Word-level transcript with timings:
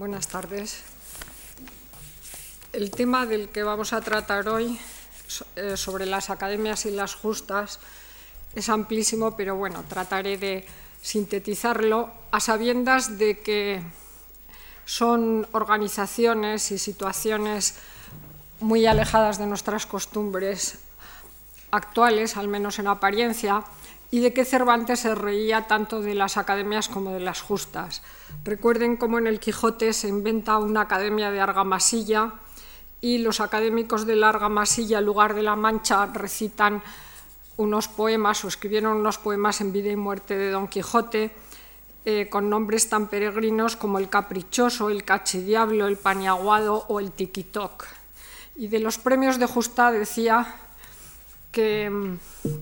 buenas 0.00 0.28
tardes. 0.28 0.80
El 2.72 2.90
tema 2.90 3.26
del 3.26 3.50
que 3.50 3.62
vamos 3.62 3.92
a 3.92 4.00
tratar 4.00 4.48
hoy 4.48 4.80
eh, 5.56 5.76
sobre 5.76 6.06
las 6.06 6.30
academias 6.30 6.86
y 6.86 6.90
las 6.90 7.14
justas 7.14 7.80
es 8.54 8.70
amplísimo, 8.70 9.36
pero 9.36 9.56
bueno, 9.56 9.84
trataré 9.86 10.38
de 10.38 10.64
sintetizarlo 11.02 12.10
a 12.30 12.40
sabiendas 12.40 13.18
de 13.18 13.40
que 13.40 13.82
son 14.86 15.46
organizaciones 15.52 16.70
y 16.70 16.78
situaciones 16.78 17.74
muy 18.60 18.86
alejadas 18.86 19.36
de 19.36 19.44
nuestras 19.44 19.84
costumbres 19.84 20.78
actuales, 21.72 22.38
al 22.38 22.48
menos 22.48 22.78
en 22.78 22.86
apariencia, 22.86 23.64
y 24.10 24.20
de 24.20 24.32
que 24.32 24.44
Cervantes 24.44 25.00
se 25.00 25.14
reía 25.14 25.66
tanto 25.66 26.00
de 26.00 26.14
las 26.14 26.36
academias 26.36 26.88
como 26.88 27.12
de 27.12 27.20
las 27.20 27.40
justas. 27.40 28.02
Recuerden 28.44 28.96
cómo 28.96 29.18
en 29.18 29.26
el 29.26 29.38
Quijote 29.38 29.92
se 29.92 30.08
inventa 30.08 30.58
una 30.58 30.82
academia 30.82 31.30
de 31.30 31.40
argamasilla 31.40 32.34
y 33.00 33.18
los 33.18 33.40
académicos 33.40 34.06
de 34.06 34.16
la 34.16 34.30
argamasilla, 34.30 35.00
lugar 35.00 35.34
de 35.34 35.42
la 35.42 35.56
mancha, 35.56 36.06
recitan 36.06 36.82
unos 37.56 37.88
poemas 37.88 38.44
o 38.44 38.48
escribieron 38.48 38.96
unos 38.96 39.18
poemas 39.18 39.60
en 39.60 39.72
vida 39.72 39.90
y 39.90 39.96
muerte 39.96 40.36
de 40.36 40.50
Don 40.50 40.68
Quijote 40.68 41.30
eh, 42.06 42.28
con 42.30 42.48
nombres 42.48 42.88
tan 42.88 43.08
peregrinos 43.08 43.76
como 43.76 43.98
el 43.98 44.08
caprichoso, 44.08 44.88
el 44.88 45.04
cachidiablo, 45.04 45.86
el 45.86 45.98
paniaguado 45.98 46.86
o 46.88 46.98
el 46.98 47.12
tiquitoc. 47.12 47.86
Y 48.56 48.68
de 48.68 48.80
los 48.80 48.98
premios 48.98 49.38
de 49.38 49.46
justa 49.46 49.92
decía 49.92 50.56
que 51.52 51.90
mm, 51.90 52.18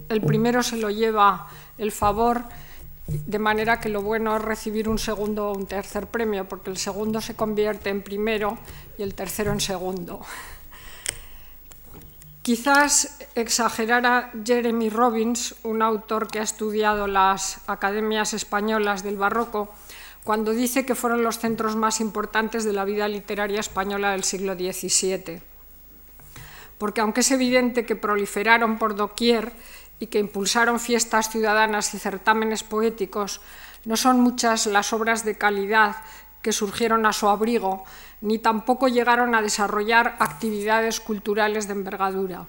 el 0.08 0.20
primero 0.22 0.62
se 0.62 0.76
lo 0.76 0.90
lleva 0.90 1.48
el 1.76 1.92
favor, 1.92 2.44
de 3.06 3.38
manera 3.38 3.80
que 3.80 3.88
lo 3.88 4.02
bueno 4.02 4.36
es 4.36 4.42
recibir 4.42 4.88
un 4.88 4.98
segundo 4.98 5.48
o 5.48 5.56
un 5.56 5.66
tercer 5.66 6.06
premio, 6.08 6.48
porque 6.48 6.70
el 6.70 6.76
segundo 6.76 7.20
se 7.20 7.34
convierte 7.34 7.88
en 7.90 8.02
primero 8.02 8.58
y 8.98 9.02
el 9.02 9.14
tercero 9.14 9.52
en 9.52 9.60
segundo. 9.60 10.20
Quizás 12.42 13.18
exagerara 13.34 14.30
Jeremy 14.44 14.88
Robbins, 14.88 15.54
un 15.64 15.82
autor 15.82 16.28
que 16.28 16.40
ha 16.40 16.42
estudiado 16.42 17.06
las 17.06 17.60
academias 17.66 18.32
españolas 18.32 19.02
del 19.02 19.16
barroco, 19.16 19.72
cuando 20.24 20.52
dice 20.52 20.84
que 20.84 20.94
fueron 20.94 21.22
los 21.22 21.38
centros 21.38 21.76
más 21.76 22.00
importantes 22.00 22.64
de 22.64 22.72
la 22.72 22.84
vida 22.84 23.08
literaria 23.08 23.60
española 23.60 24.12
del 24.12 24.24
siglo 24.24 24.54
XVII 24.54 25.47
porque 26.78 27.00
aunque 27.00 27.20
es 27.20 27.30
evidente 27.30 27.84
que 27.84 27.96
proliferaron 27.96 28.78
por 28.78 28.94
doquier 28.94 29.52
y 29.98 30.06
que 30.06 30.20
impulsaron 30.20 30.80
fiestas 30.80 31.30
ciudadanas 31.30 31.92
y 31.94 31.98
certámenes 31.98 32.62
poéticos, 32.62 33.40
no 33.84 33.96
son 33.96 34.20
muchas 34.20 34.66
las 34.66 34.92
obras 34.92 35.24
de 35.24 35.36
calidad 35.36 35.96
que 36.42 36.52
surgieron 36.52 37.04
a 37.04 37.12
su 37.12 37.28
abrigo, 37.28 37.84
ni 38.20 38.38
tampoco 38.38 38.88
llegaron 38.88 39.34
a 39.34 39.42
desarrollar 39.42 40.16
actividades 40.20 41.00
culturales 41.00 41.66
de 41.66 41.72
envergadura. 41.74 42.46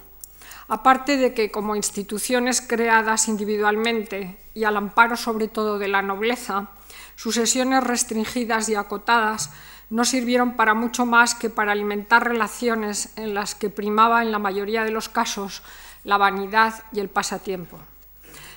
Aparte 0.68 1.16
de 1.16 1.34
que, 1.34 1.50
como 1.50 1.74
instituciones 1.74 2.60
creadas 2.60 3.26
individualmente 3.26 4.38
y 4.54 4.62
al 4.64 4.76
amparo 4.76 5.16
sobre 5.16 5.48
todo 5.48 5.78
de 5.78 5.88
la 5.88 6.02
nobleza, 6.02 6.70
sus 7.16 7.34
sesiones 7.34 7.82
restringidas 7.82 8.68
y 8.68 8.76
acotadas 8.76 9.50
no 9.90 10.04
sirvieron 10.04 10.56
para 10.56 10.74
mucho 10.74 11.04
más 11.04 11.34
que 11.34 11.50
para 11.50 11.72
alimentar 11.72 12.26
relaciones 12.26 13.12
en 13.16 13.34
las 13.34 13.54
que 13.54 13.70
primaba 13.70 14.22
en 14.22 14.32
la 14.32 14.38
mayoría 14.38 14.84
de 14.84 14.92
los 14.92 15.08
casos 15.08 15.62
la 16.04 16.16
vanidad 16.16 16.82
y 16.92 17.00
el 17.00 17.08
pasatiempo. 17.08 17.78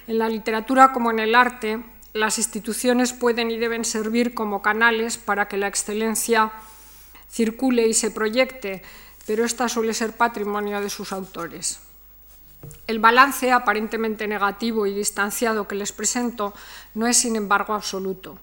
En 0.07 0.19
la 0.19 0.29
literatura 0.29 0.93
como 0.93 1.11
en 1.11 1.19
el 1.19 1.35
arte, 1.35 1.83
las 2.13 2.37
instituciones 2.37 3.13
pueden 3.13 3.49
y 3.49 3.57
deben 3.57 3.83
servir 3.83 4.33
como 4.33 4.61
canales 4.61 5.17
para 5.17 5.47
que 5.47 5.57
la 5.57 5.67
excelencia 5.67 6.51
circule 7.29 7.87
y 7.87 7.93
se 7.93 8.11
proyecte, 8.11 8.83
pero 9.25 9.43
esta 9.43 9.67
suele 9.67 9.93
ser 9.95 10.15
patrimonio 10.15 10.79
de 10.81 10.89
sus 10.89 11.11
autores. 11.11 11.79
El 12.85 12.99
balance 12.99 13.51
aparentemente 13.51 14.27
negativo 14.27 14.85
y 14.85 14.93
distanciado 14.93 15.67
que 15.67 15.75
les 15.75 15.91
presento 15.91 16.53
no 16.93 17.07
es, 17.07 17.17
sin 17.17 17.35
embargo, 17.35 17.73
absoluto. 17.73 18.37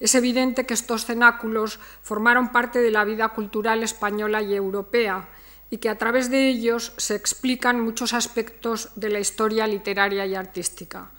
Es 0.00 0.14
evidente 0.14 0.64
que 0.64 0.72
estos 0.72 1.04
cenáculos 1.04 1.78
formaron 2.02 2.52
parte 2.52 2.80
de 2.80 2.90
la 2.90 3.04
vida 3.04 3.28
cultural 3.28 3.82
española 3.82 4.40
y 4.40 4.54
europea 4.54 5.28
y 5.68 5.76
que 5.76 5.90
a 5.90 5.98
través 5.98 6.30
de 6.30 6.48
ellos 6.48 6.94
se 6.96 7.14
explican 7.14 7.80
muchos 7.80 8.14
aspectos 8.14 8.90
de 8.96 9.10
la 9.10 9.20
historia 9.20 9.66
literaria 9.66 10.24
y 10.26 10.34
artística. 10.34 11.10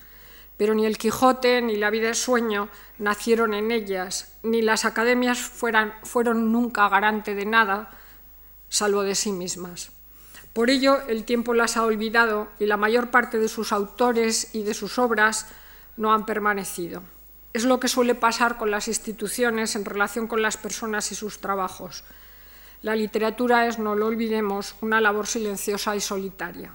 Pero 0.57 0.73
ni 0.73 0.85
el 0.85 0.97
Quijote 0.97 1.61
ni 1.61 1.77
la 1.77 1.91
vida 1.91 2.07
de 2.07 2.15
sueño 2.15 2.69
nacieron 2.97 3.53
en 3.53 3.71
ellas, 3.71 4.33
ni 4.43 4.61
las 4.61 4.83
academias 4.83 5.39
fueron 5.39 6.51
nunca 6.51 6.89
garante 6.89 7.35
de 7.35 7.45
nada, 7.45 7.91
salvo 8.67 9.03
de 9.03 9.15
sí 9.15 9.31
mismas. 9.31 9.91
Por 10.53 10.69
ello, 10.69 11.01
el 11.07 11.23
tiempo 11.23 11.53
las 11.53 11.77
ha 11.77 11.85
olvidado 11.85 12.49
y 12.59 12.65
la 12.65 12.77
mayor 12.77 13.09
parte 13.09 13.37
de 13.39 13.47
sus 13.47 13.71
autores 13.71 14.53
y 14.53 14.63
de 14.63 14.73
sus 14.73 14.99
obras 14.99 15.47
no 15.95 16.13
han 16.13 16.25
permanecido. 16.25 17.03
Es 17.53 17.65
lo 17.65 17.79
que 17.79 17.89
suele 17.89 18.15
pasar 18.15 18.57
con 18.57 18.71
las 18.71 18.87
instituciones 18.87 19.75
en 19.75 19.83
relación 19.83 20.27
con 20.27 20.41
las 20.41 20.55
personas 20.55 21.11
y 21.11 21.15
sus 21.15 21.39
trabajos. 21.39 22.03
La 22.81 22.95
literatura 22.95 23.67
es, 23.67 23.77
no 23.77 23.95
lo 23.95 24.07
olvidemos, 24.07 24.75
una 24.81 25.01
labor 25.01 25.27
silenciosa 25.27 25.95
y 25.95 26.01
solitaria. 26.01 26.71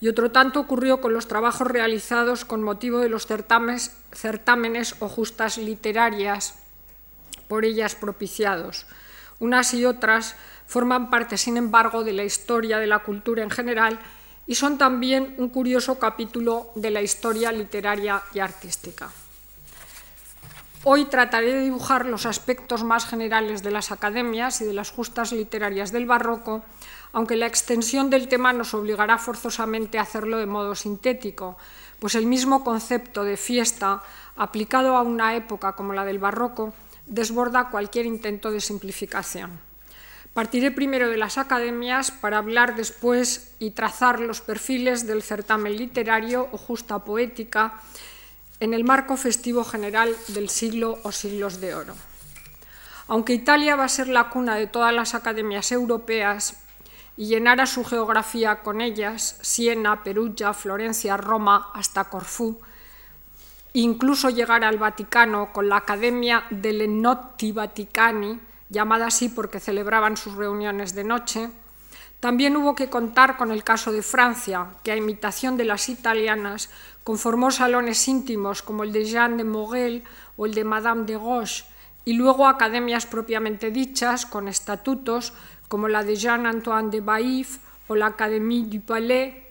Y 0.00 0.08
otro 0.08 0.30
tanto 0.30 0.60
ocurrió 0.60 1.00
con 1.00 1.14
los 1.14 1.26
trabajos 1.26 1.66
realizados 1.66 2.44
con 2.44 2.62
motivo 2.62 2.98
de 2.98 3.08
los 3.08 3.26
certámenes, 3.26 4.96
o 5.00 5.08
justas 5.08 5.56
literarias 5.56 6.58
por 7.48 7.64
ellas 7.64 7.94
propiciados. 7.94 8.86
Unas 9.40 9.72
y 9.74 9.86
otras 9.86 10.36
forman 10.66 11.10
parte, 11.10 11.38
sin 11.38 11.56
embargo, 11.56 12.04
de 12.04 12.12
la 12.12 12.24
historia 12.24 12.78
de 12.78 12.86
la 12.86 13.00
cultura 13.00 13.42
en 13.42 13.50
general 13.50 13.98
y 14.46 14.54
son 14.56 14.76
también 14.76 15.34
un 15.38 15.48
curioso 15.48 15.98
capítulo 15.98 16.70
de 16.74 16.90
la 16.90 17.02
historia 17.02 17.50
literaria 17.50 18.22
y 18.34 18.40
artística. 18.40 19.10
Hoy 20.86 21.06
trataré 21.06 21.54
de 21.54 21.62
dibujar 21.62 22.04
los 22.04 22.26
aspectos 22.26 22.84
más 22.84 23.06
generales 23.06 23.62
de 23.62 23.70
las 23.70 23.90
academias 23.90 24.60
y 24.60 24.66
de 24.66 24.74
las 24.74 24.90
justas 24.90 25.32
literarias 25.32 25.92
del 25.92 26.04
barroco, 26.04 26.62
aunque 27.14 27.36
la 27.36 27.46
extensión 27.46 28.10
del 28.10 28.28
tema 28.28 28.52
nos 28.52 28.74
obligará 28.74 29.16
forzosamente 29.16 29.98
a 29.98 30.02
hacerlo 30.02 30.36
de 30.36 30.44
modo 30.44 30.74
sintético, 30.74 31.56
pues 32.00 32.14
el 32.16 32.26
mismo 32.26 32.62
concepto 32.64 33.24
de 33.24 33.38
fiesta, 33.38 34.02
aplicado 34.36 34.94
a 34.94 35.00
una 35.00 35.34
época 35.36 35.72
como 35.72 35.94
la 35.94 36.04
del 36.04 36.18
barroco, 36.18 36.74
desborda 37.06 37.70
cualquier 37.70 38.04
intento 38.04 38.50
de 38.50 38.60
simplificación. 38.60 39.58
Partiré 40.34 40.70
primero 40.70 41.08
de 41.08 41.16
las 41.16 41.38
academias 41.38 42.10
para 42.10 42.36
hablar 42.36 42.76
después 42.76 43.54
y 43.58 43.70
trazar 43.70 44.20
los 44.20 44.42
perfiles 44.42 45.06
del 45.06 45.22
certamen 45.22 45.78
literario 45.78 46.46
o 46.52 46.58
justa 46.58 46.98
poética 46.98 47.80
en 48.60 48.74
el 48.74 48.84
marco 48.84 49.16
festivo 49.16 49.64
general 49.64 50.14
del 50.28 50.48
siglo 50.48 50.98
o 51.02 51.12
siglos 51.12 51.60
de 51.60 51.74
oro. 51.74 51.94
Aunque 53.08 53.34
Italia 53.34 53.76
va 53.76 53.84
a 53.84 53.88
ser 53.88 54.08
la 54.08 54.30
cuna 54.30 54.56
de 54.56 54.66
todas 54.66 54.92
las 54.92 55.14
academias 55.14 55.72
europeas 55.72 56.56
y 57.16 57.26
llenara 57.26 57.66
su 57.66 57.84
geografía 57.84 58.62
con 58.62 58.80
ellas, 58.80 59.38
Siena, 59.42 60.02
Perugia, 60.02 60.54
Florencia, 60.54 61.16
Roma, 61.16 61.70
hasta 61.74 62.04
Corfú, 62.04 62.60
incluso 63.72 64.30
llegar 64.30 64.64
al 64.64 64.78
Vaticano 64.78 65.52
con 65.52 65.68
la 65.68 65.76
Academia 65.76 66.44
delle 66.50 66.88
Notti 66.88 67.52
Vaticani, 67.52 68.40
llamada 68.70 69.08
así 69.08 69.28
porque 69.28 69.60
celebraban 69.60 70.16
sus 70.16 70.34
reuniones 70.34 70.94
de 70.94 71.04
noche, 71.04 71.50
también 72.24 72.56
hubo 72.56 72.74
que 72.74 72.88
contar 72.88 73.36
con 73.36 73.52
el 73.52 73.62
caso 73.62 73.92
de 73.92 74.00
Francia, 74.00 74.68
que 74.82 74.90
a 74.90 74.96
imitación 74.96 75.58
de 75.58 75.66
las 75.66 75.90
italianas 75.90 76.70
conformó 77.04 77.50
salones 77.50 78.08
íntimos 78.08 78.62
como 78.62 78.82
el 78.82 78.92
de 78.92 79.04
Jeanne 79.04 79.36
de 79.36 79.44
Morel 79.44 80.04
o 80.38 80.46
el 80.46 80.54
de 80.54 80.64
Madame 80.64 81.04
de 81.04 81.18
Roche, 81.18 81.66
y 82.06 82.14
luego 82.14 82.46
academias 82.46 83.04
propiamente 83.04 83.70
dichas, 83.70 84.24
con 84.24 84.48
estatutos, 84.48 85.34
como 85.68 85.86
la 85.86 86.02
de 86.02 86.16
Jean-Antoine 86.16 86.88
de 86.88 87.04
Baïf 87.04 87.60
o 87.88 87.94
la 87.94 88.06
Académie 88.16 88.64
du 88.72 88.80
Palais 88.80 89.44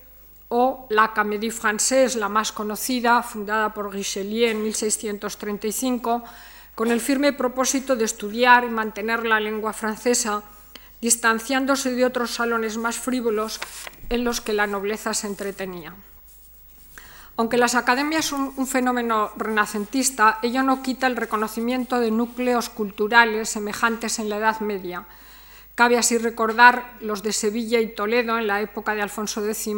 o 0.49 0.87
la 0.89 1.13
Comédie 1.13 1.53
Française, 1.53 2.17
la 2.17 2.27
más 2.27 2.51
conocida, 2.51 3.21
fundada 3.21 3.71
por 3.71 3.93
Richelieu 3.93 4.49
en 4.49 4.63
1635, 4.63 6.23
con 6.73 6.89
el 6.89 7.01
firme 7.01 7.33
propósito 7.33 7.95
de 7.95 8.05
estudiar 8.05 8.63
y 8.63 8.73
mantener 8.73 9.27
la 9.27 9.39
lengua 9.39 9.73
francesa, 9.73 10.41
distanciándose 11.03 11.91
de 11.91 12.05
otros 12.05 12.31
salones 12.31 12.77
más 12.77 12.97
frívolos 12.97 13.59
en 14.07 14.23
los 14.23 14.39
que 14.39 14.53
la 14.53 14.67
nobleza 14.67 15.13
se 15.13 15.27
entretenía. 15.27 15.93
Aunque 17.35 17.57
las 17.57 17.75
academias 17.75 18.23
son 18.23 18.53
un 18.55 18.65
fenómeno 18.67 19.33
renacentista, 19.35 20.39
ello 20.41 20.63
no 20.63 20.81
quita 20.81 21.07
el 21.07 21.17
reconocimiento 21.17 21.99
de 21.99 22.09
núcleos 22.09 22.69
culturales 22.69 23.49
semejantes 23.49 24.17
en 24.19 24.29
la 24.29 24.37
Edad 24.37 24.61
Media. 24.61 25.03
Cabe 25.75 25.97
así 25.97 26.17
recordar 26.17 26.93
los 27.01 27.21
de 27.21 27.33
Sevilla 27.33 27.81
y 27.81 27.93
Toledo 27.93 28.37
en 28.37 28.47
la 28.47 28.61
época 28.61 28.95
de 28.95 29.01
Alfonso 29.01 29.45
X, 29.45 29.75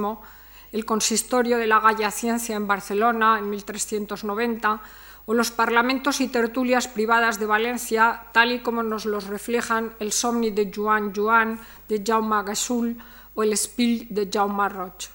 el 0.74 0.86
consistorio 0.86 1.58
de 1.58 1.66
la 1.66 1.80
Galla 1.80 2.12
Ciencia 2.12 2.56
en 2.56 2.68
Barcelona 2.68 3.40
en 3.40 3.50
1390 3.50 4.80
o 5.26 5.34
los 5.34 5.52
parlamentos 5.52 6.22
y 6.22 6.28
tertulias 6.28 6.88
privadas 6.88 7.40
de 7.40 7.46
Valencia, 7.46 8.28
tal 8.32 8.52
y 8.52 8.60
como 8.60 8.84
nos 8.84 9.06
los 9.06 9.26
reflejan 9.26 9.94
el 10.00 10.12
Somni 10.12 10.52
de 10.52 10.72
Joan 10.74 11.14
Joan 11.16 11.60
de 11.90 12.04
Jaume 12.06 12.44
Gassul 12.44 12.98
o 13.34 13.44
el 13.44 13.58
Spill 13.58 14.08
de 14.10 14.30
Jaume 14.32 14.70
Roig. 14.70 15.10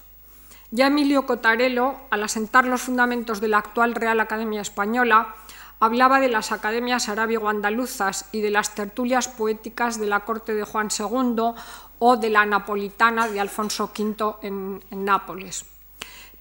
Ya 0.73 0.87
Emilio 0.87 1.27
Cotarelo, 1.27 1.97
al 2.11 2.23
asentar 2.23 2.65
los 2.65 2.83
fundamentos 2.83 3.41
de 3.41 3.49
la 3.49 3.59
actual 3.59 3.95
Real 3.95 4.21
Academia 4.21 4.61
Española, 4.61 5.35
hablaba 5.81 6.21
de 6.21 6.29
las 6.29 6.53
academias 6.53 7.09
arábigo-andaluzas 7.09 8.27
y 8.33 8.41
de 8.41 8.51
las 8.51 8.75
tertulias 8.75 9.29
poéticas 9.29 9.99
de 9.99 10.07
la 10.07 10.21
corte 10.21 10.55
de 10.55 10.65
Juan 10.65 10.89
II 10.97 11.55
o 11.99 12.17
de 12.17 12.31
la 12.31 12.47
napolitana 12.47 13.29
de 13.29 13.41
Alfonso 13.41 13.91
V 13.97 14.37
en 14.43 15.05
Nápoles. 15.05 15.70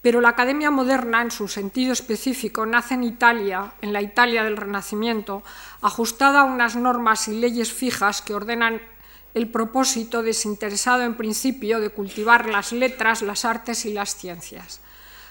Pero 0.01 0.21
la 0.21 0.29
academia 0.29 0.71
moderna, 0.71 1.21
en 1.21 1.31
su 1.31 1.49
sentido 1.49 1.91
específico, 1.91 2.65
nace 2.65 2.93
en 2.93 3.03
Italia, 3.03 3.73
en 3.81 3.91
la 3.91 4.01
Italia 4.01 4.43
del 4.43 4.55
Renacimiento, 4.55 5.43
ajustada 5.81 6.41
a 6.41 6.45
unas 6.45 6.77
normas 6.77 7.27
y 7.27 7.33
leyes 7.33 7.73
fijas 7.73 8.21
que 8.21 8.33
ordenan 8.33 8.81
el 9.33 9.49
propósito 9.51 10.23
desinteresado 10.23 11.03
en 11.03 11.15
principio 11.15 11.81
de 11.81 11.89
cultivar 11.89 12.47
las 12.47 12.71
letras, 12.71 13.21
las 13.21 13.43
artes 13.43 13.85
y 13.85 13.93
las 13.93 14.15
ciencias. 14.15 14.81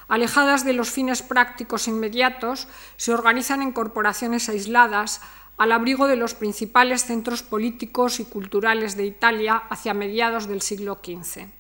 Alejadas 0.07 0.65
de 0.65 0.75
los 0.75 0.91
fines 0.91 1.23
prácticos 1.23 1.89
inmediatos, 1.89 2.69
se 2.97 3.13
organizan 3.13 3.63
en 3.63 3.73
corporaciones 3.73 4.51
aisladas 4.51 5.23
al 5.57 5.73
abrigo 5.73 6.07
de 6.07 6.17
los 6.17 6.35
principales 6.35 7.05
centros 7.05 7.43
políticos 7.43 8.21
y 8.21 8.25
culturales 8.27 8.97
de 8.97 9.07
Italia 9.07 9.57
hacia 9.71 9.95
mediados 9.95 10.47
del 10.47 10.61
siglo 10.61 11.01
XV 11.03 11.58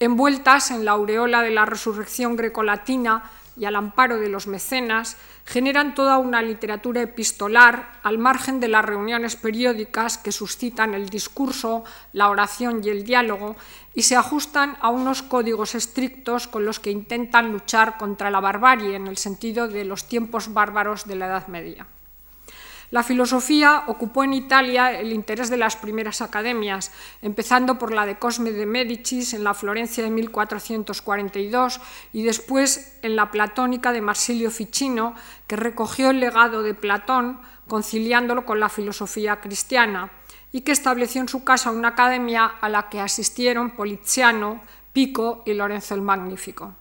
envueltas 0.00 0.70
en 0.70 0.84
la 0.84 0.92
aureola 0.92 1.42
de 1.42 1.50
la 1.50 1.64
resurrección 1.64 2.36
grecolatina 2.36 3.30
y 3.56 3.64
al 3.64 3.76
amparo 3.76 4.18
de 4.18 4.28
los 4.28 4.46
mecenas, 4.46 5.16
generan 5.44 5.94
toda 5.94 6.18
una 6.18 6.42
literatura 6.42 7.00
epistolar 7.02 7.92
al 8.02 8.18
margen 8.18 8.60
de 8.60 8.68
las 8.68 8.84
reuniones 8.84 9.36
periódicas 9.36 10.18
que 10.18 10.32
suscitan 10.32 10.92
el 10.92 11.08
discurso, 11.08 11.84
la 12.12 12.28
oración 12.28 12.82
y 12.84 12.90
el 12.90 13.04
diálogo 13.04 13.56
y 13.94 14.02
se 14.02 14.16
ajustan 14.16 14.76
a 14.80 14.90
unos 14.90 15.22
códigos 15.22 15.74
estrictos 15.74 16.48
con 16.48 16.66
los 16.66 16.80
que 16.80 16.90
intentan 16.90 17.50
luchar 17.50 17.96
contra 17.96 18.30
la 18.30 18.40
barbarie 18.40 18.94
en 18.94 19.06
el 19.06 19.16
sentido 19.16 19.68
de 19.68 19.84
los 19.84 20.06
tiempos 20.06 20.52
bárbaros 20.52 21.06
de 21.06 21.16
la 21.16 21.26
Edad 21.26 21.46
Media. 21.46 21.86
La 22.90 23.02
filosofía 23.02 23.84
ocupó 23.88 24.22
en 24.22 24.32
Italia 24.32 24.92
el 24.92 25.12
interés 25.12 25.50
de 25.50 25.56
las 25.56 25.76
primeras 25.76 26.22
academias, 26.22 26.92
empezando 27.20 27.78
por 27.78 27.92
la 27.92 28.06
de 28.06 28.18
Cosme 28.18 28.52
de 28.52 28.64
Médicis 28.64 29.34
en 29.34 29.42
la 29.42 29.54
Florencia 29.54 30.04
de 30.04 30.10
1442 30.10 31.80
y 32.12 32.22
después 32.22 32.98
en 33.02 33.16
la 33.16 33.30
platónica 33.30 33.92
de 33.92 34.00
Marsilio 34.00 34.50
Ficino, 34.50 35.14
que 35.46 35.56
recogió 35.56 36.10
el 36.10 36.20
legado 36.20 36.62
de 36.62 36.74
Platón 36.74 37.40
conciliándolo 37.66 38.46
con 38.46 38.60
la 38.60 38.68
filosofía 38.68 39.40
cristiana 39.40 40.12
y 40.52 40.60
que 40.60 40.72
estableció 40.72 41.20
en 41.20 41.28
su 41.28 41.42
casa 41.42 41.72
una 41.72 41.88
academia 41.88 42.46
a 42.46 42.68
la 42.68 42.88
que 42.88 43.00
asistieron 43.00 43.72
Poliziano, 43.72 44.62
Pico 44.92 45.42
y 45.44 45.54
Lorenzo 45.54 45.94
el 45.94 46.02
Magnífico. 46.02 46.74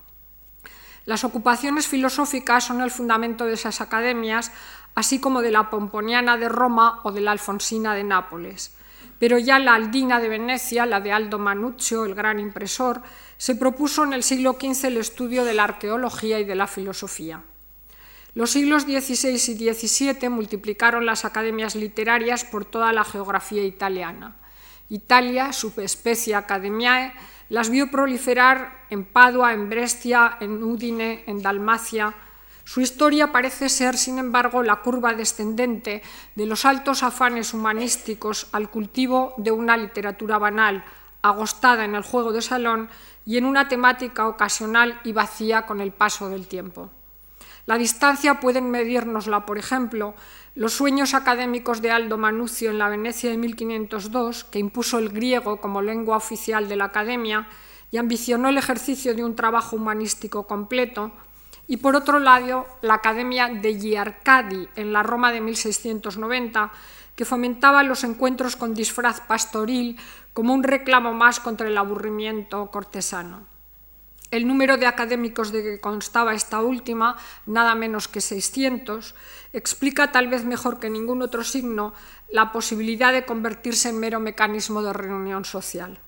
Las 1.06 1.24
ocupaciones 1.24 1.88
filosóficas 1.88 2.64
son 2.64 2.82
el 2.82 2.90
fundamento 2.90 3.46
de 3.46 3.54
esas 3.54 3.80
academias, 3.82 4.52
así 4.96 5.20
como 5.20 5.42
de 5.42 5.52
la 5.52 5.70
Pomponiana 5.70 6.38
de 6.38 6.50
Roma 6.50 7.02
o 7.04 7.12
de 7.12 7.22
la 7.22 7.32
Alfonsina 7.32 7.94
de 7.94 8.04
Nápoles. 8.04 8.74
Pero 9.20 9.38
ya 9.38 9.60
la 9.60 9.76
Aldina 9.76 10.20
de 10.20 10.30
Venecia, 10.30 10.86
la 10.86 11.00
de 11.00 11.12
Aldo 11.12 11.38
Manuccio, 11.38 12.06
el 12.06 12.16
gran 12.16 12.40
impresor, 12.40 13.02
se 13.38 13.56
propuso 13.56 14.04
en 14.04 14.14
el 14.14 14.24
siglo 14.24 14.58
XV 14.60 14.86
el 14.86 14.98
estudio 14.98 15.46
de 15.46 15.54
la 15.54 15.66
arqueología 15.66 16.40
y 16.40 16.46
de 16.46 16.56
la 16.56 16.68
filosofía. 16.68 17.42
Los 18.34 18.52
siglos 18.52 18.84
XVI 18.84 19.36
y 19.36 19.74
XVII 19.74 20.30
multiplicaron 20.30 21.06
las 21.06 21.24
academias 21.24 21.76
literarias 21.76 22.44
por 22.44 22.66
toda 22.66 22.92
la 22.92 23.06
geografía 23.06 23.64
italiana. 23.64 24.36
Italia, 24.90 25.54
subespecie 25.54 26.36
academiae, 26.36 27.14
las 27.48 27.70
vio 27.70 27.90
proliferar 27.90 28.86
en 28.90 29.06
Padua, 29.06 29.54
en 29.54 29.70
Brescia, 29.70 30.38
en 30.42 30.62
Udine, 30.64 31.24
en 31.28 31.42
Dalmacia, 31.42 32.14
su 32.66 32.82
historia 32.82 33.32
parece 33.32 33.70
ser, 33.70 33.96
sin 33.96 34.18
embargo, 34.18 34.64
la 34.64 34.78
curva 34.78 35.14
descendente 35.14 36.02
de 36.34 36.46
los 36.48 36.66
altos 36.66 37.04
afanes 37.04 37.54
humanísticos 37.54 38.48
al 38.52 38.72
cultivo 38.72 39.36
de 39.38 39.52
una 39.52 39.78
literatura 39.78 40.40
banal, 40.40 40.84
agostada 41.22 41.86
en 41.86 41.94
el 41.94 42.02
juego 42.02 42.34
de 42.34 42.42
salón 42.42 42.90
y 43.24 43.38
en 43.38 43.46
una 43.46 43.68
temática 43.68 44.28
ocasional 44.28 45.00
y 45.04 45.12
vacía 45.12 45.68
con 45.68 45.80
el 45.80 45.92
paso 45.92 46.28
del 46.28 46.48
tiempo. 46.48 46.90
La 47.68 47.78
distancia 47.78 48.40
pueden 48.40 48.72
medirnosla, 48.72 49.46
por 49.46 49.60
ejemplo, 49.60 50.16
los 50.56 50.74
sueños 50.74 51.14
académicos 51.14 51.84
de 51.84 51.92
Aldo 51.92 52.18
Manucio 52.18 52.72
en 52.72 52.80
la 52.80 52.90
Venecia 52.90 53.30
de 53.30 53.38
1502, 53.38 54.44
que 54.44 54.60
impuso 54.60 54.98
el 54.98 55.10
griego 55.10 55.62
como 55.62 55.84
lengua 55.84 56.18
oficial 56.18 56.68
de 56.68 56.78
la 56.78 56.86
academia 56.86 57.48
y 57.92 57.98
ambicionó 57.98 58.50
el 58.50 58.58
ejercicio 58.58 59.14
de 59.14 59.24
un 59.24 59.36
trabajo 59.36 59.76
humanístico 59.76 60.48
completo, 60.48 61.12
y 61.68 61.78
por 61.78 61.96
otro 61.96 62.20
lado 62.20 62.68
la 62.82 62.96
Academia 62.96 63.50
degli 63.50 63.96
Arcadi 63.96 64.68
en 64.76 64.94
la 64.94 65.04
Roma 65.04 65.32
de 65.32 65.42
1690, 65.42 66.72
que 67.16 67.26
fomentaba 67.26 67.84
los 67.84 68.04
encuentros 68.04 68.56
con 68.56 68.74
disfraz 68.74 69.22
pastoril 69.22 69.98
como 70.34 70.54
un 70.54 70.64
reclamo 70.64 71.14
más 71.14 71.40
contra 71.40 71.68
el 71.68 71.78
aburrimiento 71.78 72.68
cortesano. 72.68 73.48
El 74.32 74.48
número 74.48 74.78
de 74.78 74.88
académicos 74.88 75.52
de 75.52 75.64
que 75.64 75.80
constaba 75.80 76.34
esta 76.34 76.62
última, 76.62 77.16
nada 77.46 77.74
menos 77.76 78.08
que 78.08 78.20
600, 78.20 79.16
explica 79.54 80.12
tal 80.12 80.28
vez 80.28 80.44
mejor 80.44 80.80
que 80.80 80.90
ningún 80.90 81.22
otro 81.22 81.44
signo 81.44 81.94
la 82.30 82.52
posibilidad 82.52 83.14
de 83.14 83.26
convertirse 83.26 83.90
en 83.90 84.00
mero 84.00 84.20
mecanismo 84.20 84.82
de 84.82 84.94
reunión 84.94 85.46
social 85.46 86.00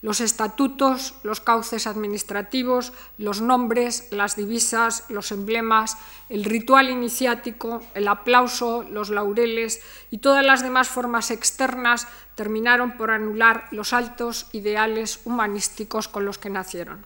los 0.00 0.20
estatutos, 0.20 1.14
los 1.24 1.40
cauces 1.40 1.86
administrativos, 1.86 2.92
los 3.18 3.40
nombres, 3.40 4.08
las 4.10 4.36
divisas, 4.36 5.04
los 5.08 5.32
emblemas, 5.32 5.98
el 6.28 6.44
ritual 6.44 6.88
iniciático, 6.88 7.82
el 7.94 8.06
aplauso, 8.06 8.84
los 8.84 9.10
laureles 9.10 9.80
y 10.10 10.18
todas 10.18 10.44
las 10.44 10.62
demás 10.62 10.88
formas 10.88 11.30
externas 11.30 12.06
terminaron 12.36 12.96
por 12.96 13.10
anular 13.10 13.66
los 13.72 13.92
altos 13.92 14.46
ideales 14.52 15.20
humanísticos 15.24 16.06
con 16.06 16.24
los 16.24 16.38
que 16.38 16.50
nacieron. 16.50 17.04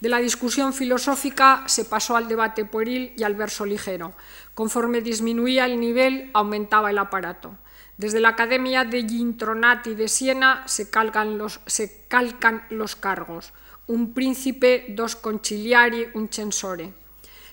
De 0.00 0.08
la 0.08 0.18
discusión 0.18 0.72
filosófica 0.72 1.64
se 1.66 1.84
pasó 1.84 2.16
al 2.16 2.28
debate 2.28 2.64
pueril 2.64 3.12
y 3.16 3.24
al 3.24 3.34
verso 3.34 3.66
ligero. 3.66 4.12
Conforme 4.54 5.00
disminuía 5.00 5.66
el 5.66 5.80
nivel, 5.80 6.30
aumentaba 6.34 6.90
el 6.90 6.98
aparato. 6.98 7.56
Desde 7.98 8.20
la 8.20 8.28
Academia 8.28 8.84
de 8.84 9.02
Gintronati 9.02 9.96
de 9.96 10.06
Siena 10.06 10.62
se 10.66 10.88
calcan 10.88 11.36
los, 11.36 11.60
se 11.66 12.04
calcan 12.06 12.62
los 12.70 12.94
cargos. 12.94 13.52
Un 13.88 14.14
príncipe, 14.14 14.86
dos 14.90 15.16
conciliari, 15.16 16.06
un 16.14 16.28
censore. 16.28 16.94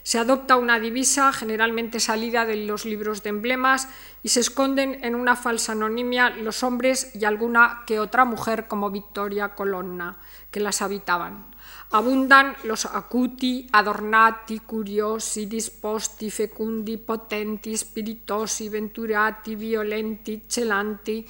Se 0.04 0.20
adopta 0.20 0.58
una 0.58 0.80
divisa, 0.80 1.34
generalmente 1.34 2.00
salida 2.00 2.46
de 2.46 2.58
los 2.58 2.86
libros 2.86 3.24
de 3.24 3.30
emblemas, 3.30 3.90
y 4.22 4.30
se 4.30 4.40
esconden 4.42 5.04
en 5.04 5.16
una 5.16 5.36
falsa 5.36 5.72
anonimia 5.72 6.30
los 6.30 6.62
hombres 6.62 7.16
y 7.16 7.26
alguna 7.26 7.82
que 7.88 8.00
otra 8.00 8.24
mujer 8.24 8.68
como 8.68 8.92
Victoria 8.92 9.56
Colonna, 9.56 10.20
que 10.52 10.60
las 10.60 10.84
habitaban. 10.84 11.55
Abundan 11.96 12.58
los 12.66 12.86
acuti, 12.86 13.70
adornati, 13.72 14.60
curiosi, 14.60 15.48
disposti, 15.48 16.30
fecundi, 16.30 16.98
potenti, 16.98 17.72
spiritosi, 17.72 18.68
venturati, 18.68 19.56
violenti, 19.56 20.44
celanti, 20.46 21.26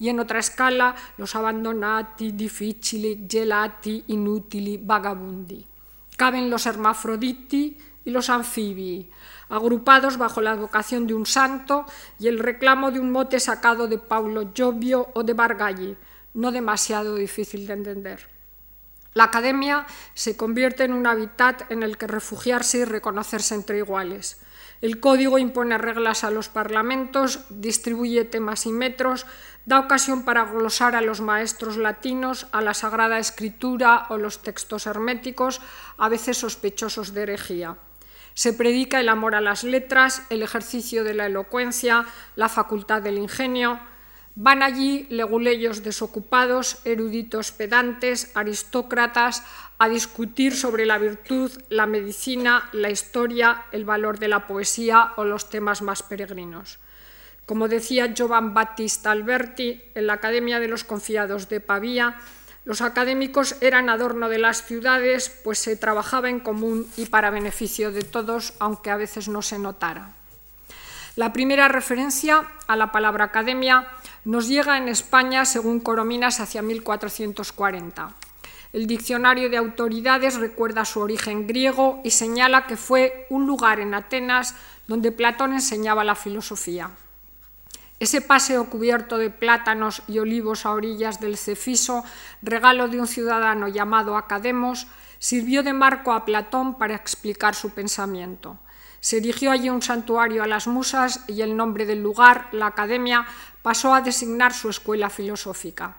y 0.00 0.08
en 0.08 0.18
otra 0.18 0.40
escala 0.40 0.96
los 1.18 1.36
abandonati, 1.36 2.32
difficili, 2.32 3.26
gelati, 3.28 4.02
inutili, 4.08 4.80
vagabundi. 4.82 5.64
Caben 6.16 6.50
los 6.50 6.66
hermafroditi 6.66 7.78
y 8.04 8.10
los 8.10 8.28
anfibii, 8.28 9.08
agrupados 9.50 10.16
bajo 10.18 10.40
la 10.40 10.50
advocación 10.50 11.06
de 11.06 11.14
un 11.14 11.26
santo 11.26 11.86
y 12.18 12.26
el 12.26 12.40
reclamo 12.40 12.90
de 12.90 12.98
un 12.98 13.12
mote 13.12 13.38
sacado 13.38 13.86
de 13.86 13.98
Paulo 13.98 14.50
Giovio 14.52 15.10
o 15.14 15.22
de 15.22 15.34
Bargalli, 15.34 15.96
no 16.34 16.50
demasiado 16.50 17.14
difícil 17.14 17.68
de 17.68 17.72
entender. 17.72 18.37
La 19.18 19.24
academia 19.24 19.84
se 20.14 20.36
convierte 20.36 20.84
en 20.84 20.92
un 20.92 21.04
hábitat 21.04 21.72
en 21.72 21.82
el 21.82 21.98
que 21.98 22.06
refugiarse 22.06 22.78
y 22.78 22.84
reconocerse 22.84 23.56
entre 23.56 23.78
iguales. 23.78 24.40
El 24.80 25.00
código 25.00 25.38
impone 25.38 25.76
reglas 25.76 26.22
a 26.22 26.30
los 26.30 26.48
parlamentos, 26.48 27.40
distribuye 27.48 28.24
temas 28.24 28.64
y 28.64 28.70
metros, 28.70 29.26
da 29.66 29.80
ocasión 29.80 30.24
para 30.24 30.44
glosar 30.44 30.94
a 30.94 31.00
los 31.00 31.20
maestros 31.20 31.76
latinos, 31.76 32.46
a 32.52 32.60
la 32.60 32.74
Sagrada 32.74 33.18
Escritura 33.18 34.06
o 34.08 34.18
los 34.18 34.40
textos 34.40 34.86
herméticos, 34.86 35.60
a 35.96 36.08
veces 36.08 36.38
sospechosos 36.38 37.12
de 37.12 37.22
herejía. 37.22 37.76
Se 38.34 38.52
predica 38.52 39.00
el 39.00 39.08
amor 39.08 39.34
a 39.34 39.40
las 39.40 39.64
letras, 39.64 40.22
el 40.30 40.44
ejercicio 40.44 41.02
de 41.02 41.14
la 41.14 41.26
elocuencia, 41.26 42.06
la 42.36 42.48
facultad 42.48 43.02
del 43.02 43.18
ingenio, 43.18 43.80
Van 44.40 44.62
allí 44.62 45.04
leguleyos 45.10 45.82
desocupados, 45.82 46.78
eruditos 46.84 47.50
pedantes, 47.50 48.30
aristócratas, 48.36 49.42
a 49.78 49.88
discutir 49.88 50.54
sobre 50.54 50.86
la 50.86 50.96
virtud, 50.96 51.50
la 51.70 51.86
medicina, 51.86 52.70
la 52.70 52.88
historia, 52.88 53.64
el 53.72 53.84
valor 53.84 54.20
de 54.20 54.28
la 54.28 54.46
poesía 54.46 55.14
o 55.16 55.24
los 55.24 55.50
temas 55.50 55.82
más 55.82 56.04
peregrinos. 56.04 56.78
Como 57.46 57.66
decía 57.66 58.14
Giovan 58.14 58.54
Battista 58.54 59.10
Alberti, 59.10 59.82
en 59.96 60.06
la 60.06 60.12
Academia 60.12 60.60
de 60.60 60.68
los 60.68 60.84
Confiados 60.84 61.48
de 61.48 61.58
Pavía, 61.58 62.14
los 62.64 62.80
académicos 62.80 63.56
eran 63.60 63.88
adorno 63.88 64.28
de 64.28 64.38
las 64.38 64.64
ciudades, 64.64 65.36
pues 65.42 65.58
se 65.58 65.74
trabajaba 65.74 66.30
en 66.30 66.38
común 66.38 66.86
y 66.96 67.06
para 67.06 67.30
beneficio 67.30 67.90
de 67.90 68.02
todos, 68.02 68.54
aunque 68.60 68.90
a 68.90 68.96
veces 68.96 69.26
no 69.26 69.42
se 69.42 69.58
notara. 69.58 70.14
La 71.18 71.32
primera 71.32 71.66
referencia 71.66 72.46
a 72.68 72.76
la 72.76 72.92
palabra 72.92 73.24
academia 73.24 73.88
nos 74.28 74.46
llega 74.46 74.76
en 74.76 74.90
España, 74.90 75.46
según 75.46 75.80
Corominas, 75.80 76.40
hacia 76.40 76.60
1440. 76.60 78.12
El 78.74 78.86
diccionario 78.86 79.48
de 79.48 79.56
autoridades 79.56 80.36
recuerda 80.36 80.84
su 80.84 81.00
origen 81.00 81.46
griego 81.46 82.02
y 82.04 82.10
señala 82.10 82.66
que 82.66 82.76
fue 82.76 83.26
un 83.30 83.46
lugar 83.46 83.80
en 83.80 83.94
Atenas 83.94 84.54
donde 84.86 85.12
Platón 85.12 85.54
enseñaba 85.54 86.04
la 86.04 86.14
filosofía. 86.14 86.90
Ese 88.00 88.20
paseo 88.20 88.68
cubierto 88.68 89.16
de 89.16 89.30
plátanos 89.30 90.02
y 90.06 90.18
olivos 90.18 90.66
a 90.66 90.72
orillas 90.72 91.20
del 91.20 91.38
Cefiso, 91.38 92.04
regalo 92.42 92.88
de 92.88 93.00
un 93.00 93.06
ciudadano 93.06 93.66
llamado 93.68 94.18
Academos, 94.18 94.88
sirvió 95.18 95.62
de 95.62 95.72
marco 95.72 96.12
a 96.12 96.26
Platón 96.26 96.76
para 96.76 96.94
explicar 96.94 97.54
su 97.54 97.70
pensamiento. 97.70 98.58
Se 99.00 99.18
erigió 99.18 99.50
allí 99.50 99.70
un 99.70 99.82
santuario 99.82 100.42
a 100.42 100.46
las 100.46 100.66
musas 100.66 101.24
y 101.28 101.42
el 101.42 101.56
nombre 101.56 101.86
del 101.86 102.02
lugar, 102.02 102.48
la 102.52 102.66
academia, 102.66 103.26
pasó 103.62 103.94
a 103.94 104.00
designar 104.00 104.52
su 104.52 104.68
escuela 104.68 105.10
filosófica. 105.10 105.96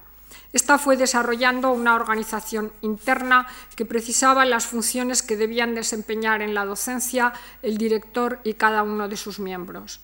Esta 0.52 0.80
fue 0.80 0.98
desarrollando 0.98 1.72
una 1.72 1.96
organización 1.96 2.74
interna 2.82 3.48
que 3.76 3.86
precisaba 3.86 4.46
las 4.46 4.66
funciones 4.66 5.22
que 5.22 5.38
debían 5.38 5.76
desempeñar 5.76 6.42
en 6.42 6.54
la 6.54 6.66
docencia 6.66 7.34
el 7.62 7.78
director 7.78 8.40
y 8.44 8.56
cada 8.56 8.82
uno 8.84 9.08
de 9.08 9.18
sus 9.18 9.40
miembros. 9.40 10.02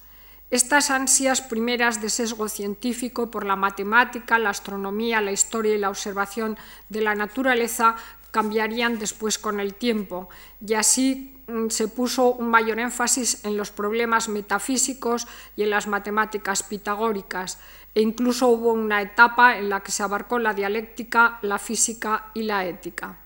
Estas 0.51 0.91
ansias 0.91 1.41
primeras 1.41 2.01
de 2.01 2.09
sesgo 2.09 2.47
científico 2.47 3.31
por 3.31 3.45
la 3.45 3.55
matemática, 3.55 4.37
la 4.37 4.51
astronomía, 4.51 5.19
la 5.19 5.31
historia 5.31 5.73
y 5.73 5.79
la 5.79 5.89
observación 5.89 6.57
de 6.89 7.01
la 7.01 7.15
naturaleza 7.15 7.95
cambiarían 8.29 8.99
después 8.99 9.39
con 9.39 9.59
el 9.59 9.73
tiempo 9.73 10.29
y 10.65 10.75
así 10.75 11.34
se 11.69 11.87
puso 11.87 12.33
un 12.33 12.49
mayor 12.49 12.79
énfasis 12.79 13.45
en 13.45 13.57
los 13.57 13.71
problemas 13.71 14.29
metafísicos 14.29 15.27
y 15.55 15.63
en 15.63 15.69
las 15.69 15.87
matemáticas 15.87 16.63
pitagóricas, 16.63 17.59
e 17.93 18.01
incluso 18.01 18.47
hubo 18.47 18.73
una 18.73 19.01
etapa 19.01 19.57
en 19.57 19.69
la 19.69 19.81
que 19.81 19.91
se 19.91 20.03
abarcó 20.03 20.39
la 20.39 20.53
dialéctica, 20.53 21.39
la 21.41 21.59
física 21.59 22.31
y 22.33 22.43
la 22.43 22.65
ética. 22.65 23.17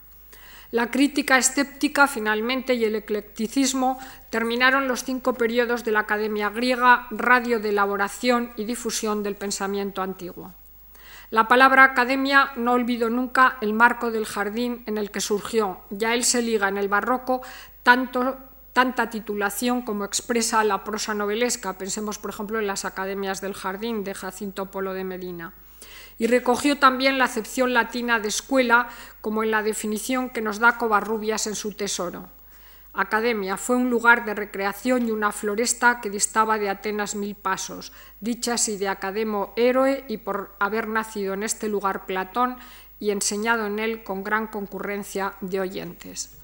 La 0.72 0.92
crítica 0.92 1.40
escéptica, 1.40 2.08
finalmente, 2.08 2.76
y 2.76 2.86
el 2.86 2.96
eclecticismo 2.96 3.98
terminaron 4.30 4.88
los 4.88 5.04
cinco 5.04 5.34
periodos 5.34 5.84
de 5.84 5.92
la 5.92 6.02
Academia 6.02 6.50
griega, 6.50 7.08
radio 7.10 7.60
de 7.60 7.70
elaboración 7.70 8.52
y 8.56 8.66
difusión 8.66 9.24
del 9.24 9.36
pensamiento 9.36 10.04
antiguo. 10.04 10.54
La 11.32 11.48
palabra 11.48 11.84
academia 11.84 12.52
no 12.56 12.72
olvido 12.72 13.12
nunca 13.12 13.58
el 13.62 13.74
marco 13.74 14.10
del 14.10 14.26
jardín 14.26 14.82
en 14.88 14.98
el 14.98 15.12
que 15.12 15.22
surgió. 15.22 15.82
Ya 15.92 16.16
él 16.16 16.24
se 16.24 16.42
liga 16.42 16.68
en 16.68 16.78
el 16.78 16.88
barroco 16.88 17.44
tanta 17.84 19.10
titulación 19.12 19.84
como 19.84 20.06
expresa 20.06 20.64
la 20.64 20.84
prosa 20.84 21.14
novelesca. 21.14 21.78
Pensemos, 21.78 22.18
por 22.18 22.32
ejemplo, 22.32 22.58
en 22.58 22.66
las 22.66 22.84
Academias 22.84 23.42
del 23.42 23.54
Jardín 23.54 24.04
de 24.04 24.16
Jacinto 24.16 24.72
Polo 24.72 24.96
de 24.96 25.04
Medina. 25.04 25.54
Y 26.18 26.26
recogió 26.26 26.80
también 26.80 27.20
la 27.20 27.26
acepción 27.26 27.76
latina 27.76 28.20
de 28.20 28.30
escuela, 28.30 28.90
como 29.22 29.44
en 29.44 29.52
la 29.52 29.62
definición 29.62 30.32
que 30.32 30.42
nos 30.42 30.58
da 30.58 30.80
Covarrubias 30.80 31.46
en 31.46 31.54
su 31.54 31.74
tesoro. 31.74 32.28
Academia 32.94 33.56
fue 33.58 33.76
un 33.76 33.90
lugar 33.90 34.26
de 34.26 34.34
recreación 34.34 35.08
y 35.08 35.12
una 35.12 35.32
floresta 35.32 36.02
que 36.02 36.10
distaba 36.10 36.58
de 36.58 36.70
Atenas 36.70 37.16
mil 37.16 37.36
pasos, 37.36 37.94
dicha 38.20 38.56
así 38.56 38.78
de 38.78 38.88
Academo 38.88 39.54
héroe 39.56 40.06
y 40.08 40.18
por 40.18 40.56
haber 40.60 40.88
nacido 40.88 41.34
en 41.34 41.44
este 41.44 41.70
lugar 41.70 42.06
Platón 42.06 42.58
y 43.00 43.12
enseñado 43.12 43.68
en 43.68 43.80
él 43.80 44.04
con 44.04 44.24
gran 44.24 44.48
concurrencia 44.48 45.34
de 45.42 45.60
oyentes. 45.60 46.38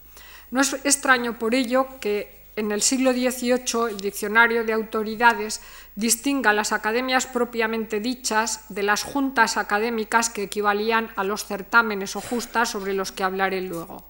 No 0.52 0.62
es 0.62 0.74
extraño 0.86 1.40
por 1.40 1.56
ello 1.56 1.88
que 2.00 2.46
en 2.56 2.72
el 2.72 2.82
siglo 2.82 3.12
XVIII 3.12 3.90
el 3.90 3.98
diccionario 3.98 4.64
de 4.64 4.72
autoridades 4.72 5.62
distinga 5.96 6.54
las 6.54 6.72
academias 6.72 7.26
propiamente 7.26 8.00
dichas 8.00 8.66
de 8.70 8.84
las 8.84 9.04
juntas 9.04 9.58
académicas 9.58 10.30
que 10.30 10.44
equivalían 10.44 11.12
a 11.18 11.24
los 11.24 11.46
certámenes 11.46 12.16
o 12.16 12.22
justas 12.22 12.70
sobre 12.70 12.94
los 12.94 13.12
que 13.12 13.24
hablaré 13.24 13.62
luego. 13.62 14.06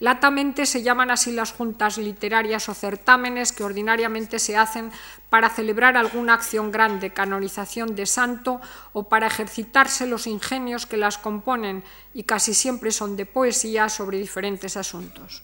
Latamente 0.00 0.64
se 0.64 0.82
llaman 0.82 1.10
así 1.10 1.32
las 1.32 1.52
juntas 1.52 1.98
literarias 1.98 2.68
o 2.68 2.74
certámenes 2.74 3.52
que 3.52 3.64
ordinariamente 3.64 4.38
se 4.38 4.56
hacen 4.56 4.92
para 5.28 5.50
celebrar 5.50 5.96
alguna 5.96 6.34
acción 6.34 6.70
grande, 6.70 7.12
canonización 7.12 7.96
de 7.96 8.06
santo 8.06 8.60
o 8.92 9.08
para 9.08 9.26
ejercitarse 9.26 10.06
los 10.06 10.28
ingenios 10.28 10.86
que 10.86 10.98
las 10.98 11.18
componen 11.18 11.82
y 12.14 12.22
casi 12.22 12.54
siempre 12.54 12.92
son 12.92 13.16
de 13.16 13.26
poesía 13.26 13.88
sobre 13.88 14.18
diferentes 14.18 14.76
asuntos. 14.76 15.42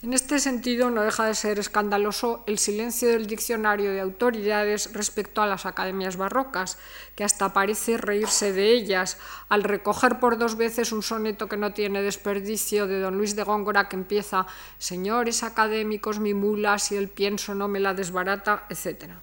En 0.00 0.12
este 0.12 0.38
sentido, 0.38 0.90
no 0.90 1.02
deja 1.02 1.24
de 1.26 1.34
ser 1.34 1.58
escandaloso 1.58 2.44
el 2.46 2.60
silencio 2.60 3.08
del 3.08 3.26
diccionario 3.26 3.90
de 3.90 4.00
autoridades 4.00 4.92
respecto 4.92 5.42
a 5.42 5.48
las 5.48 5.66
academias 5.66 6.16
barrocas, 6.16 6.78
que 7.16 7.24
hasta 7.24 7.52
parece 7.52 7.96
reírse 7.96 8.52
de 8.52 8.70
ellas, 8.70 9.18
al 9.48 9.64
recoger 9.64 10.20
por 10.20 10.38
dos 10.38 10.56
veces 10.56 10.92
un 10.92 11.02
soneto 11.02 11.48
que 11.48 11.56
no 11.56 11.72
tiene 11.72 12.00
desperdicio 12.00 12.86
de 12.86 13.00
don 13.00 13.18
Luis 13.18 13.34
de 13.34 13.42
Góngora 13.42 13.88
que 13.88 13.96
empieza 13.96 14.46
Señores 14.78 15.42
académicos, 15.42 16.20
mi 16.20 16.32
mula, 16.32 16.78
si 16.78 16.94
el 16.94 17.08
pienso 17.08 17.56
no 17.56 17.66
me 17.66 17.80
la 17.80 17.92
desbarata, 17.92 18.66
etc. 18.70 19.14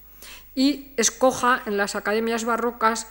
Y 0.56 0.92
escoja 0.98 1.62
en 1.66 1.78
las 1.78 1.96
academias 1.96 2.44
barrocas 2.44 3.08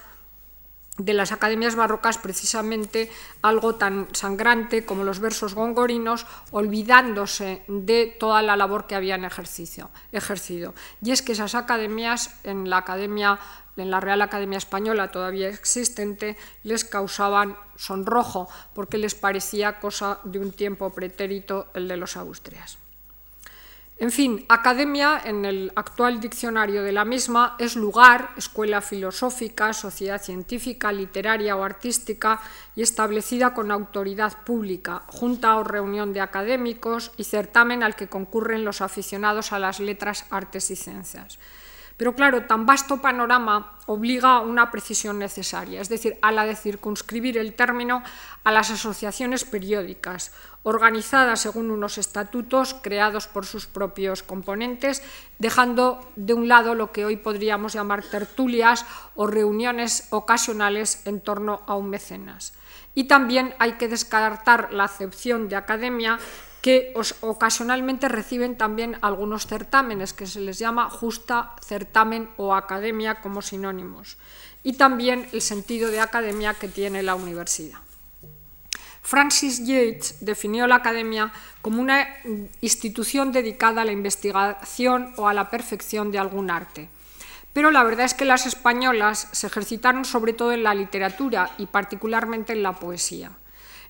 de 0.96 1.12
las 1.12 1.32
academias 1.32 1.74
barrocas 1.74 2.18
precisamente 2.18 3.10
algo 3.42 3.74
tan 3.74 4.08
sangrante 4.12 4.84
como 4.84 5.04
los 5.04 5.18
versos 5.18 5.54
gongorinos, 5.54 6.26
olvidándose 6.52 7.62
de 7.66 8.06
toda 8.18 8.42
la 8.42 8.56
labor 8.56 8.86
que 8.86 8.94
habían 8.94 9.24
ejercido. 9.24 9.90
Y 11.02 11.10
es 11.10 11.22
que 11.22 11.32
esas 11.32 11.54
academias 11.54 12.38
en 12.44 12.70
la 12.70 12.78
academia 12.78 13.38
en 13.76 13.90
la 13.90 14.00
Real 14.00 14.22
Academia 14.22 14.58
Española 14.58 15.10
todavía 15.10 15.48
existente, 15.48 16.36
les 16.62 16.84
causaban 16.84 17.56
sonrojo 17.76 18.48
porque 18.72 18.98
les 18.98 19.14
parecía 19.14 19.80
cosa 19.80 20.20
de 20.22 20.38
un 20.38 20.52
tiempo 20.52 20.90
pretérito 20.90 21.66
el 21.74 21.88
de 21.88 21.96
los 21.96 22.16
Austrias. 22.16 22.83
En 23.96 24.10
fin, 24.10 24.44
academia, 24.48 25.20
en 25.24 25.44
el 25.44 25.70
actual 25.76 26.20
diccionario 26.20 26.82
de 26.82 26.90
la 26.90 27.04
misma, 27.04 27.54
es 27.60 27.76
lugar, 27.76 28.30
escuela 28.36 28.80
filosófica, 28.80 29.72
sociedad 29.72 30.20
científica, 30.20 30.90
literaria 30.90 31.54
o 31.56 31.62
artística 31.62 32.42
y 32.74 32.82
establecida 32.82 33.54
con 33.54 33.70
autoridad 33.70 34.42
pública, 34.44 35.04
junta 35.06 35.56
o 35.56 35.62
reunión 35.62 36.12
de 36.12 36.20
académicos 36.20 37.12
y 37.16 37.22
certamen 37.22 37.84
al 37.84 37.94
que 37.94 38.08
concurren 38.08 38.64
los 38.64 38.80
aficionados 38.80 39.52
a 39.52 39.60
las 39.60 39.78
letras, 39.78 40.26
artes 40.30 40.72
y 40.72 40.76
ciencias. 40.76 41.38
Pero 41.96 42.14
claro, 42.14 42.42
tan 42.46 42.66
vasto 42.66 43.00
panorama 43.00 43.78
obliga 43.86 44.36
a 44.36 44.40
una 44.40 44.70
precisión 44.70 45.18
necesaria, 45.18 45.80
es 45.80 45.88
decir, 45.88 46.18
a 46.22 46.32
la 46.32 46.44
de 46.44 46.56
circunscribir 46.56 47.38
el 47.38 47.54
término 47.54 48.02
a 48.42 48.50
las 48.50 48.70
asociaciones 48.70 49.44
periódicas, 49.44 50.32
organizadas 50.64 51.40
según 51.40 51.70
unos 51.70 51.98
estatutos 51.98 52.74
creados 52.74 53.28
por 53.28 53.46
sus 53.46 53.66
propios 53.66 54.22
componentes, 54.22 55.02
dejando 55.38 56.10
de 56.16 56.34
un 56.34 56.48
lado 56.48 56.74
lo 56.74 56.90
que 56.90 57.04
hoy 57.04 57.16
podríamos 57.16 57.74
llamar 57.74 58.02
tertulias 58.02 58.86
o 59.14 59.26
reuniones 59.26 60.08
ocasionales 60.10 61.06
en 61.06 61.20
torno 61.20 61.62
a 61.66 61.76
un 61.76 61.90
mecenas. 61.90 62.54
Y 62.94 63.04
también 63.04 63.54
hay 63.58 63.72
que 63.72 63.88
descartar 63.88 64.72
la 64.72 64.84
acepción 64.84 65.48
de 65.48 65.56
academia 65.56 66.18
que 66.64 66.94
ocasionalmente 67.20 68.08
reciben 68.08 68.56
también 68.56 68.96
algunos 69.02 69.46
certámenes, 69.46 70.14
que 70.14 70.26
se 70.26 70.40
les 70.40 70.58
llama 70.58 70.88
justa, 70.88 71.52
certamen 71.60 72.30
o 72.38 72.54
academia 72.54 73.20
como 73.20 73.42
sinónimos, 73.42 74.16
y 74.62 74.72
también 74.72 75.28
el 75.34 75.42
sentido 75.42 75.90
de 75.90 76.00
academia 76.00 76.54
que 76.54 76.68
tiene 76.68 77.02
la 77.02 77.16
universidad. 77.16 77.80
Francis 79.02 79.66
Yates 79.66 80.24
definió 80.24 80.66
la 80.66 80.76
academia 80.76 81.34
como 81.60 81.82
una 81.82 82.08
institución 82.62 83.30
dedicada 83.30 83.82
a 83.82 83.84
la 83.84 83.92
investigación 83.92 85.12
o 85.18 85.28
a 85.28 85.34
la 85.34 85.50
perfección 85.50 86.10
de 86.10 86.18
algún 86.18 86.50
arte. 86.50 86.88
Pero 87.52 87.72
la 87.72 87.84
verdad 87.84 88.06
es 88.06 88.14
que 88.14 88.24
las 88.24 88.46
españolas 88.46 89.28
se 89.32 89.48
ejercitaron 89.48 90.06
sobre 90.06 90.32
todo 90.32 90.52
en 90.52 90.62
la 90.62 90.74
literatura 90.74 91.50
y 91.58 91.66
particularmente 91.66 92.54
en 92.54 92.62
la 92.62 92.72
poesía. 92.72 93.32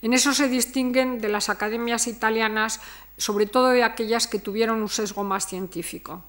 En 0.05 0.13
eso 0.13 0.35
se 0.35 0.51
distinguen 0.51 1.19
de 1.19 1.31
las 1.31 1.49
academias 1.49 2.07
italianas, 2.09 2.83
sobre 3.17 3.47
todo 3.47 3.71
de 3.71 3.83
aquellas 3.83 4.27
que 4.27 4.39
tuvieron 4.39 4.83
un 4.83 4.91
sesgo 4.91 5.25
más 5.25 5.47
científico. 5.47 6.23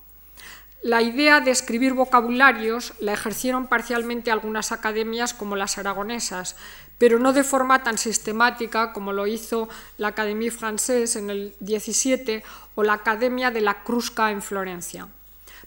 La 0.81 1.01
idea 1.01 1.41
de 1.41 1.51
escribir 1.51 1.91
vocabularios 1.91 2.93
la 3.01 3.11
ejercieron 3.11 3.67
parcialmente 3.67 4.31
algunas 4.31 4.71
academias 4.71 5.33
como 5.33 5.57
las 5.57 5.77
aragonesas, 5.77 6.55
pero 6.97 7.19
no 7.19 7.33
de 7.33 7.43
forma 7.43 7.83
tan 7.83 7.97
sistemática 7.97 8.93
como 8.93 9.11
lo 9.11 9.27
hizo 9.27 9.67
la 9.97 10.07
Académie 10.07 10.53
Française 10.53 11.17
en 11.19 11.29
el 11.29 11.53
17 11.59 12.45
o 12.75 12.83
la 12.83 12.93
Academia 12.93 13.51
de 13.51 13.59
la 13.59 13.83
Crusca 13.83 14.31
en 14.31 14.41
Florencia. 14.41 15.09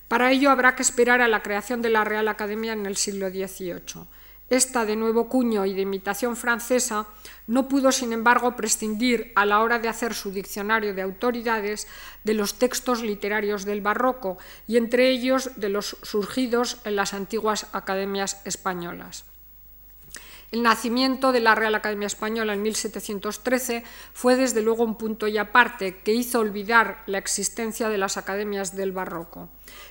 Para 0.09 0.33
ello 0.33 0.51
habrá 0.51 0.77
que 0.77 0.83
esperar 0.83 1.21
a 1.21 1.29
la 1.29 1.43
creación 1.43 1.83
de 1.83 1.91
la 1.91 2.05
Real 2.05 2.29
Academia 2.29 2.73
en 2.73 2.87
el 2.87 2.97
siglo 2.97 3.29
XVIII. 3.29 4.07
Esta, 4.51 4.87
de 4.87 4.97
nuevo 4.97 5.29
cuño 5.29 5.67
y 5.67 5.75
de 5.75 5.83
imitación 5.83 6.37
francesa, 6.37 7.07
no 7.47 7.69
pudo, 7.69 7.93
sin 7.93 8.13
embargo, 8.13 8.57
prescindir 8.57 9.33
a 9.37 9.45
la 9.45 9.61
hora 9.61 9.79
de 9.79 9.89
hacer 9.89 10.15
su 10.15 10.31
diccionario 10.31 10.95
de 10.95 11.03
autoridades 11.03 11.87
de 12.25 12.35
los 12.35 12.55
textos 12.55 13.03
literarios 13.03 13.65
del 13.65 13.83
barroco 13.83 14.39
y 14.67 14.77
entre 14.77 15.11
ellos 15.11 15.51
de 15.57 15.69
los 15.69 15.97
surgidos 16.03 16.79
en 16.85 16.97
las 16.97 17.13
antiguas 17.13 17.67
academias 17.73 18.41
españolas. 18.45 19.25
El 20.51 20.63
nacimiento 20.63 21.31
de 21.31 21.41
la 21.41 21.55
Real 21.55 21.75
Academia 21.75 22.07
Española 22.07 22.55
en 22.55 22.63
1713 22.63 23.85
fue 24.15 24.35
desde 24.35 24.63
luego 24.63 24.83
un 24.83 24.97
punto 24.97 25.27
y 25.27 25.37
aparte 25.37 25.99
que 25.99 26.15
hizo 26.15 26.39
olvidar 26.39 27.03
la 27.07 27.19
existencia 27.19 27.91
de 27.91 27.99
las 27.99 28.17
academias 28.17 28.75
del 28.75 28.93
barroco. 28.93 29.51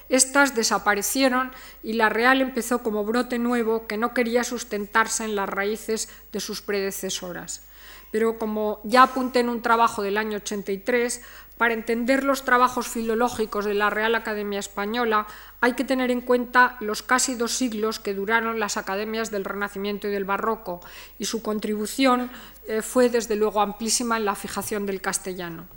Estas 0.10 0.56
desaparecieron 0.56 1.52
y 1.84 1.94
la 1.94 2.10
Real 2.10 2.42
empezó 2.42 2.82
como 2.82 3.04
brote 3.04 3.38
nuevo 3.38 3.86
que 3.86 3.98
no 3.98 4.16
quería 4.16 4.44
sustentarse 4.44 5.26
en 5.26 5.36
las 5.36 5.48
raíces 5.48 6.10
de 6.32 6.40
sus 6.40 6.64
predecesoras. 6.64 7.68
Pero 8.12 8.40
como 8.40 8.80
ya 8.84 9.04
apunté 9.04 9.42
en 9.42 9.50
un 9.50 9.62
trabajo 9.62 10.02
del 10.02 10.18
año 10.18 10.38
83, 10.38 11.22
para 11.58 11.74
entender 11.74 12.24
los 12.24 12.44
trabajos 12.44 12.88
filológicos 12.88 13.66
de 13.66 13.74
la 13.74 13.90
Real 13.90 14.16
Academia 14.16 14.60
Española 14.60 15.28
hay 15.60 15.74
que 15.74 15.84
tener 15.84 16.12
en 16.12 16.22
cuenta 16.22 16.78
los 16.80 17.02
casi 17.02 17.36
dos 17.36 17.52
siglos 17.52 18.00
que 18.00 18.14
duraron 18.14 18.60
las 18.60 18.78
academias 18.78 19.32
del 19.32 19.46
Renacimiento 19.46 20.08
y 20.08 20.12
del 20.12 20.26
Barroco, 20.26 20.82
y 21.18 21.26
su 21.26 21.42
contribución 21.42 22.30
eh, 22.68 22.82
fue 22.82 23.10
desde 23.10 23.36
luego 23.36 23.62
amplísima 23.62 24.18
en 24.18 24.26
la 24.26 24.36
fijación 24.36 24.86
del 24.86 25.02
castellano. 25.02 25.68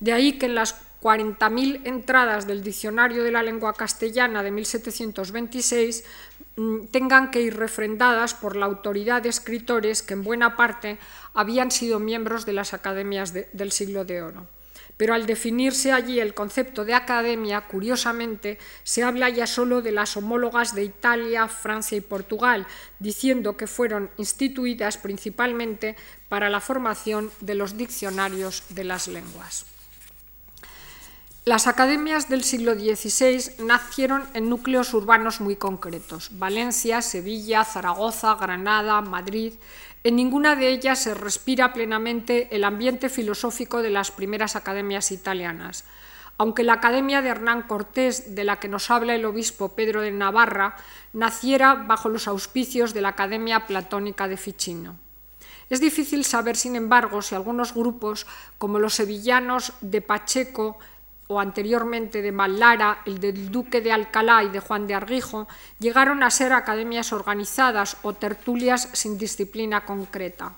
De 0.00 0.12
ahí 0.12 0.38
que 0.38 0.46
en 0.46 0.54
las 0.54 0.74
40.000 1.02 1.82
entradas 1.84 2.46
del 2.46 2.62
Diccionario 2.62 3.22
de 3.22 3.30
la 3.30 3.42
Lengua 3.42 3.74
Castellana 3.74 4.42
de 4.42 4.50
1726 4.50 6.04
mm, 6.56 6.86
tengan 6.86 7.30
que 7.30 7.42
ir 7.42 7.56
refrendadas 7.56 8.32
por 8.32 8.56
la 8.56 8.66
autoridad 8.66 9.22
de 9.22 9.28
escritores 9.28 10.02
que 10.02 10.14
en 10.14 10.24
buena 10.24 10.56
parte 10.56 10.98
habían 11.34 11.70
sido 11.70 11.98
miembros 11.98 12.46
de 12.46 12.54
las 12.54 12.72
academias 12.72 13.34
del 13.34 13.72
siglo 13.72 14.06
de 14.06 14.22
oro 14.22 14.55
pero 14.96 15.14
al 15.14 15.26
definirse 15.26 15.92
allí 15.92 16.20
el 16.20 16.34
concepto 16.34 16.84
de 16.84 16.94
academia, 16.94 17.62
curiosamente, 17.62 18.58
se 18.82 19.02
habla 19.02 19.28
ya 19.28 19.46
solo 19.46 19.82
de 19.82 19.92
las 19.92 20.16
homólogas 20.16 20.74
de 20.74 20.84
Italia, 20.84 21.48
Francia 21.48 21.98
y 21.98 22.00
Portugal, 22.00 22.66
diciendo 22.98 23.56
que 23.56 23.66
fueron 23.66 24.10
instituidas 24.16 24.96
principalmente 24.96 25.96
para 26.28 26.48
la 26.48 26.60
formación 26.60 27.30
de 27.40 27.54
los 27.54 27.76
diccionarios 27.76 28.62
de 28.70 28.84
las 28.84 29.08
lenguas. 29.08 29.66
Las 31.44 31.68
academias 31.68 32.28
del 32.28 32.42
siglo 32.42 32.74
XVI 32.74 33.64
nacieron 33.64 34.24
en 34.34 34.48
núcleos 34.48 34.92
urbanos 34.94 35.40
muy 35.40 35.54
concretos, 35.54 36.30
Valencia, 36.32 37.02
Sevilla, 37.02 37.64
Zaragoza, 37.64 38.34
Granada, 38.34 39.00
Madrid, 39.00 39.52
en 40.06 40.14
ninguna 40.14 40.54
de 40.54 40.68
ellas 40.68 41.00
se 41.00 41.14
respira 41.14 41.72
plenamente 41.72 42.54
el 42.54 42.62
ambiente 42.62 43.08
filosófico 43.08 43.82
de 43.82 43.90
las 43.90 44.12
primeras 44.12 44.54
academias 44.54 45.10
italianas. 45.10 45.84
Aunque 46.38 46.62
la 46.62 46.74
Academia 46.74 47.22
de 47.22 47.30
Hernán 47.30 47.62
Cortés, 47.62 48.36
de 48.36 48.44
la 48.44 48.60
que 48.60 48.68
nos 48.68 48.88
habla 48.92 49.16
el 49.16 49.24
obispo 49.24 49.74
Pedro 49.74 50.02
de 50.02 50.12
Navarra, 50.12 50.76
naciera 51.12 51.74
bajo 51.74 52.08
los 52.08 52.28
auspicios 52.28 52.94
de 52.94 53.00
la 53.00 53.08
Academia 53.08 53.66
Platónica 53.66 54.28
de 54.28 54.36
Ficino. 54.36 54.96
Es 55.70 55.80
difícil 55.80 56.24
saber, 56.24 56.54
sin 56.54 56.76
embargo, 56.76 57.20
si 57.20 57.34
algunos 57.34 57.74
grupos, 57.74 58.28
como 58.58 58.78
los 58.78 58.94
sevillanos 58.94 59.72
de 59.80 60.02
Pacheco, 60.02 60.78
o 61.28 61.40
anteriormente 61.40 62.22
de 62.22 62.32
Mallara, 62.32 63.02
el 63.06 63.18
del 63.18 63.50
Duque 63.50 63.80
de 63.80 63.92
Alcalá 63.92 64.44
y 64.44 64.48
de 64.48 64.60
Juan 64.60 64.86
de 64.86 64.94
Argijo, 64.94 65.48
llegaron 65.78 66.22
a 66.22 66.30
ser 66.30 66.52
academias 66.52 67.12
organizadas 67.12 67.96
o 68.02 68.12
tertulias 68.12 68.88
sin 68.92 69.18
disciplina 69.18 69.84
concreta. 69.84 70.54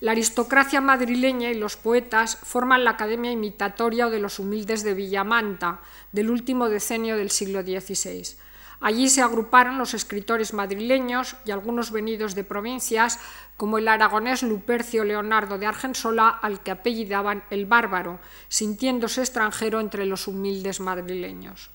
La 0.00 0.12
aristocracia 0.12 0.80
madrileña 0.80 1.50
y 1.50 1.54
los 1.54 1.76
poetas 1.76 2.36
forman 2.36 2.84
la 2.84 2.90
academia 2.90 3.30
imitatoria 3.30 4.08
de 4.08 4.18
los 4.18 4.38
humildes 4.38 4.82
de 4.82 4.92
Villamanta, 4.92 5.80
del 6.12 6.30
último 6.30 6.68
decenio 6.68 7.16
del 7.16 7.30
siglo 7.30 7.62
XVI. 7.62 8.36
Allí 8.80 9.08
se 9.08 9.22
agruparon 9.22 9.78
los 9.78 9.94
escritores 9.94 10.52
madrileños 10.52 11.36
y 11.44 11.50
algunos 11.50 11.90
venidos 11.90 12.34
de 12.34 12.44
provincias, 12.44 13.18
como 13.56 13.78
el 13.78 13.88
aragonés 13.88 14.42
Lupercio 14.42 15.04
Leonardo 15.04 15.58
de 15.58 15.66
Argensola, 15.66 16.28
al 16.28 16.60
que 16.60 16.70
apellidaban 16.70 17.42
el 17.50 17.66
bárbaro, 17.66 18.20
sintiéndose 18.48 19.22
extranjero 19.22 19.80
entre 19.80 20.04
los 20.04 20.28
humildes 20.28 20.80
madrileños. 20.80 21.70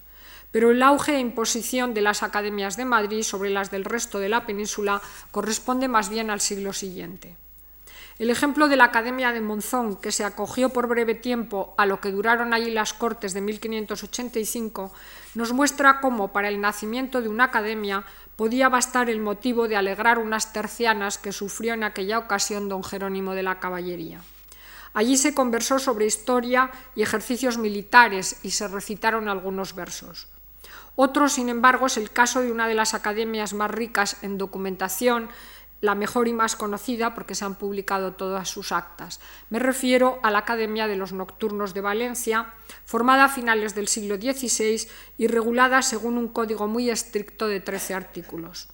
Pero 0.51 0.71
el 0.71 0.83
auge 0.83 1.15
e 1.15 1.19
imposición 1.19 1.93
de 1.93 2.01
las 2.01 2.23
academias 2.23 2.77
de 2.77 2.85
Madrid 2.85 3.23
sobre 3.23 3.49
las 3.49 3.71
del 3.71 3.85
resto 3.85 4.19
de 4.19 4.29
la 4.29 4.45
península 4.45 5.01
corresponde 5.31 5.87
más 5.87 6.09
bien 6.09 6.29
al 6.29 6.41
siglo 6.41 6.73
siguiente. 6.73 7.37
El 8.19 8.29
ejemplo 8.29 8.67
de 8.67 8.75
la 8.75 8.85
Academia 8.85 9.31
de 9.31 9.41
Monzón, 9.41 9.95
que 9.95 10.11
se 10.11 10.23
acogió 10.23 10.69
por 10.69 10.87
breve 10.87 11.15
tiempo 11.15 11.73
a 11.77 11.85
lo 11.85 11.99
que 11.99 12.11
duraron 12.11 12.53
allí 12.53 12.69
las 12.69 12.93
Cortes 12.93 13.33
de 13.33 13.41
1585, 13.41 14.91
nos 15.35 15.53
muestra 15.53 16.01
cómo 16.01 16.31
para 16.31 16.49
el 16.49 16.61
nacimiento 16.61 17.21
de 17.21 17.29
una 17.29 17.45
academia 17.45 18.03
podía 18.35 18.69
bastar 18.69 19.09
el 19.09 19.19
motivo 19.19 19.67
de 19.67 19.75
alegrar 19.75 20.19
unas 20.19 20.53
tercianas 20.53 21.17
que 21.17 21.31
sufrió 21.31 21.73
en 21.73 21.83
aquella 21.83 22.19
ocasión 22.19 22.69
don 22.69 22.83
Jerónimo 22.83 23.33
de 23.33 23.43
la 23.43 23.59
Caballería. 23.59 24.21
Allí 24.93 25.15
se 25.15 25.33
conversó 25.33 25.79
sobre 25.79 26.05
historia 26.05 26.69
y 26.95 27.01
ejercicios 27.01 27.57
militares 27.57 28.39
y 28.43 28.51
se 28.51 28.67
recitaron 28.67 29.29
algunos 29.29 29.73
versos. 29.73 30.27
Otro, 30.95 31.29
sin 31.29 31.47
embargo, 31.47 31.85
es 31.85 31.95
el 31.97 32.11
caso 32.11 32.41
de 32.41 32.51
una 32.51 32.67
de 32.67 32.75
las 32.75 32.93
academias 32.93 33.53
más 33.53 33.71
ricas 33.71 34.17
en 34.21 34.37
documentación 34.37 35.29
la 35.81 35.95
mejor 35.95 36.27
y 36.27 36.33
más 36.33 36.55
conocida 36.55 37.13
porque 37.13 37.35
se 37.35 37.43
han 37.43 37.55
publicado 37.55 38.13
todas 38.13 38.47
sus 38.47 38.71
actas. 38.71 39.19
Me 39.49 39.59
refiero 39.59 40.19
a 40.23 40.31
la 40.31 40.39
Academia 40.39 40.87
de 40.87 40.95
los 40.95 41.11
Nocturnos 41.11 41.73
de 41.73 41.81
Valencia, 41.81 42.53
formada 42.85 43.25
a 43.25 43.29
finales 43.29 43.75
del 43.75 43.87
siglo 43.87 44.15
XVI 44.15 44.87
y 45.17 45.27
regulada 45.27 45.81
según 45.81 46.17
un 46.17 46.27
código 46.27 46.67
muy 46.67 46.89
estricto 46.89 47.47
de 47.47 47.59
13 47.59 47.95
artículos. 47.95 48.69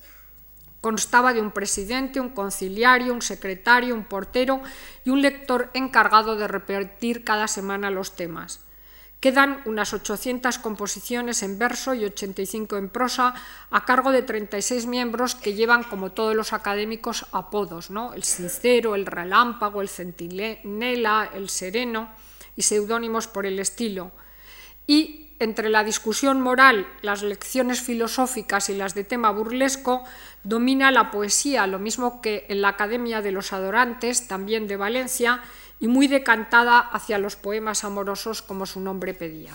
Constaba 0.82 1.34
de 1.34 1.41
un 1.41 1.52
presidente, 1.52 2.20
un 2.20 2.30
conciliario, 2.30 3.13
un 3.13 3.22
secretario, 3.22 3.96
un 3.96 4.04
portero 4.04 4.62
y 5.04 5.10
un 5.10 5.22
lector 5.22 5.72
encargado 5.74 6.36
de 6.36 6.48
repetir 6.48 7.24
cada 7.24 7.48
semana 7.48 7.89
los 7.89 8.15
temas. 8.15 8.66
Quedan 9.19 9.62
unas 9.65 9.93
800 9.93 10.60
composiciones 10.60 11.41
en 11.41 11.58
verso 11.58 11.95
y 11.95 12.06
85 12.06 12.77
en 12.77 12.89
prosa 12.89 13.34
a 13.71 13.84
cargo 13.84 14.12
de 14.12 14.21
36 14.21 14.86
miembros 14.86 15.34
que 15.34 15.53
llevan, 15.53 15.84
como 15.84 16.12
todos 16.12 16.36
los 16.36 16.53
académicos, 16.53 17.25
apodos, 17.32 17.89
¿no? 17.89 18.13
el 18.13 18.23
sincero, 18.23 18.93
el 18.93 19.08
relámpago, 19.08 19.82
el 19.82 19.89
centinela, 19.89 21.32
el 21.34 21.49
sereno 21.49 22.10
y 22.56 22.62
seudónimos 22.62 23.27
por 23.27 23.47
el 23.47 23.60
estilo. 23.60 24.12
Y 24.86 25.27
entre 25.39 25.69
la 25.69 25.84
discusión 25.84 26.41
moral, 26.41 26.88
las 27.01 27.21
lecciones 27.21 27.82
filosóficas 27.82 28.69
y 28.69 28.75
las 28.75 28.95
de 28.95 29.03
tema 29.03 29.32
burlesco, 29.32 30.03
domina 30.43 30.91
la 30.91 31.12
poesía, 31.12 31.67
lo 31.67 31.80
mismo 31.80 32.21
que 32.21 32.45
en 32.49 32.62
la 32.62 32.69
Academia 32.69 33.21
de 33.21 33.32
los 33.32 33.53
Adorantes, 33.53 34.27
también 34.27 34.67
de 34.67 34.77
Valencia, 34.77 35.41
y 35.80 35.88
muy 35.88 36.08
decantada 36.08 36.80
hacia 36.80 37.20
los 37.20 37.36
poemas 37.36 37.84
amorosos 37.84 38.42
como 38.42 38.66
su 38.66 38.80
nombre 38.80 39.13
pedía. 39.13 39.54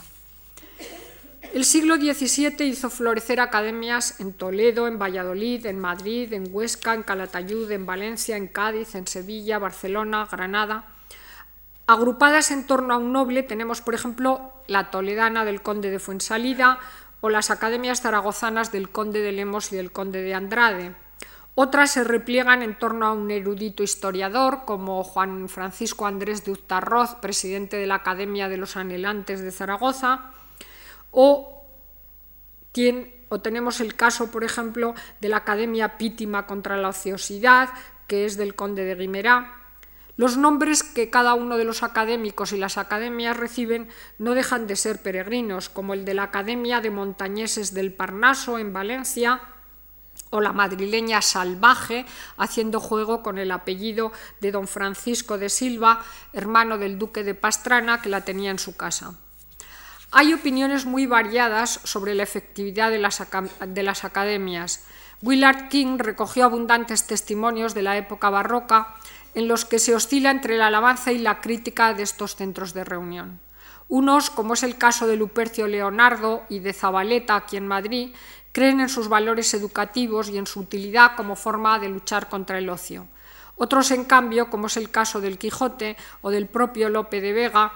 El 1.53 1.67
siglo 1.67 1.97
XVII 1.97 2.65
hizo 2.65 2.89
florecer 2.89 3.39
academias 3.39 4.21
en 4.21 4.33
Toledo, 4.33 4.87
en 4.87 4.99
Valladolid, 4.99 5.67
en 5.67 5.79
Madrid, 5.79 6.33
en 6.33 6.49
Huesca, 6.51 6.95
en 6.95 7.03
Calatayud, 7.03 7.71
en 7.71 7.85
Valencia, 7.85 8.39
en 8.39 8.49
Cádiz, 8.49 8.95
en 8.95 9.07
Sevilla, 9.07 9.59
Barcelona, 9.59 10.27
Granada. 10.31 10.87
Agrupadas 11.87 12.53
en 12.53 12.67
torno 12.67 12.95
a 12.95 12.97
un 12.97 13.13
noble 13.13 13.43
tenemos, 13.43 13.83
por 13.83 13.95
ejemplo, 13.95 14.53
la 14.67 14.91
toledana 14.91 15.45
del 15.45 15.61
conde 15.61 15.91
de 15.91 15.99
Fuensalida 15.99 16.79
o 17.21 17.29
las 17.29 17.51
academias 17.51 18.01
zaragozanas 18.01 18.73
del 18.73 18.89
conde 18.89 19.21
de 19.21 19.33
Lemos 19.33 19.73
y 19.73 19.77
del 19.77 19.93
conde 19.93 20.23
de 20.23 20.33
Andrade. 20.33 20.95
Otras 21.55 21.91
se 21.91 22.05
repliegan 22.05 22.63
en 22.63 22.79
torno 22.79 23.07
a 23.07 23.13
un 23.13 23.31
erudito 23.31 23.83
historiador 23.83 24.61
como 24.65 25.05
Juan 25.05 25.51
Francisco 25.51 26.07
Andrés 26.07 26.45
de 26.45 26.53
Uztarroz, 26.53 27.17
presidente 27.17 27.77
de 27.77 27.87
la 27.87 27.97
Academia 27.97 28.49
de 28.49 28.57
los 28.57 28.77
Anhelantes 28.77 29.43
de 29.43 29.53
Zaragoza, 29.53 30.31
o, 31.11 31.67
o 33.29 33.41
tenemos 33.41 33.81
el 33.81 33.97
caso, 33.97 34.31
por 34.31 34.45
ejemplo, 34.45 34.95
de 35.21 35.29
la 35.29 35.39
Academia 35.39 35.99
Pítima 35.99 36.47
contra 36.47 36.79
la 36.79 36.89
Ociosidad, 36.89 37.69
que 38.07 38.25
es 38.25 38.39
del 38.39 38.55
conde 38.55 38.85
de 38.85 38.95
Guimerá. 38.95 39.59
Los 40.17 40.39
nombres 40.39 40.83
que 40.83 41.11
cada 41.11 41.35
uno 41.35 41.59
de 41.59 41.65
los 41.65 41.83
académicos 41.83 42.53
y 42.53 42.59
las 42.59 42.79
academias 42.79 43.37
reciben 43.37 43.89
no 44.19 44.35
dejan 44.35 44.67
de 44.67 44.77
ser 44.77 45.03
peregrinos, 45.03 45.69
como 45.69 45.93
el 45.93 46.07
de 46.07 46.15
la 46.15 46.25
Academia 46.25 46.81
de 46.81 46.91
Montañeses 46.91 47.75
del 47.75 47.93
Parnaso 47.93 48.59
en 48.59 48.73
Valencia, 48.73 49.41
o 50.33 50.41
la 50.41 50.53
madrileña 50.53 51.21
Salvaje, 51.21 52.07
haciendo 52.37 52.81
juego 52.81 53.23
con 53.23 53.39
el 53.39 53.53
apellido 53.53 54.13
de 54.41 54.51
don 54.51 54.67
Francisco 54.67 55.37
de 55.37 55.51
Silva, 55.51 56.03
hermano 56.33 56.79
del 56.79 56.99
duque 56.99 57.23
de 57.23 57.35
Pastrana, 57.35 58.01
que 58.01 58.09
la 58.09 58.25
tenía 58.25 58.51
en 58.51 58.59
su 58.59 58.75
casa. 58.75 59.15
Hay 60.11 60.33
opiniones 60.33 60.87
muy 60.87 61.07
variadas 61.07 61.81
sobre 61.85 62.15
la 62.15 62.23
efectividad 62.23 62.91
de 62.91 62.99
las, 62.99 63.23
de 63.67 63.83
las 63.83 64.05
academias. 64.05 64.85
Willard 65.21 65.69
King 65.69 65.99
recogió 65.99 66.47
abundantes 66.47 67.07
testimonios 67.07 67.75
de 67.75 67.83
la 67.83 67.97
época 67.97 68.31
barroca 68.31 68.97
en 69.35 69.49
los 69.49 69.65
que 69.65 69.79
se 69.79 69.95
oscila 69.95 70.31
entre 70.31 70.57
la 70.57 70.69
alabanza 70.69 71.13
y 71.13 71.19
la 71.19 71.41
crítica 71.41 71.95
de 71.95 72.03
estos 72.03 72.37
centros 72.37 72.75
de 72.75 72.85
reunión. 72.85 73.41
Unos, 73.89 74.31
como 74.31 74.55
es 74.55 74.63
el 74.63 74.79
caso 74.79 75.07
de 75.07 75.17
Lupercio 75.17 75.67
Leonardo 75.67 76.45
y 76.49 76.61
de 76.61 76.73
Zabaleta 76.73 77.37
aquí 77.37 77.59
en 77.59 77.67
Madrid, 77.67 78.15
creen 78.53 78.81
en 78.81 78.89
sus 78.89 79.09
valores 79.09 79.53
educativos 79.55 80.29
y 80.29 80.39
en 80.39 80.47
su 80.47 80.61
utilidad 80.61 81.17
como 81.17 81.37
forma 81.37 81.79
de 81.79 81.89
luchar 81.89 82.29
contra 82.29 82.59
el 82.59 82.69
ocio. 82.69 83.07
Otros, 83.57 83.91
en 83.91 84.05
cambio, 84.05 84.51
como 84.51 84.67
es 84.67 84.77
el 84.77 84.91
caso 84.91 85.21
del 85.21 85.39
Quijote 85.39 85.97
o 86.21 86.31
del 86.31 86.47
propio 86.47 86.89
Lope 86.89 87.21
de 87.21 87.33
Vega, 87.33 87.73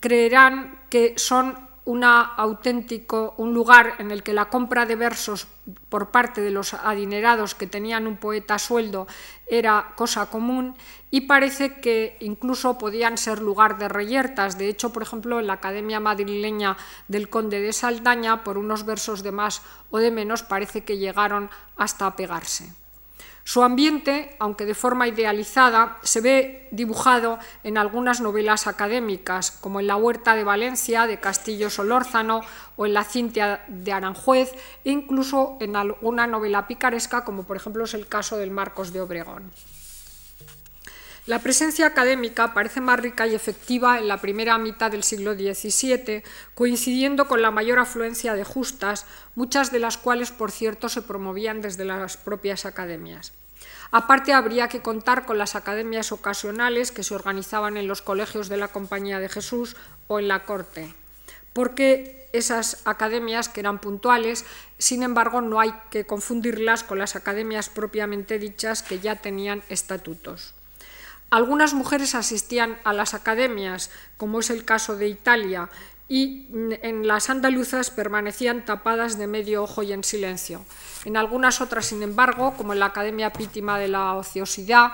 creerán 0.00 0.80
que 0.90 1.14
son 1.16 1.56
una 1.84 2.20
auténtico, 2.22 3.34
un 3.36 3.52
lugar 3.52 3.94
en 3.98 4.10
el 4.10 4.22
que 4.22 4.32
la 4.32 4.48
compra 4.48 4.86
de 4.86 4.96
versos 4.96 5.46
por 5.88 6.10
parte 6.10 6.40
de 6.40 6.50
los 6.50 6.72
adinerados 6.72 7.54
que 7.54 7.66
tenían 7.66 8.06
un 8.06 8.16
poeta 8.16 8.58
sueldo 8.58 9.06
era 9.46 9.92
cosa 9.96 10.26
común 10.26 10.74
y 11.10 11.22
parece 11.22 11.80
que 11.80 12.16
incluso 12.20 12.78
podían 12.78 13.18
ser 13.18 13.40
lugar 13.40 13.78
de 13.78 13.88
reyertas. 13.88 14.56
De 14.56 14.68
hecho, 14.68 14.92
por 14.92 15.02
ejemplo, 15.02 15.40
en 15.40 15.46
la 15.46 15.54
Academia 15.54 16.00
Madrileña 16.00 16.76
del 17.08 17.28
Conde 17.28 17.60
de 17.60 17.72
Saldaña, 17.72 18.44
por 18.44 18.58
unos 18.58 18.84
versos 18.84 19.22
de 19.22 19.32
más 19.32 19.62
o 19.90 19.98
de 19.98 20.10
menos, 20.10 20.42
parece 20.42 20.84
que 20.84 20.98
llegaron 20.98 21.50
hasta 21.76 22.06
a 22.06 22.16
pegarse. 22.16 22.83
Su 23.46 23.62
ambiente, 23.62 24.34
aunque 24.38 24.64
de 24.64 24.74
forma 24.74 25.06
idealizada, 25.06 25.98
se 26.02 26.22
ve 26.22 26.66
dibujado 26.70 27.38
en 27.62 27.76
algunas 27.76 28.22
novelas 28.22 28.66
académicas, 28.66 29.50
como 29.50 29.80
en 29.80 29.86
La 29.86 29.96
Huerta 29.96 30.34
de 30.34 30.44
Valencia 30.44 31.06
de 31.06 31.20
Castillo 31.20 31.68
Solórzano 31.68 32.40
o 32.76 32.86
en 32.86 32.94
La 32.94 33.04
Cintia 33.04 33.62
de 33.68 33.92
Aranjuez, 33.92 34.54
e 34.84 34.90
incluso 34.90 35.58
en 35.60 35.76
alguna 35.76 36.26
novela 36.26 36.66
picaresca, 36.66 37.22
como 37.24 37.42
por 37.42 37.58
ejemplo 37.58 37.84
es 37.84 37.92
el 37.92 38.06
caso 38.06 38.38
del 38.38 38.50
Marcos 38.50 38.94
de 38.94 39.02
Obregón. 39.02 39.52
La 41.26 41.38
presencia 41.38 41.86
académica 41.86 42.52
parece 42.52 42.82
más 42.82 43.00
rica 43.00 43.26
y 43.26 43.34
efectiva 43.34 43.98
en 43.98 44.08
la 44.08 44.20
primera 44.20 44.58
mitad 44.58 44.90
del 44.90 45.02
siglo 45.02 45.32
XVII, 45.32 46.22
coincidiendo 46.54 47.28
con 47.28 47.40
la 47.40 47.50
mayor 47.50 47.78
afluencia 47.78 48.34
de 48.34 48.44
justas, 48.44 49.06
muchas 49.34 49.72
de 49.72 49.78
las 49.78 49.96
cuales, 49.96 50.30
por 50.30 50.50
cierto, 50.50 50.90
se 50.90 51.00
promovían 51.00 51.62
desde 51.62 51.86
las 51.86 52.18
propias 52.18 52.66
academias. 52.66 53.32
Aparte, 53.90 54.34
habría 54.34 54.68
que 54.68 54.82
contar 54.82 55.24
con 55.24 55.38
las 55.38 55.54
academias 55.54 56.12
ocasionales 56.12 56.92
que 56.92 57.02
se 57.02 57.14
organizaban 57.14 57.78
en 57.78 57.88
los 57.88 58.02
colegios 58.02 58.50
de 58.50 58.58
la 58.58 58.68
Compañía 58.68 59.18
de 59.18 59.30
Jesús 59.30 59.76
o 60.08 60.18
en 60.18 60.28
la 60.28 60.44
corte, 60.44 60.92
porque 61.54 62.28
esas 62.34 62.82
academias 62.84 63.48
que 63.48 63.60
eran 63.60 63.78
puntuales, 63.80 64.44
sin 64.76 65.02
embargo, 65.02 65.40
no 65.40 65.58
hay 65.58 65.72
que 65.90 66.04
confundirlas 66.04 66.84
con 66.84 66.98
las 66.98 67.16
academias 67.16 67.70
propiamente 67.70 68.38
dichas 68.38 68.82
que 68.82 68.98
ya 68.98 69.16
tenían 69.16 69.62
estatutos. 69.70 70.53
Algunas 71.34 71.74
mujeres 71.74 72.14
asistían 72.14 72.78
a 72.84 72.92
las 72.92 73.12
academias, 73.12 73.90
como 74.16 74.38
es 74.38 74.50
el 74.50 74.64
caso 74.64 74.94
de 74.94 75.08
Italia, 75.08 75.68
y 76.08 76.46
en 76.80 77.08
las 77.08 77.28
andaluzas 77.28 77.90
permanecían 77.90 78.64
tapadas 78.64 79.18
de 79.18 79.26
medio 79.26 79.64
ojo 79.64 79.82
y 79.82 79.92
en 79.92 80.04
silencio. 80.04 80.64
En 81.04 81.16
algunas 81.16 81.60
otras, 81.60 81.86
sin 81.86 82.04
embargo, 82.04 82.54
como 82.56 82.72
en 82.72 82.78
la 82.78 82.86
Academia 82.86 83.32
Pítima 83.32 83.80
de 83.80 83.88
la 83.88 84.14
Ociosidad 84.14 84.92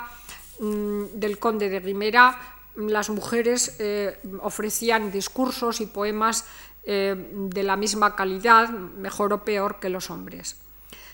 del 0.59 1.39
Conde 1.39 1.69
de 1.69 1.81
Guimera, 1.81 2.41
las 2.75 3.11
mujeres 3.11 3.77
eh, 3.79 4.19
ofrecían 4.41 5.13
discursos 5.13 5.83
y 5.83 5.87
poemas 5.87 6.47
eh, 6.85 7.17
de 7.51 7.63
la 7.63 7.77
misma 7.77 8.17
calidad, 8.17 8.71
mejor 8.71 9.35
o 9.35 9.45
peor, 9.45 9.79
que 9.79 9.91
los 9.91 10.09
hombres. 10.09 10.57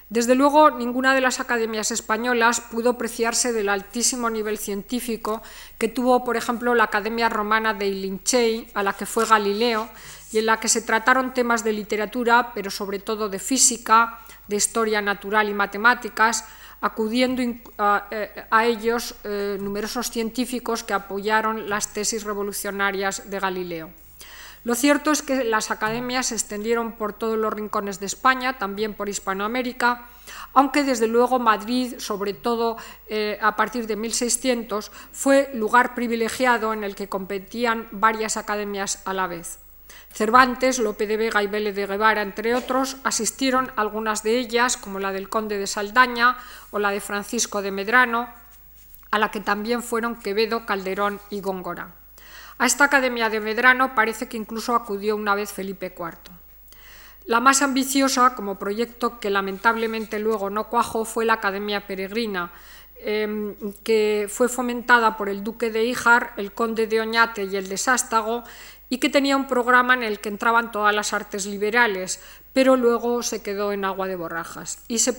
Desde 0.09 0.37
luego, 0.37 0.71
ninguna 0.71 1.15
de 1.15 1.21
las 1.21 1.41
academias 1.41 1.91
españolas 1.91 2.61
pudo 2.61 2.91
apreciarse 2.91 3.53
del 3.53 3.69
altísimo 3.69 4.31
nivel 4.31 4.57
científico 4.57 5.43
que 5.79 5.89
tuvo, 5.89 6.25
por 6.25 6.37
ejemplo, 6.37 6.77
la 6.77 6.85
Academia 6.85 7.29
Romana 7.29 7.75
de 7.75 7.89
Ilincei, 7.89 8.69
a 8.75 8.85
la 8.85 8.93
que 8.93 9.05
fue 9.05 9.27
Galileo, 9.27 9.91
y 10.31 10.39
en 10.39 10.47
la 10.47 10.61
que 10.61 10.69
se 10.69 10.83
trataron 10.83 11.35
temas 11.35 11.65
de 11.65 11.73
literatura, 11.73 12.53
pero 12.55 12.71
sobre 12.71 13.01
todo 13.01 13.29
de 13.29 13.41
física, 13.41 14.21
de 14.47 14.57
historia 14.57 15.03
natural 15.03 15.49
y 15.49 15.55
matemáticas, 15.55 16.45
acudiendo 16.81 17.43
a, 17.79 18.07
eh, 18.11 18.47
ellos 18.63 19.17
eh, 19.25 19.59
numerosos 19.61 20.11
científicos 20.11 20.85
que 20.85 20.95
apoyaron 20.95 21.69
las 21.69 21.93
tesis 21.93 22.23
revolucionarias 22.23 23.29
de 23.29 23.41
Galileo. 23.41 24.06
Lo 24.67 24.75
cierto 24.75 25.13
es 25.13 25.23
que 25.23 25.45
las 25.45 25.71
academias 25.71 26.27
se 26.27 26.35
extendieron 26.35 26.95
por 26.95 27.13
todos 27.13 27.39
los 27.39 27.55
rincones 27.55 28.01
de 28.01 28.07
España, 28.07 28.59
también 28.59 28.95
por 28.95 29.09
Hispanoamérica, 29.09 30.09
aunque 30.55 30.83
desde 30.83 31.07
luego 31.07 31.39
Madrid, 31.39 31.95
sobre 31.99 32.35
todo 32.35 32.77
eh, 33.07 33.39
a 33.41 33.55
partir 33.55 33.87
de 33.87 33.95
1600, 33.95 34.91
fue 35.13 35.53
lugar 35.55 35.95
privilegiado 35.95 36.73
en 36.73 36.83
el 36.83 36.97
que 36.97 37.09
competían 37.09 37.87
varias 37.93 38.37
academias 38.37 39.03
a 39.05 39.15
la 39.15 39.29
vez. 39.29 39.61
Cervantes, 40.13 40.81
Lope 40.81 41.07
de 41.07 41.17
Vega 41.17 41.45
y 41.45 41.47
Vélez 41.47 41.77
de 41.77 41.87
Guevara, 41.87 42.23
entre 42.23 42.57
otros, 42.57 42.97
asistieron 43.05 43.71
a 43.77 43.83
algunas 43.83 44.25
de 44.25 44.37
ellas, 44.37 44.77
como 44.77 44.99
la 44.99 45.13
del 45.13 45.29
conde 45.29 45.59
de 45.59 45.69
Saldaña 45.69 46.39
o 46.73 46.81
la 46.81 46.91
de 46.91 47.01
Francisco 47.01 47.63
de 47.63 47.71
Medrano, 47.71 48.29
a 49.13 49.21
la 49.21 49.31
que 49.31 49.39
también 49.39 49.85
fueron 49.85 50.17
Quevedo, 50.17 50.67
Calderón 50.67 51.21
y 51.31 51.41
Góngora. 51.41 51.95
A 52.59 52.67
esta 52.67 52.85
Academia 52.85 53.29
de 53.29 53.41
Medrano 53.41 53.95
parece 53.95 54.29
que 54.29 54.37
incluso 54.37 54.75
acudió 54.75 55.15
una 55.17 55.35
vez 55.35 55.53
Felipe 55.53 55.95
IV. 55.97 56.33
La 57.27 57.41
más 57.41 57.61
ambiciosa, 57.61 58.35
como 58.35 58.59
proyecto 58.59 59.21
que 59.21 59.31
lamentablemente 59.31 60.19
luego 60.19 60.49
no 60.49 60.69
cuajó, 60.69 61.05
fue 61.05 61.25
la 61.25 61.35
Academia 61.35 61.87
Peregrina, 61.87 62.53
em, 62.99 63.55
que 63.83 64.27
fue 64.31 64.49
fomentada 64.49 65.17
por 65.17 65.29
el 65.29 65.45
duque 65.45 65.71
de 65.71 65.85
Híjar, 65.85 66.33
el 66.37 66.53
conde 66.53 66.87
de 66.87 67.01
Oñate 67.01 67.45
y 67.45 67.57
el 67.57 67.69
de 67.69 67.77
Sástago, 67.77 68.45
y 68.89 68.99
que 68.99 69.11
tenía 69.11 69.37
un 69.37 69.49
programa 69.49 69.95
en 69.95 70.05
el 70.05 70.21
que 70.21 70.29
entraban 70.29 70.71
todas 70.71 70.95
las 70.95 71.13
artes 71.13 71.47
liberales, 71.47 72.21
pero 72.53 72.77
luego 72.77 73.23
se 73.23 73.43
quedó 73.43 73.73
en 73.73 73.85
agua 73.85 74.07
de 74.07 74.17
borrajas 74.17 74.79
y 74.89 75.01
se, 75.01 75.13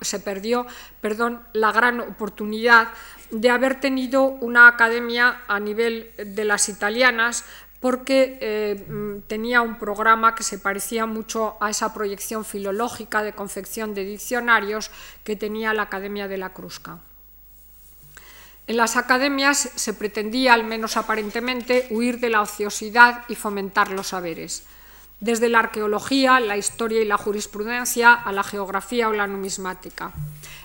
se 0.00 0.20
perdió 0.20 0.66
perdón, 1.00 1.40
la 1.52 1.72
gran 1.72 2.00
oportunidad 2.00 2.88
de 3.32 3.50
haber 3.50 3.80
tenido 3.80 4.24
una 4.24 4.68
academia 4.68 5.40
a 5.48 5.58
nivel 5.58 6.12
de 6.18 6.44
las 6.44 6.68
italianas 6.68 7.44
porque 7.80 8.38
eh, 8.40 8.86
mm, 8.86 9.22
tenía 9.26 9.62
un 9.62 9.78
programa 9.78 10.34
que 10.36 10.44
se 10.44 10.58
parecía 10.58 11.06
mucho 11.06 11.56
a 11.58 11.70
esa 11.70 11.92
proyección 11.94 12.44
filológica 12.44 13.22
de 13.22 13.32
confección 13.32 13.94
de 13.94 14.04
diccionarios 14.04 14.90
que 15.24 15.34
tenía 15.34 15.74
la 15.74 15.84
Academia 15.84 16.28
de 16.28 16.36
la 16.36 16.52
Crusca. 16.52 17.00
En 18.68 18.76
las 18.76 18.96
academias 18.96 19.70
se 19.74 19.94
pretendía, 19.94 20.54
al 20.54 20.62
menos 20.62 20.96
aparentemente, 20.96 21.88
huir 21.90 22.20
de 22.20 22.30
la 22.30 22.42
ociosidad 22.42 23.24
y 23.28 23.34
fomentar 23.34 23.90
los 23.90 24.08
saberes 24.08 24.62
desde 25.22 25.48
la 25.48 25.60
arqueología, 25.60 26.40
la 26.40 26.56
historia 26.56 27.00
y 27.00 27.04
la 27.04 27.16
jurisprudencia 27.16 28.12
a 28.12 28.32
la 28.32 28.42
geografía 28.42 29.08
o 29.08 29.12
la 29.12 29.28
numismática. 29.28 30.10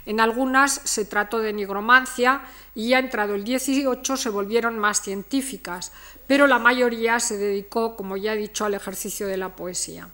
En 0.08 0.20
algunas 0.20 0.82
se 0.84 1.06
trató 1.06 1.38
de 1.38 1.54
nigromancia 1.54 2.42
y 2.74 2.90
ya 2.90 2.98
entrado 2.98 3.36
el 3.36 3.44
18 3.44 4.18
se 4.18 4.30
volvieron 4.30 4.80
más 4.80 5.04
científicas, 5.04 5.92
pero 6.26 6.48
la 6.48 6.58
mayoría 6.58 7.20
se 7.20 7.38
dedicó, 7.38 7.96
como 7.96 8.18
ya 8.18 8.34
he 8.34 8.38
dicho, 8.38 8.66
al 8.66 8.74
ejercicio 8.74 9.28
de 9.28 9.38
la 9.38 9.56
poesía. 9.56 10.10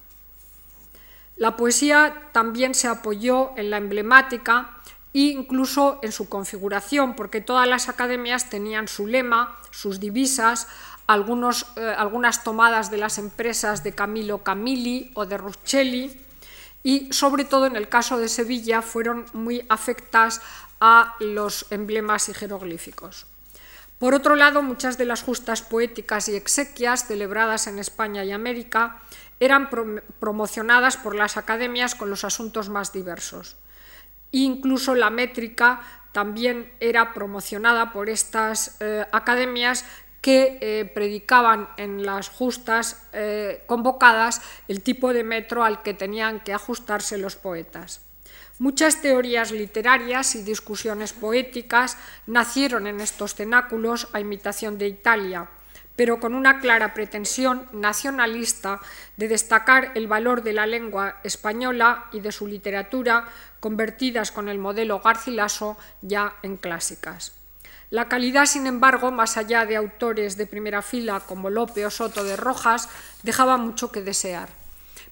La 1.37 1.55
poesía 1.55 2.29
también 2.33 2.75
se 2.75 2.89
apoyó 2.89 3.51
en 3.55 3.69
la 3.69 3.77
emblemática 3.77 4.77
e 5.13 5.19
incluso 5.19 5.99
en 6.03 6.11
su 6.11 6.27
configuración, 6.27 7.15
porque 7.15 7.39
todas 7.39 7.67
las 7.67 7.87
academias 7.87 8.49
tenían 8.49 8.89
su 8.89 9.07
lema, 9.07 9.57
sus 9.71 10.01
divisas, 10.01 10.67
algunos, 11.07 11.67
eh, 11.75 11.93
algunas 11.97 12.43
tomadas 12.43 12.91
de 12.91 12.97
las 12.97 13.17
empresas 13.17 13.83
de 13.83 13.93
Camilo 13.93 14.43
Camilli 14.43 15.11
o 15.15 15.25
de 15.25 15.37
Ruccelli 15.37 16.17
y 16.83 17.11
sobre 17.13 17.45
todo 17.45 17.65
en 17.65 17.75
el 17.75 17.89
caso 17.89 18.17
de 18.17 18.29
Sevilla 18.29 18.81
fueron 18.81 19.25
muy 19.33 19.65
afectas 19.69 20.41
a 20.79 21.15
los 21.19 21.65
emblemas 21.71 22.27
y 22.29 22.33
jeroglíficos. 22.33 23.25
Por 23.99 24.13
otro 24.13 24.35
lado, 24.35 24.61
muchas 24.61 24.97
de 24.97 25.05
las 25.05 25.23
justas 25.23 25.61
poéticas 25.61 26.27
y 26.27 26.35
exequias 26.35 27.07
celebradas 27.07 27.67
en 27.67 27.79
España 27.79 28.25
y 28.25 28.33
América 28.33 28.99
eran 29.39 29.69
promocionadas 30.19 30.97
por 30.97 31.15
las 31.15 31.37
academias 31.37 31.95
con 31.95 32.09
los 32.09 32.25
asuntos 32.25 32.67
más 32.67 32.91
diversos. 32.91 33.55
Incluso 34.31 34.95
la 34.95 35.09
métrica 35.09 35.81
también 36.11 36.71
era 36.79 37.13
promocionada 37.13 37.91
por 37.91 38.09
estas 38.09 38.77
eh, 38.79 39.05
academias 39.11 39.85
que 40.23 40.57
eh, 40.61 40.85
predicaban 40.85 41.67
en 41.75 42.05
las 42.05 42.29
justas 42.29 43.09
eh, 43.11 43.61
convocadas 43.67 44.41
el 44.69 44.81
tipo 44.81 45.11
de 45.11 45.25
metro 45.25 45.65
al 45.65 45.83
que 45.83 45.93
tenían 45.93 46.39
que 46.39 46.53
ajustarse 46.53 47.17
los 47.17 47.35
poetas. 47.35 47.99
Muchas 48.57 49.01
teorías 49.01 49.51
literarias 49.51 50.35
y 50.35 50.43
discusiones 50.43 51.11
poéticas 51.11 51.97
nacieron 52.25 52.87
en 52.87 53.01
estos 53.01 53.35
cenáculos 53.35 54.07
a 54.13 54.21
imitación 54.21 54.77
de 54.77 54.87
Italia, 54.87 55.49
pero 55.97 56.21
con 56.21 56.35
una 56.35 56.61
clara 56.61 56.93
pretensión 56.93 57.67
nacionalista 57.73 58.79
de 59.17 59.27
destacar 59.27 59.91
el 59.95 60.07
valor 60.07 60.41
de 60.41 60.53
la 60.53 60.65
lengua 60.65 61.19
española 61.25 62.05
y 62.13 62.21
de 62.21 62.31
su 62.31 62.47
literatura, 62.47 63.27
convertidas 63.59 64.31
con 64.31 64.47
el 64.47 64.57
modelo 64.57 65.01
Garcilaso 65.01 65.77
ya 66.01 66.35
en 66.43 66.55
clásicas. 66.55 67.42
La 67.93 68.09
calidad, 68.09 68.47
sin 68.47 68.65
embargo, 68.65 69.11
más 69.11 69.37
allá 69.37 69.67
de 69.67 69.75
autores 69.75 70.35
de 70.35 70.47
primera 70.47 70.81
fila 70.81 71.19
como 71.19 71.51
Lope 71.51 71.85
o 71.85 71.91
Soto 71.91 72.23
de 72.23 72.35
Rojas, 72.35 72.89
dejaba 73.21 73.57
mucho 73.57 73.91
que 73.91 74.01
desear. 74.01 74.49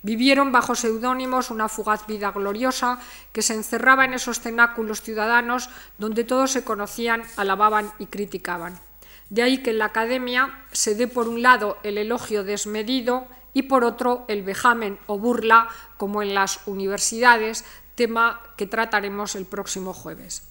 Vivieron 0.02 0.52
bajo 0.52 0.74
seudónimos 0.74 1.52
una 1.52 1.70
fugaz 1.70 2.08
vida 2.08 2.32
gloriosa 2.32 2.98
que 3.34 3.44
se 3.44 3.54
encerraba 3.54 4.06
en 4.06 4.16
esos 4.16 4.40
cenáculos 4.40 5.04
ciudadanos 5.04 5.70
donde 6.00 6.24
todos 6.24 6.50
se 6.50 6.64
conocían, 6.64 7.22
alababan 7.38 7.92
y 8.00 8.08
criticaban. 8.08 8.80
De 9.30 9.44
ahí 9.44 9.60
que 9.60 9.70
en 9.70 9.78
la 9.78 9.94
academia 9.94 10.66
se 10.72 10.96
dé 10.96 11.08
por 11.08 11.28
un 11.28 11.44
lado 11.44 11.78
el 11.84 12.00
elogio 12.00 12.44
desmedido 12.44 13.28
y 13.54 13.70
por 13.70 13.84
otro 13.84 14.26
el 14.28 14.42
vejamen 14.42 14.98
o 15.06 15.20
burla, 15.20 15.68
como 15.98 16.24
en 16.24 16.34
las 16.34 16.62
universidades, 16.66 17.64
tema 17.94 18.42
que 18.58 18.66
trataremos 18.66 19.36
el 19.36 19.46
próximo 19.46 19.94
jueves. 19.94 20.51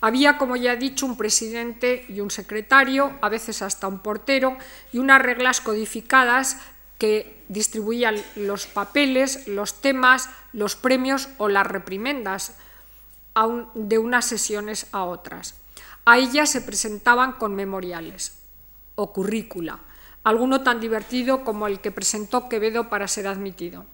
Había, 0.00 0.38
como 0.38 0.56
ya 0.56 0.72
he 0.72 0.76
dicho, 0.76 1.04
un 1.04 1.16
presidente 1.16 2.06
y 2.08 2.20
un 2.20 2.30
secretario, 2.30 3.12
a 3.20 3.28
veces 3.28 3.60
hasta 3.60 3.86
un 3.86 3.98
portero, 3.98 4.56
y 4.92 4.98
unas 4.98 5.20
reglas 5.20 5.60
codificadas 5.60 6.58
que 6.98 7.44
distribuían 7.48 8.16
los 8.36 8.66
papeles, 8.66 9.46
los 9.48 9.80
temas, 9.80 10.30
los 10.52 10.76
premios 10.76 11.28
o 11.38 11.48
las 11.48 11.66
reprimendas 11.66 12.56
de 13.74 13.98
unas 13.98 14.24
sesiones 14.24 14.86
a 14.92 15.04
otras. 15.04 15.54
A 16.04 16.18
ella 16.18 16.46
se 16.46 16.60
presentaban 16.60 17.32
con 17.32 17.54
memoriales 17.54 18.38
o 18.94 19.12
currícula, 19.12 19.80
alguno 20.24 20.62
tan 20.62 20.80
divertido 20.80 21.44
como 21.44 21.66
el 21.66 21.80
que 21.80 21.90
presentó 21.90 22.48
Quevedo 22.48 22.88
para 22.88 23.08
ser 23.08 23.26
admitido. 23.26 23.86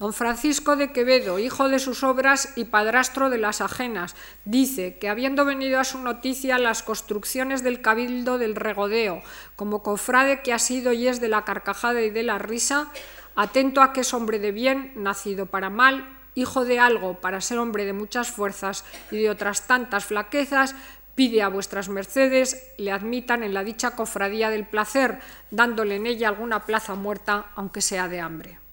Don 0.00 0.12
Francisco 0.12 0.74
de 0.74 0.92
Quevedo, 0.92 1.38
hijo 1.38 1.68
de 1.68 1.78
sus 1.78 2.02
obras 2.02 2.52
y 2.56 2.64
padrastro 2.64 3.30
de 3.30 3.38
las 3.38 3.60
ajenas, 3.60 4.16
dice 4.44 4.98
que 4.98 5.08
habiendo 5.08 5.44
venido 5.44 5.78
a 5.78 5.84
su 5.84 6.00
noticia 6.00 6.58
las 6.58 6.82
construcciones 6.82 7.62
del 7.62 7.80
cabildo 7.80 8.36
del 8.36 8.56
regodeo, 8.56 9.22
como 9.54 9.84
cofrade 9.84 10.42
que 10.42 10.52
ha 10.52 10.58
sido 10.58 10.92
y 10.92 11.06
es 11.06 11.20
de 11.20 11.28
la 11.28 11.44
carcajada 11.44 12.02
y 12.02 12.10
de 12.10 12.24
la 12.24 12.38
risa, 12.38 12.88
atento 13.36 13.82
a 13.82 13.92
que 13.92 14.00
es 14.00 14.12
hombre 14.12 14.40
de 14.40 14.50
bien, 14.50 14.92
nacido 14.96 15.46
para 15.46 15.70
mal, 15.70 16.18
hijo 16.34 16.64
de 16.64 16.80
algo 16.80 17.20
para 17.20 17.40
ser 17.40 17.58
hombre 17.58 17.84
de 17.84 17.92
muchas 17.92 18.32
fuerzas 18.32 18.84
y 19.12 19.18
de 19.18 19.30
otras 19.30 19.68
tantas 19.68 20.06
flaquezas, 20.06 20.74
pide 21.14 21.42
a 21.42 21.48
vuestras 21.48 21.88
mercedes 21.88 22.66
le 22.78 22.90
admitan 22.90 23.44
en 23.44 23.54
la 23.54 23.62
dicha 23.62 23.92
cofradía 23.92 24.50
del 24.50 24.66
placer, 24.66 25.20
dándole 25.52 25.94
en 25.94 26.06
ella 26.08 26.28
alguna 26.28 26.66
plaza 26.66 26.96
muerta, 26.96 27.52
aunque 27.54 27.80
sea 27.80 28.08
de 28.08 28.18
hambre. 28.18 28.63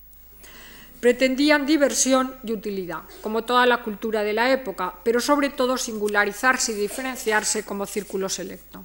Pretendían 1.02 1.66
diversión 1.66 2.36
y 2.44 2.54
utilidad, 2.54 3.02
como 3.22 3.42
toda 3.42 3.66
la 3.66 3.82
cultura 3.82 4.22
de 4.22 4.34
la 4.34 4.52
época, 4.52 4.94
pero 5.04 5.20
sobre 5.20 5.50
todo 5.50 5.76
singularizarse 5.76 6.74
y 6.74 6.76
diferenciarse 6.76 7.66
como 7.66 7.88
círculo 7.88 8.30
selecto. 8.30 8.84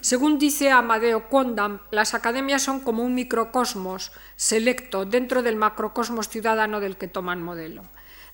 Según 0.00 0.38
dice 0.38 0.70
Amadeo 0.70 1.28
Condam, 1.28 1.80
las 1.90 2.14
academias 2.14 2.62
son 2.62 2.78
como 2.78 3.02
un 3.02 3.16
microcosmos 3.16 4.12
selecto 4.36 5.04
dentro 5.04 5.42
del 5.42 5.56
macrocosmos 5.56 6.28
ciudadano 6.28 6.78
del 6.78 6.96
que 6.96 7.08
toman 7.08 7.42
modelo. 7.42 7.82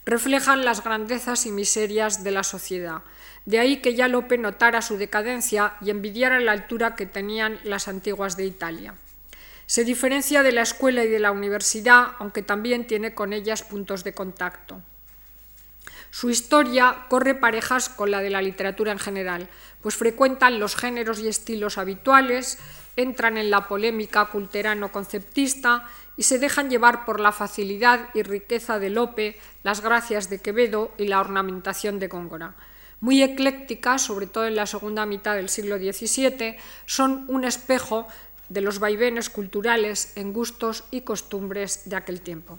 Reflejan 0.05 0.67
las 0.67 0.85
grandezas 0.85 1.47
y 1.47 1.51
miserias 1.53 2.25
de 2.25 2.31
la 2.31 2.45
sociedad. 2.45 3.03
De 3.47 3.59
ahí 3.59 3.79
que 3.79 3.95
ya 3.95 4.07
Lope 4.07 4.37
notara 4.37 4.83
su 4.83 4.99
decadencia 4.99 5.75
y 5.81 5.89
envidiara 5.89 6.41
la 6.41 6.53
altura 6.53 6.95
que 6.95 7.07
tenían 7.07 7.59
las 7.65 7.89
antiguas 7.89 8.37
de 8.37 8.45
Italia. 8.45 8.95
Se 9.67 9.85
diferencia 9.85 10.43
de 10.43 10.53
la 10.53 10.63
escuela 10.63 11.05
y 11.05 11.09
de 11.09 11.19
la 11.19 11.33
universidad, 11.33 12.13
aunque 12.19 12.43
también 12.43 12.87
tiene 12.87 13.15
con 13.15 13.33
ellas 13.33 13.63
puntos 13.63 14.05
de 14.05 14.15
contacto. 14.15 14.81
Su 16.11 16.31
historia 16.31 17.05
corre 17.09 17.35
parejas 17.35 17.89
con 17.89 18.11
la 18.11 18.21
de 18.21 18.31
la 18.31 18.41
literatura 18.41 18.93
en 18.93 18.99
general, 18.99 19.49
pues 19.83 19.97
frecuentan 19.97 20.61
los 20.61 20.77
géneros 20.77 21.21
y 21.21 21.29
estilos 21.29 21.79
habituales, 21.79 22.59
entran 22.97 23.37
en 23.37 23.51
la 23.51 23.69
polémica 23.69 24.25
culterano-conceptista 24.27 25.85
y 26.17 26.23
se 26.23 26.39
dejan 26.39 26.71
llevar 26.71 27.05
por 27.05 27.21
la 27.21 27.33
facilidad 27.33 28.09
y 28.15 28.23
riqueza 28.23 28.79
de 28.79 28.91
Lope, 28.91 29.39
las 29.63 29.83
gracias 29.83 30.31
de 30.31 30.41
Quevedo 30.41 30.93
y 30.97 31.09
la 31.09 31.21
ornamentación 31.21 31.99
de 31.99 32.09
Góngora. 32.09 32.55
Muy 33.01 33.23
eclécticas, 33.23 34.01
sobre 34.01 34.27
todo 34.27 34.47
en 34.47 34.57
la 34.57 34.65
segunda 34.65 35.05
mitad 35.05 35.35
del 35.35 35.51
siglo 35.51 35.77
XVII, 35.77 36.57
son 36.87 37.27
un 37.29 37.45
espejo 37.45 38.09
de 38.49 38.61
los 38.61 38.79
vaivenes 38.79 39.31
culturales 39.31 40.13
en 40.17 40.33
gustos 40.33 40.85
y 40.91 41.03
costumbres 41.03 41.83
de 41.85 41.97
aquel 41.97 42.21
tiempo. 42.21 42.59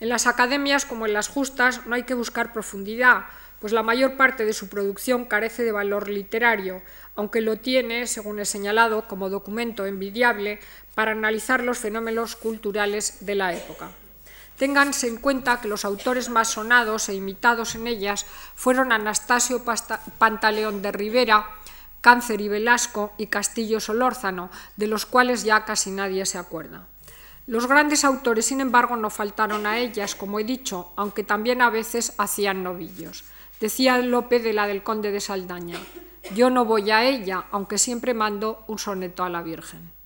En 0.00 0.08
las 0.08 0.26
academias, 0.26 0.84
como 0.84 1.06
en 1.06 1.12
las 1.12 1.28
justas, 1.28 1.86
no 1.86 1.94
hay 1.94 2.02
que 2.02 2.14
buscar 2.14 2.52
profundidad, 2.52 3.26
pues 3.60 3.72
la 3.72 3.84
mayor 3.84 4.16
parte 4.16 4.44
de 4.44 4.52
su 4.52 4.68
producción 4.68 5.24
carece 5.26 5.62
de 5.62 5.70
valor 5.70 6.08
literario, 6.08 6.82
aunque 7.14 7.40
lo 7.40 7.56
tiene, 7.58 8.08
según 8.08 8.40
he 8.40 8.44
señalado, 8.44 9.06
como 9.06 9.30
documento 9.30 9.86
envidiable 9.86 10.58
para 10.96 11.12
analizar 11.12 11.62
los 11.62 11.78
fenómenos 11.78 12.34
culturales 12.34 13.18
de 13.20 13.36
la 13.36 13.54
época. 13.54 13.90
Ténganse 14.58 15.06
en 15.06 15.18
cuenta 15.18 15.60
que 15.60 15.68
los 15.68 15.84
autores 15.84 16.28
más 16.28 16.48
sonados 16.48 17.08
e 17.08 17.14
imitados 17.14 17.74
en 17.74 17.86
ellas 17.86 18.26
fueron 18.54 18.92
Anastasio 18.92 19.62
Pantaleón 20.18 20.82
de 20.82 20.92
Rivera, 20.92 21.48
Cáncer 22.02 22.40
y 22.40 22.48
Velasco 22.48 23.14
y 23.16 23.28
Castillo 23.28 23.80
Solórzano, 23.80 24.50
de 24.76 24.88
los 24.88 25.06
cuales 25.06 25.44
ya 25.44 25.64
casi 25.64 25.90
nadie 25.90 26.26
se 26.26 26.36
acuerda. 26.36 26.86
Los 27.46 27.66
grandes 27.66 28.04
autores, 28.04 28.44
sin 28.46 28.60
embargo, 28.60 28.96
no 28.96 29.08
faltaron 29.08 29.66
a 29.66 29.78
ellas, 29.78 30.14
como 30.14 30.38
he 30.38 30.44
dicho, 30.44 30.92
aunque 30.96 31.24
también 31.24 31.62
a 31.62 31.70
veces 31.70 32.12
hacían 32.18 32.62
novillos. 32.62 33.24
Decía 33.60 33.98
Lope 33.98 34.40
de 34.40 34.52
la 34.52 34.66
del 34.66 34.82
conde 34.82 35.12
de 35.12 35.20
Saldaña, 35.20 35.78
yo 36.34 36.50
no 36.50 36.64
voy 36.64 36.90
a 36.90 37.04
ella, 37.04 37.44
aunque 37.52 37.78
siempre 37.78 38.14
mando 38.14 38.64
un 38.66 38.78
soneto 38.78 39.22
a 39.22 39.28
la 39.28 39.42
Virgen. 39.42 40.01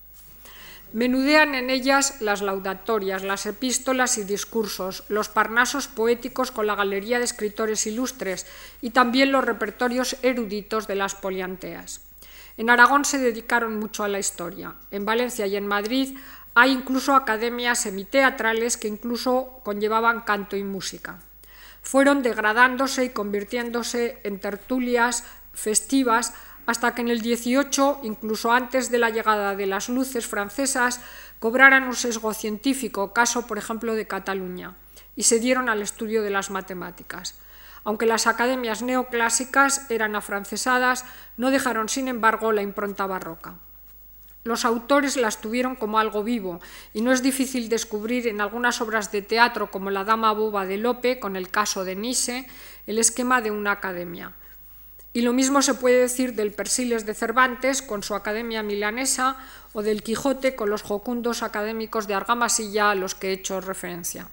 Menudean 0.96 1.54
en 1.54 1.68
ellas 1.68 2.22
las 2.22 2.40
laudatorias, 2.40 3.22
las 3.22 3.44
epístolas 3.44 4.16
y 4.16 4.24
discursos, 4.24 5.04
los 5.10 5.28
parnasos 5.28 5.88
poéticos 5.88 6.50
con 6.50 6.66
la 6.66 6.74
galería 6.74 7.18
de 7.18 7.26
escritores 7.26 7.86
ilustres 7.86 8.46
y 8.80 8.88
también 8.88 9.30
los 9.30 9.44
repertorios 9.44 10.16
eruditos 10.22 10.86
de 10.86 10.94
las 10.94 11.14
polianteas. 11.14 12.00
En 12.56 12.70
Aragón 12.70 13.04
se 13.04 13.18
dedicaron 13.18 13.78
mucho 13.78 14.04
a 14.04 14.08
la 14.08 14.18
historia. 14.18 14.72
En 14.90 15.04
Valencia 15.04 15.46
y 15.46 15.56
en 15.56 15.66
Madrid 15.66 16.16
hay 16.54 16.72
incluso 16.72 17.14
academias 17.14 17.80
semiteatrales 17.80 18.78
que 18.78 18.88
incluso 18.88 19.60
conllevaban 19.64 20.22
canto 20.22 20.56
y 20.56 20.64
música. 20.64 21.18
Fueron 21.82 22.22
degradándose 22.22 23.04
y 23.04 23.10
convirtiéndose 23.10 24.18
en 24.24 24.40
tertulias 24.40 25.24
festivas 25.52 26.32
hasta 26.66 26.94
que 26.94 27.02
en 27.02 27.08
el 27.08 27.20
18, 27.20 28.00
incluso 28.02 28.52
antes 28.52 28.90
de 28.90 28.98
la 28.98 29.10
llegada 29.10 29.54
de 29.54 29.66
las 29.66 29.88
luces 29.88 30.26
francesas, 30.26 31.00
cobraran 31.38 31.84
un 31.84 31.94
sesgo 31.94 32.34
científico, 32.34 33.12
caso 33.12 33.46
por 33.46 33.56
ejemplo 33.56 33.94
de 33.94 34.06
Cataluña, 34.06 34.76
y 35.14 35.22
se 35.22 35.38
dieron 35.38 35.68
al 35.68 35.80
estudio 35.80 36.22
de 36.22 36.30
las 36.30 36.50
matemáticas. 36.50 37.38
Aunque 37.84 38.06
las 38.06 38.26
academias 38.26 38.82
neoclásicas 38.82 39.88
eran 39.90 40.16
afrancesadas, 40.16 41.04
no 41.36 41.50
dejaron 41.50 41.88
sin 41.88 42.08
embargo 42.08 42.50
la 42.50 42.62
impronta 42.62 43.06
barroca. 43.06 43.54
Los 44.42 44.64
autores 44.64 45.16
las 45.16 45.40
tuvieron 45.40 45.76
como 45.76 45.98
algo 45.98 46.22
vivo, 46.22 46.60
y 46.94 47.00
no 47.00 47.12
es 47.12 47.22
difícil 47.22 47.68
descubrir 47.68 48.26
en 48.26 48.40
algunas 48.40 48.80
obras 48.80 49.12
de 49.12 49.22
teatro 49.22 49.70
como 49.70 49.90
La 49.90 50.04
Dama 50.04 50.32
Boba 50.32 50.66
de 50.66 50.78
Lope, 50.78 51.18
con 51.20 51.36
el 51.36 51.48
caso 51.48 51.84
de 51.84 51.96
Nise, 51.96 52.48
el 52.86 52.98
esquema 52.98 53.40
de 53.40 53.50
una 53.50 53.72
academia. 53.72 54.34
Y 55.16 55.22
lo 55.22 55.32
mismo 55.32 55.62
se 55.62 55.72
puede 55.72 56.00
decir 56.00 56.34
del 56.34 56.52
Persiles 56.52 57.06
de 57.06 57.14
Cervantes 57.14 57.80
con 57.80 58.02
su 58.02 58.14
Academia 58.14 58.62
Milanesa 58.62 59.38
o 59.72 59.80
del 59.80 60.02
Quijote 60.02 60.54
con 60.54 60.68
los 60.68 60.82
jocundos 60.82 61.42
académicos 61.42 62.06
de 62.06 62.12
Argamasilla 62.12 62.90
a 62.90 62.94
los 62.94 63.14
que 63.14 63.30
he 63.30 63.32
hecho 63.32 63.62
referencia. 63.62 64.28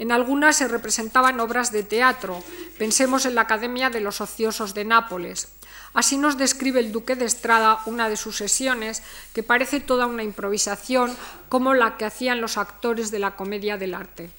En 0.00 0.10
algunas 0.10 0.56
se 0.56 0.66
representaban 0.66 1.38
obras 1.38 1.70
de 1.70 1.84
teatro, 1.84 2.42
pensemos 2.76 3.24
en 3.24 3.36
la 3.36 3.42
Academia 3.42 3.88
de 3.88 4.00
los 4.00 4.20
Ociosos 4.20 4.74
de 4.74 4.84
Nápoles. 4.84 5.52
Así 5.94 6.16
nos 6.16 6.36
describe 6.36 6.80
el 6.80 6.90
duque 6.90 7.14
de 7.14 7.26
Estrada 7.26 7.78
una 7.86 8.08
de 8.08 8.16
sus 8.16 8.36
sesiones, 8.36 9.04
que 9.32 9.44
parece 9.44 9.78
toda 9.78 10.06
una 10.06 10.24
improvisación 10.24 11.16
como 11.48 11.72
la 11.72 11.96
que 11.96 12.04
hacían 12.04 12.40
los 12.40 12.58
actores 12.58 13.12
de 13.12 13.20
la 13.20 13.36
comedia 13.36 13.76
del 13.76 13.94
arte. 13.94 14.30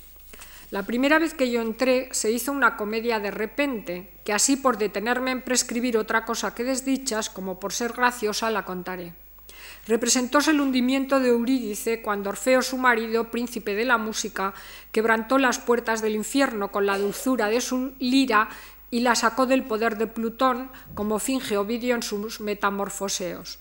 La 0.72 0.84
primera 0.84 1.20
vez 1.20 1.34
que 1.34 1.52
yo 1.52 1.60
entré 1.60 2.08
se 2.14 2.32
hizo 2.32 2.54
una 2.54 2.78
comedia 2.78 3.20
de 3.20 3.30
repente, 3.30 4.10
que 4.24 4.32
así 4.32 4.56
por 4.56 4.78
detenerme 4.78 5.32
en 5.32 5.42
prescribir 5.42 5.98
otra 5.98 6.24
cosa 6.24 6.56
que 6.56 6.64
desdichas, 6.64 7.30
como 7.30 7.60
por 7.60 7.74
ser 7.74 7.92
graciosa, 7.92 8.50
la 8.52 8.64
contaré. 8.64 9.14
Representóse 9.86 10.52
el 10.52 10.62
hundimiento 10.62 11.20
de 11.20 11.28
Eurídice 11.28 12.02
cuando 12.02 12.30
Orfeo, 12.30 12.62
su 12.62 12.78
marido, 12.78 13.30
príncipe 13.30 13.76
de 13.76 13.84
la 13.84 13.98
música, 13.98 14.54
quebrantó 14.94 15.38
las 15.38 15.60
puertas 15.60 16.02
del 16.02 16.16
infierno 16.16 16.72
con 16.72 16.86
la 16.86 16.98
dulzura 16.98 17.48
de 17.48 17.60
su 17.60 17.92
lira 18.00 18.48
y 18.92 19.02
la 19.02 19.16
sacó 19.16 19.48
del 19.48 19.64
poder 19.64 19.98
de 19.98 20.08
Plutón, 20.08 20.72
como 20.94 21.20
finge 21.20 21.58
Ovidio 21.58 21.96
en 21.96 22.04
sus 22.04 22.40
metamorfoseos. 22.40 23.60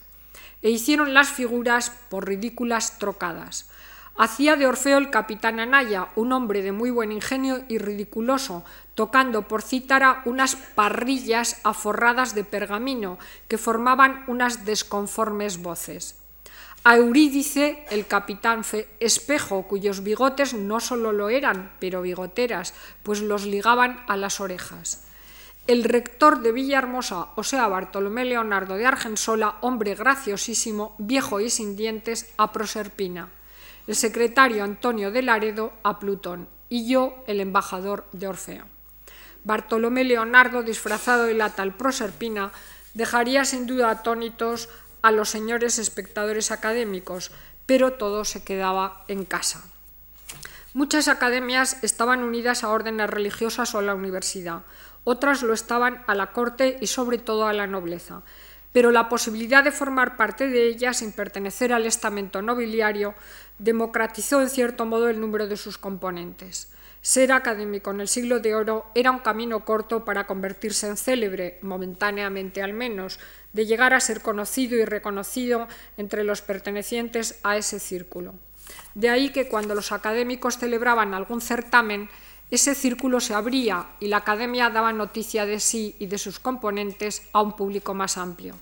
E 0.62 0.70
hicieron 0.70 1.12
las 1.12 1.28
figuras 1.28 1.90
por 2.08 2.28
ridículas 2.28 2.98
trocadas. 2.98 3.68
Hacía 4.22 4.56
de 4.56 4.66
Orfeo 4.66 4.98
el 4.98 5.08
capitán 5.08 5.60
Anaya, 5.60 6.08
un 6.14 6.32
hombre 6.32 6.60
de 6.60 6.72
muy 6.72 6.90
buen 6.90 7.10
ingenio 7.10 7.64
y 7.68 7.78
ridiculoso, 7.78 8.66
tocando 8.94 9.48
por 9.48 9.62
cítara 9.62 10.20
unas 10.26 10.56
parrillas 10.56 11.58
aforradas 11.64 12.34
de 12.34 12.44
pergamino 12.44 13.18
que 13.48 13.56
formaban 13.56 14.24
unas 14.26 14.66
desconformes 14.66 15.62
voces. 15.62 16.20
A 16.84 16.96
Eurídice, 16.96 17.86
el 17.88 18.06
capitán 18.06 18.60
Espejo, 19.00 19.62
cuyos 19.62 20.02
bigotes 20.02 20.52
no 20.52 20.80
solo 20.80 21.12
lo 21.12 21.30
eran, 21.30 21.72
pero 21.80 22.02
bigoteras, 22.02 22.74
pues 23.02 23.22
los 23.22 23.46
ligaban 23.46 24.04
a 24.06 24.18
las 24.18 24.38
orejas. 24.38 25.02
El 25.66 25.82
rector 25.82 26.42
de 26.42 26.52
Villahermosa, 26.52 27.28
o 27.36 27.42
sea, 27.42 27.68
Bartolomé 27.68 28.26
Leonardo 28.26 28.74
de 28.74 28.84
Argensola, 28.84 29.56
hombre 29.62 29.94
graciosísimo, 29.94 30.94
viejo 30.98 31.40
y 31.40 31.48
sin 31.48 31.74
dientes, 31.74 32.30
a 32.36 32.52
Proserpina 32.52 33.30
el 33.90 33.96
secretario 33.96 34.62
Antonio 34.62 35.10
de 35.10 35.20
Laredo 35.20 35.72
a 35.82 35.98
Plutón 35.98 36.48
y 36.68 36.88
yo 36.88 37.24
el 37.26 37.40
embajador 37.40 38.06
de 38.12 38.28
Orfeo. 38.28 38.64
Bartolomé 39.42 40.04
Leonardo, 40.04 40.62
disfrazado 40.62 41.24
de 41.24 41.34
la 41.34 41.56
tal 41.56 41.74
Proserpina, 41.74 42.52
dejaría 42.94 43.44
sin 43.44 43.66
duda 43.66 43.90
atónitos 43.90 44.68
a 45.02 45.10
los 45.10 45.28
señores 45.28 45.80
espectadores 45.80 46.52
académicos, 46.52 47.32
pero 47.66 47.94
todo 47.94 48.24
se 48.24 48.44
quedaba 48.44 49.02
en 49.08 49.24
casa. 49.24 49.64
Muchas 50.72 51.08
academias 51.08 51.82
estaban 51.82 52.22
unidas 52.22 52.62
a 52.62 52.68
órdenes 52.68 53.10
religiosas 53.10 53.74
o 53.74 53.80
a 53.80 53.82
la 53.82 53.96
universidad, 53.96 54.62
otras 55.02 55.42
lo 55.42 55.52
estaban 55.52 56.04
a 56.06 56.14
la 56.14 56.30
corte 56.30 56.78
y 56.80 56.86
sobre 56.86 57.18
todo 57.18 57.48
a 57.48 57.52
la 57.52 57.66
nobleza 57.66 58.22
pero 58.72 58.90
la 58.90 59.08
posibilidad 59.08 59.64
de 59.64 59.72
formar 59.72 60.16
parte 60.16 60.48
de 60.48 60.68
ella 60.68 60.92
sin 60.92 61.12
pertenecer 61.12 61.72
al 61.72 61.86
estamento 61.86 62.42
nobiliario 62.42 63.14
democratizó 63.58 64.40
en 64.40 64.48
cierto 64.48 64.86
modo 64.86 65.08
el 65.08 65.20
número 65.20 65.48
de 65.48 65.56
sus 65.56 65.78
componentes. 65.78 66.70
Ser 67.02 67.32
académico 67.32 67.90
en 67.90 68.02
el 68.02 68.08
siglo 68.08 68.40
de 68.40 68.54
oro 68.54 68.86
era 68.94 69.10
un 69.10 69.20
camino 69.20 69.64
corto 69.64 70.04
para 70.04 70.26
convertirse 70.26 70.86
en 70.86 70.98
célebre, 70.98 71.58
momentáneamente 71.62 72.62
al 72.62 72.74
menos, 72.74 73.18
de 73.54 73.64
llegar 73.64 73.94
a 73.94 74.00
ser 74.00 74.20
conocido 74.20 74.76
y 74.76 74.84
reconocido 74.84 75.66
entre 75.96 76.24
los 76.24 76.42
pertenecientes 76.42 77.40
a 77.42 77.56
ese 77.56 77.80
círculo. 77.80 78.34
De 78.94 79.08
ahí 79.08 79.30
que 79.30 79.48
cuando 79.48 79.74
los 79.74 79.92
académicos 79.92 80.58
celebraban 80.58 81.14
algún 81.14 81.40
certamen, 81.40 82.10
ese 82.50 82.74
círculo 82.74 83.20
se 83.20 83.34
abría 83.34 83.86
y 84.00 84.08
la 84.08 84.18
academia 84.18 84.70
daba 84.70 84.92
noticia 84.92 85.46
de 85.46 85.60
sí 85.60 85.94
y 85.98 86.06
de 86.06 86.18
sus 86.18 86.38
componentes 86.38 87.22
a 87.32 87.42
un 87.42 87.54
público 87.54 87.94
más 87.94 88.18
amplio. 88.18 88.56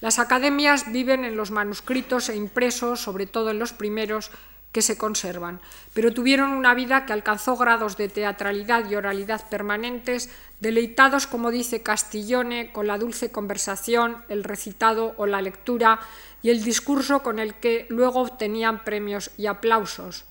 Las 0.00 0.18
academias 0.18 0.92
viven 0.92 1.24
en 1.24 1.36
los 1.36 1.50
manuscritos 1.50 2.28
e 2.28 2.36
impresos, 2.36 3.00
sobre 3.00 3.26
todo 3.26 3.50
en 3.50 3.58
los 3.58 3.72
primeros, 3.72 4.30
que 4.72 4.82
se 4.82 4.98
conservan, 4.98 5.60
pero 5.94 6.12
tuvieron 6.12 6.52
una 6.52 6.74
vida 6.74 7.06
que 7.06 7.12
alcanzó 7.12 7.56
grados 7.56 7.96
de 7.96 8.08
teatralidad 8.08 8.88
y 8.88 8.94
oralidad 8.94 9.48
permanentes, 9.48 10.28
deleitados, 10.60 11.26
como 11.26 11.50
dice 11.50 11.82
Castillone, 11.82 12.70
con 12.70 12.86
la 12.86 12.98
dulce 12.98 13.32
conversación, 13.32 14.22
el 14.28 14.44
recitado 14.44 15.14
o 15.16 15.26
la 15.26 15.40
lectura 15.40 16.00
y 16.42 16.50
el 16.50 16.62
discurso 16.62 17.22
con 17.22 17.38
el 17.38 17.54
que 17.54 17.86
luego 17.88 18.20
obtenían 18.20 18.84
premios 18.84 19.30
y 19.38 19.46
aplausos. 19.46 20.26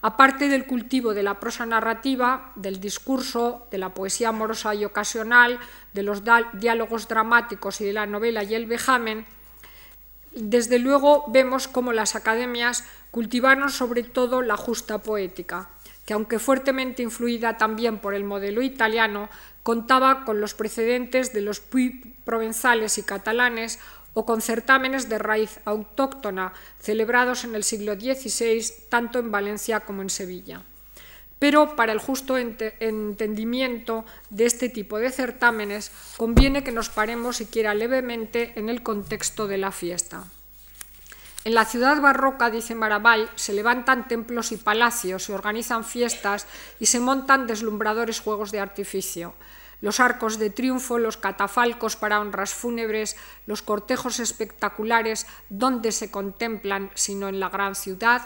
Aparte 0.00 0.48
del 0.48 0.66
cultivo 0.66 1.14
de 1.14 1.22
la 1.22 1.38
prosa 1.38 1.66
narrativa, 1.66 2.52
del 2.56 2.80
discurso, 2.80 3.66
de 3.70 3.78
la 3.78 3.94
poesía 3.94 4.30
amorosa 4.30 4.74
y 4.74 4.84
ocasional, 4.84 5.58
de 5.92 6.02
los 6.02 6.22
diálogos 6.54 7.08
dramáticos 7.08 7.80
y 7.80 7.84
de 7.84 7.92
la 7.92 8.06
novela 8.06 8.42
y 8.42 8.54
el 8.54 8.66
vejamen, 8.66 9.26
desde 10.34 10.78
luego 10.78 11.24
vemos 11.28 11.68
cómo 11.68 11.92
las 11.92 12.16
academias 12.16 12.84
cultivaron 13.10 13.70
sobre 13.70 14.02
todo 14.02 14.40
la 14.40 14.56
justa 14.56 14.98
poética, 14.98 15.68
que 16.06 16.14
aunque 16.14 16.38
fuertemente 16.38 17.02
influida 17.02 17.58
también 17.58 17.98
por 17.98 18.14
el 18.14 18.24
modelo 18.24 18.62
italiano, 18.62 19.28
contaba 19.62 20.24
con 20.24 20.40
los 20.40 20.54
precedentes 20.54 21.32
de 21.32 21.42
los 21.42 21.62
provenzales 22.24 22.98
y 22.98 23.02
catalanes 23.02 23.78
o 24.14 24.26
con 24.26 24.42
certámenes 24.42 25.08
de 25.08 25.18
raíz 25.18 25.60
autóctona 25.64 26.52
celebrados 26.80 27.44
en 27.44 27.54
el 27.54 27.64
siglo 27.64 27.94
XVI 27.94 28.88
tanto 28.88 29.18
en 29.18 29.30
Valencia 29.30 29.80
como 29.80 30.02
en 30.02 30.10
Sevilla. 30.10 30.62
Pero 31.38 31.74
para 31.74 31.92
el 31.92 31.98
justo 31.98 32.38
entendimiento 32.38 34.04
de 34.30 34.46
este 34.46 34.68
tipo 34.68 34.98
de 34.98 35.10
certámenes 35.10 35.90
conviene 36.16 36.62
que 36.62 36.70
nos 36.70 36.88
paremos 36.88 37.36
siquiera 37.36 37.74
levemente 37.74 38.52
en 38.54 38.68
el 38.68 38.82
contexto 38.82 39.48
de 39.48 39.58
la 39.58 39.72
fiesta. 39.72 40.24
En 41.44 41.54
la 41.54 41.64
ciudad 41.64 42.00
barroca, 42.00 42.50
dice 42.50 42.76
Marabal, 42.76 43.28
se 43.34 43.52
levantan 43.52 44.06
templos 44.06 44.52
y 44.52 44.56
palacios, 44.56 45.24
se 45.24 45.34
organizan 45.34 45.84
fiestas 45.84 46.46
y 46.78 46.86
se 46.86 47.00
montan 47.00 47.48
deslumbradores 47.48 48.20
juegos 48.20 48.52
de 48.52 48.60
artificio 48.60 49.34
los 49.82 50.00
arcos 50.00 50.38
de 50.38 50.48
triunfo, 50.48 50.96
los 50.96 51.18
catafalcos 51.18 51.96
para 51.96 52.20
honras 52.20 52.54
fúnebres, 52.54 53.16
los 53.46 53.60
cortejos 53.60 54.20
espectaculares, 54.20 55.26
¿dónde 55.50 55.92
se 55.92 56.10
contemplan 56.10 56.90
sino 56.94 57.28
en 57.28 57.40
la 57.40 57.50
gran 57.50 57.74
ciudad? 57.74 58.22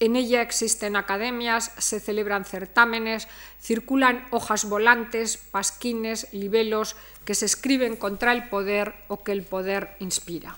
En 0.00 0.16
ella 0.16 0.42
existen 0.42 0.96
academias, 0.96 1.72
se 1.78 2.00
celebran 2.00 2.44
certámenes, 2.44 3.28
circulan 3.60 4.26
hojas 4.32 4.68
volantes, 4.68 5.36
pasquines, 5.36 6.26
libelos 6.32 6.96
que 7.24 7.36
se 7.36 7.46
escriben 7.46 7.94
contra 7.94 8.32
el 8.32 8.48
poder 8.48 8.96
o 9.06 9.22
que 9.22 9.30
el 9.30 9.44
poder 9.44 9.94
inspira. 10.00 10.56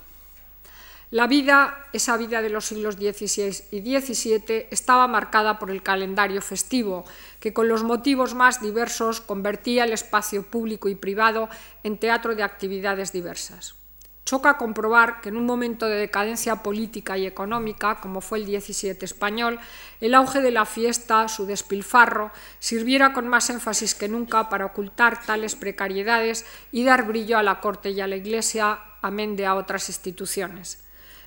La 1.15 1.29
vida, 1.29 1.87
esa 1.93 2.17
vida 2.17 2.43
de 2.43 2.51
los 2.51 2.65
siglos 2.65 2.97
XVI 2.97 3.67
y 3.71 4.01
XVII, 4.01 4.67
estaba 4.73 5.07
marcada 5.07 5.61
por 5.61 5.71
el 5.71 5.81
calendario 5.81 6.43
festivo, 6.43 7.05
que 7.39 7.53
con 7.53 7.69
los 7.69 7.85
motivos 7.85 8.35
más 8.35 8.61
diversos 8.61 9.21
convertía 9.21 9.85
el 9.85 9.93
espacio 9.93 10.43
público 10.43 10.89
y 10.89 10.97
privado 10.97 11.49
en 11.85 11.99
teatro 11.99 12.35
de 12.35 12.43
actividades 12.43 13.13
diversas. 13.13 13.77
Choca 14.25 14.57
comprobar 14.57 15.21
que 15.21 15.29
en 15.29 15.37
un 15.37 15.47
momento 15.47 15.87
de 15.87 15.99
decadencia 15.99 16.65
política 16.65 17.17
y 17.17 17.27
económica, 17.27 18.01
como 18.01 18.21
fue 18.21 18.39
el 18.39 18.47
XVII 18.47 18.99
español, 19.03 19.61
el 20.01 20.17
auge 20.17 20.41
de 20.41 20.51
la 20.51 20.67
fiesta, 20.67 21.29
su 21.29 21.47
despilfarro, 21.47 22.33
sirviera 22.59 23.13
con 23.13 23.29
más 23.29 23.51
énfasis 23.51 23.95
que 23.95 24.09
nunca 24.09 24.49
para 24.49 24.67
ocultar 24.67 25.25
tales 25.25 25.55
precariedades 25.55 26.45
y 26.73 26.83
dar 26.83 27.07
brillo 27.07 27.39
a 27.39 27.45
la 27.45 27.61
corte 27.61 27.91
y 27.91 28.01
a 28.01 28.09
la 28.09 28.17
Iglesia, 28.17 28.81
amén 29.01 29.37
de 29.37 29.47
a 29.47 29.55
otras 29.55 29.89
instituciones. 29.89 30.84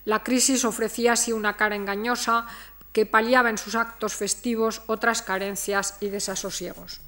La 0.08 0.24
crisis 0.24 0.64
ofrecía 0.64 1.12
así 1.12 1.34
una 1.34 1.58
cara 1.58 1.76
engañosa 1.76 2.48
que 2.94 3.06
paliaba 3.06 3.50
en 3.50 3.58
sus 3.58 3.76
actos 3.76 4.16
festivos 4.16 4.82
otras 4.88 5.22
carencias 5.22 5.98
y 6.00 6.08
desasosiegos. 6.08 7.02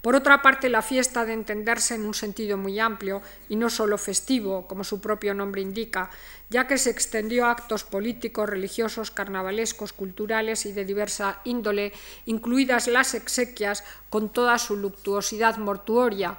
Por 0.00 0.16
otra 0.16 0.42
parte, 0.42 0.68
la 0.68 0.82
fiesta 0.82 1.24
de 1.24 1.34
entenderse 1.34 1.94
en 1.94 2.04
un 2.04 2.14
sentido 2.14 2.58
muy 2.58 2.80
amplio 2.80 3.22
y 3.48 3.54
no 3.54 3.70
solo 3.70 3.96
festivo, 3.96 4.66
como 4.66 4.82
su 4.82 5.00
propio 5.00 5.34
nombre 5.34 5.62
indica, 5.62 6.10
ya 6.50 6.66
que 6.66 6.78
se 6.78 6.90
extendió 6.90 7.46
a 7.46 7.52
actos 7.52 7.84
políticos, 7.84 8.48
religiosos, 8.48 9.12
carnavalescos, 9.12 9.92
culturales 9.92 10.66
y 10.66 10.72
de 10.72 10.84
diversa 10.84 11.38
índole, 11.44 11.92
incluidas 12.26 12.88
las 12.88 13.14
exequias 13.14 13.84
con 14.10 14.32
toda 14.32 14.58
su 14.58 14.76
luctuosidad 14.76 15.58
mortuoria, 15.58 16.36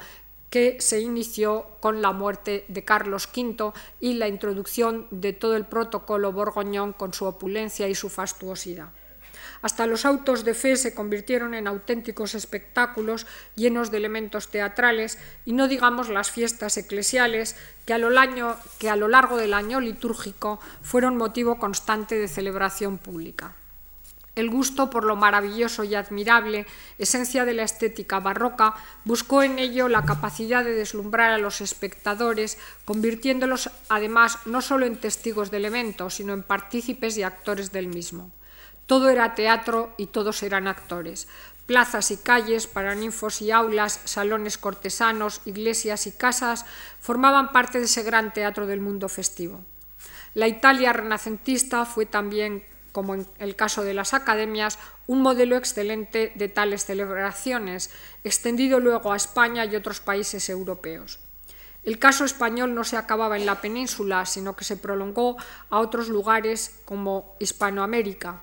que 0.53 0.77
se 0.79 1.01
inició 1.01 1.65
con 1.79 2.03
la 2.03 2.11
muerte 2.11 2.63
de 2.67 2.85
Carlos 2.85 3.27
V 3.35 3.73
y 3.99 4.13
la 4.13 4.27
introducción 4.27 5.07
de 5.09 5.33
todo 5.33 5.55
el 5.55 5.65
protocolo 5.65 6.31
borgoñón 6.31 6.93
con 6.93 7.11
su 7.11 7.25
opulencia 7.25 7.87
y 7.87 7.95
su 7.95 8.07
fastuosidad. 8.07 8.89
Hasta 9.63 9.87
los 9.87 10.05
autos 10.05 10.43
de 10.43 10.53
fe 10.53 10.75
se 10.75 10.93
convirtieron 10.93 11.55
en 11.55 11.65
auténticos 11.65 12.35
espectáculos 12.35 13.25
llenos 13.55 13.89
de 13.89 13.97
elementos 13.97 14.49
teatrales 14.49 15.17
y 15.43 15.53
no 15.53 15.67
digamos 15.67 16.09
las 16.09 16.29
fiestas 16.29 16.77
eclesiales 16.77 17.55
que 17.87 17.93
a, 17.93 17.97
lo 17.97 18.11
que 18.77 18.91
a 18.91 18.95
lo 18.95 19.07
largo 19.07 19.37
del 19.37 19.55
año 19.55 19.79
litúrgico 19.79 20.59
fueron 20.83 21.17
motivo 21.17 21.57
constante 21.57 22.13
de 22.19 22.27
celebración 22.27 22.99
pública. 22.99 23.55
El 24.35 24.49
gusto 24.49 24.89
por 24.89 25.03
lo 25.03 25.15
maravilloso 25.15 25.83
y 25.83 25.93
admirable, 25.93 26.65
esencia 26.97 27.45
de 27.45 27.53
la 27.53 27.63
estética 27.63 28.19
barroca, 28.19 28.73
buscó 29.05 29.43
en 29.43 29.59
ello 29.59 29.87
la 29.87 30.05
capacidad 30.05 30.63
de 30.63 30.73
deslumbrar 30.73 31.31
a 31.31 31.37
los 31.37 31.61
espectadores, 31.61 32.57
convirtiéndolos 32.83 33.69
además 33.89 34.39
no 34.45 34.61
solo 34.61 34.87
en 34.87 34.97
testigos 34.97 35.51
del 35.51 35.65
evento, 35.65 36.09
sino 36.09 36.33
en 36.33 36.41
partícipes 36.41 37.15
y 37.17 37.23
actores 37.23 37.71
del 37.71 37.87
mismo. 37.87 38.31
Todo 38.87 39.09
era 39.09 39.35
teatro 39.35 39.93
y 39.97 40.07
todos 40.07 40.41
eran 40.41 40.67
actores. 40.67 41.27
Plazas 41.67 42.11
y 42.11 42.17
calles 42.17 42.67
para 42.67 42.95
ninfos 42.95 43.41
y 43.41 43.51
aulas, 43.51 44.01
salones 44.03 44.57
cortesanos, 44.57 45.41
iglesias 45.45 46.07
y 46.07 46.11
casas 46.11 46.65
formaban 46.99 47.51
parte 47.51 47.79
de 47.79 47.85
ese 47.85 48.03
gran 48.03 48.33
teatro 48.33 48.65
del 48.65 48.81
mundo 48.81 49.07
festivo. 49.07 49.61
La 50.33 50.47
Italia 50.47 50.91
renacentista 50.91 51.85
fue 51.85 52.05
también, 52.05 52.65
como 52.93 53.15
en 53.15 53.27
el 53.39 53.57
caso 53.57 53.83
de 53.83 53.93
las 53.93 54.13
academias, 54.13 54.79
un 55.05 55.21
modelo 55.21 55.57
excelente 55.57 56.31
de 56.35 56.47
tales 56.47 56.85
celebraciones, 56.85 57.89
extendido 58.23 58.79
luego 58.79 59.11
a 59.11 59.17
España 59.17 59.65
y 59.65 59.75
otros 59.75 59.99
países 59.99 60.47
europeos. 60.47 61.19
El 61.83 61.99
caso 61.99 62.23
español 62.23 62.73
no 62.73 62.85
se 62.85 62.95
acababa 62.95 63.35
en 63.35 63.45
la 63.45 63.59
península, 63.59 64.25
sino 64.25 64.55
que 64.55 64.63
se 64.63 64.77
prolongó 64.77 65.35
a 65.69 65.79
otros 65.79 66.07
lugares 66.07 66.79
como 66.85 67.35
Hispanoamérica, 67.39 68.39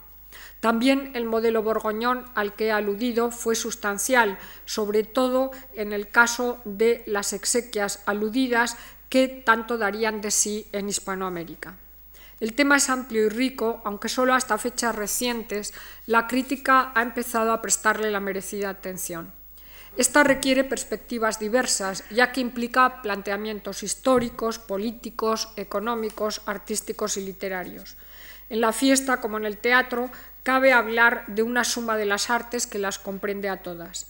también 0.61 1.13
el 1.15 1.25
modelo 1.25 1.63
borgoñón 1.63 2.27
al 2.35 2.55
que 2.55 2.67
he 2.67 2.73
aludido 2.73 3.31
fue 3.31 3.55
sustancial, 3.55 4.39
sobre 4.67 5.05
todo 5.05 5.51
en 5.75 5.93
el 5.93 6.09
caso 6.09 6.61
de 6.67 7.03
las 7.07 7.33
exequias 7.33 8.03
aludidas 8.05 8.77
que 9.09 9.27
tanto 9.29 9.79
darían 9.79 10.21
de 10.21 10.31
sí 10.31 10.69
en 10.73 10.89
Hispanoamérica. 10.89 11.77
El 12.41 12.55
tema 12.55 12.77
es 12.77 12.89
amplio 12.89 13.27
y 13.27 13.29
rico, 13.29 13.83
aunque 13.85 14.09
solo 14.09 14.33
hasta 14.33 14.57
fechas 14.57 14.95
recientes 14.97 15.75
la 16.07 16.27
crítica 16.27 16.91
ha 16.95 17.03
empezado 17.03 17.53
a 17.53 17.61
prestarle 17.61 18.11
la 18.11 18.21
merecida 18.21 18.71
atención. 18.71 19.33
Esta 19.97 20.25
requiere 20.25 20.65
perspectivas 20.65 21.39
diversas, 21.39 22.05
ya 22.11 22.33
que 22.33 22.41
implica 22.41 23.03
planteamientos 23.03 23.83
históricos, 23.83 24.59
políticos, 24.59 25.53
económicos, 25.57 26.41
artísticos 26.47 27.19
y 27.19 27.27
literarios. 27.27 27.97
En 28.49 28.61
la 28.61 28.73
fiesta, 28.73 29.21
como 29.21 29.37
en 29.37 29.45
el 29.45 29.59
teatro, 29.59 30.11
cabe 30.43 30.73
hablar 30.73 31.25
de 31.27 31.43
una 31.43 31.65
suma 31.65 31.97
de 31.97 32.07
las 32.07 32.31
artes 32.31 32.67
que 32.67 32.79
las 32.79 32.99
comprende 32.99 33.49
a 33.49 33.63
todas. 33.63 34.10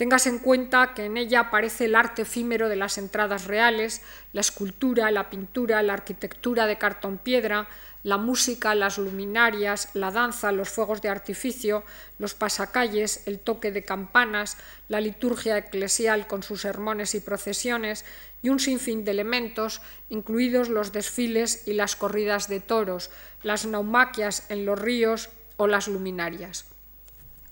Tengas 0.00 0.26
en 0.26 0.38
cuenta 0.38 0.94
que 0.94 1.04
en 1.04 1.18
ella 1.18 1.40
aparece 1.40 1.84
el 1.84 1.94
arte 1.94 2.22
efímero 2.22 2.70
de 2.70 2.76
las 2.76 2.96
entradas 2.96 3.44
reales, 3.44 4.00
la 4.32 4.40
escultura, 4.40 5.10
la 5.10 5.28
pintura, 5.28 5.82
la 5.82 5.92
arquitectura 5.92 6.64
de 6.66 6.78
cartón 6.78 7.18
piedra, 7.18 7.68
la 8.02 8.16
música, 8.16 8.74
las 8.74 8.96
luminarias, 8.96 9.90
la 9.92 10.10
danza, 10.10 10.52
los 10.52 10.70
fuegos 10.70 11.02
de 11.02 11.10
artificio, 11.10 11.84
los 12.18 12.32
pasacalles, 12.32 13.26
el 13.26 13.40
toque 13.40 13.72
de 13.72 13.84
campanas, 13.84 14.56
la 14.88 15.02
liturgia 15.02 15.58
eclesial 15.58 16.26
con 16.26 16.42
sus 16.42 16.62
sermones 16.62 17.14
y 17.14 17.20
procesiones 17.20 18.06
y 18.40 18.48
un 18.48 18.58
sinfín 18.58 19.04
de 19.04 19.10
elementos, 19.10 19.82
incluidos 20.08 20.70
los 20.70 20.92
desfiles 20.92 21.68
y 21.68 21.74
las 21.74 21.94
corridas 21.94 22.48
de 22.48 22.60
toros, 22.60 23.10
las 23.42 23.66
naumaquias 23.66 24.46
en 24.48 24.64
los 24.64 24.78
ríos 24.78 25.28
o 25.58 25.66
las 25.66 25.88
luminarias. 25.88 26.64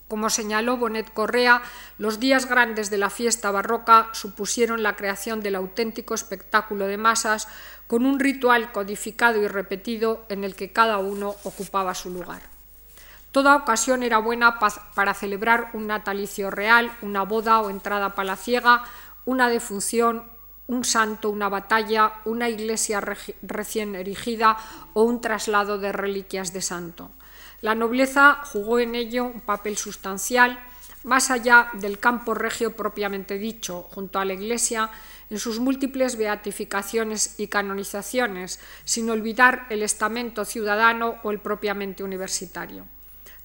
Como 0.09 0.31
señaló 0.31 0.79
Bonet 0.79 1.13
Correa, 1.13 1.61
los 1.99 2.19
días 2.19 2.47
grandes 2.49 2.89
de 2.89 2.97
la 2.97 3.11
fiesta 3.11 3.51
barroca 3.51 4.09
supusieron 4.13 4.83
la 4.83 4.97
creación 4.97 5.43
del 5.43 5.55
auténtico 5.55 6.15
espectáculo 6.15 6.87
de 6.87 6.97
masas 6.97 7.47
con 7.87 8.07
un 8.07 8.19
ritual 8.19 8.73
codificado 8.73 9.43
y 9.43 9.49
repetido 9.49 10.25
en 10.31 10.45
el 10.45 10.57
que 10.57 10.73
cada 10.73 10.97
uno 10.97 11.37
ocupaba 11.45 11.95
su 11.95 12.09
lugar. 12.09 12.41
Toda 13.33 13.57
ocasión 13.57 14.03
era 14.03 14.17
buena 14.17 14.59
para 14.95 15.13
celebrar 15.13 15.71
un 15.75 15.87
natalicio 15.87 16.51
real, 16.51 16.91
una 17.03 17.25
boda 17.25 17.61
o 17.61 17.69
entrada 17.69 18.15
palaciega, 18.15 18.85
una 19.27 19.51
defunción, 19.51 20.25
un 20.69 20.85
santo, 20.85 21.29
una 21.29 21.51
batalla, 21.51 22.15
una 22.25 22.49
iglesia 22.49 23.03
recién 23.43 23.95
erigida 23.95 24.57
o 24.95 25.03
un 25.03 25.21
traslado 25.21 25.77
de 25.77 25.93
reliquias 25.93 26.55
de 26.55 26.63
santo. 26.63 27.11
La 27.61 27.75
nobleza 27.75 28.41
jugó 28.45 28.79
en 28.79 28.95
ello 28.95 29.25
un 29.25 29.41
papel 29.41 29.77
sustancial, 29.77 30.59
más 31.03 31.31
allá 31.31 31.71
del 31.73 31.99
campo 31.99 32.35
regio 32.35 32.77
propiamente 32.77 33.39
dicho, 33.39 33.83
junto 33.91 34.21
a 34.21 34.25
la 34.25 34.35
Iglesia, 34.35 34.91
en 35.31 35.39
sus 35.39 35.59
múltiples 35.59 36.17
beatificaciones 36.17 37.39
y 37.39 37.49
canonizaciones, 37.49 38.61
sin 38.85 39.11
olvidar 39.11 39.67
el 39.71 39.83
estamento 39.83 40.45
ciudadano 40.45 41.17
o 41.23 41.31
el 41.31 41.41
propiamente 41.41 42.05
universitario. 42.05 42.87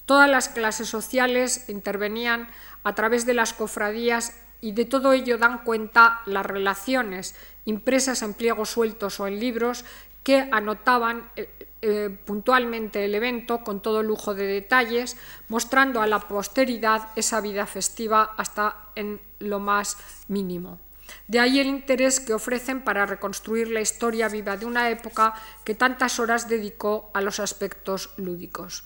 Todas 0.05 0.29
las 0.29 0.49
clases 0.49 0.87
sociales 0.89 1.69
intervenían 1.69 2.49
a 2.83 2.93
través 2.93 3.25
de 3.25 3.33
las 3.33 3.53
cofradías 3.53 4.37
y 4.61 4.73
de 4.73 4.85
todo 4.85 5.13
ello 5.13 5.37
dan 5.37 5.63
cuenta 5.63 6.21
las 6.25 6.45
relaciones 6.45 7.35
impresas 7.65 8.21
en 8.21 8.33
pliegos 8.33 8.69
sueltos 8.69 9.19
o 9.19 9.27
en 9.27 9.39
libros 9.39 9.85
que 10.23 10.47
anotaban 10.51 11.29
eh, 11.85 12.09
puntualmente 12.09 13.03
el 13.03 13.13
evento 13.13 13.61
con 13.61 13.81
todo 13.81 14.03
lujo 14.03 14.33
de 14.33 14.47
detalles, 14.47 15.17
mostrando 15.49 16.01
a 16.01 16.07
la 16.07 16.21
posteridad 16.21 17.09
esa 17.17 17.41
vida 17.41 17.65
festiva 17.65 18.35
hasta 18.37 18.87
en 18.95 19.19
lo 19.39 19.59
más 19.59 19.97
mínimo. 20.29 20.79
De 21.27 21.41
ahí 21.41 21.59
el 21.59 21.67
interés 21.67 22.21
que 22.21 22.33
ofrecen 22.33 22.85
para 22.85 23.05
reconstruir 23.05 23.67
la 23.67 23.81
historia 23.81 24.29
viva 24.29 24.55
de 24.55 24.65
una 24.65 24.89
época 24.89 25.33
que 25.65 25.75
tantas 25.75 26.21
horas 26.21 26.47
dedicó 26.47 27.11
a 27.13 27.19
los 27.19 27.41
aspectos 27.41 28.11
lúdicos. 28.15 28.85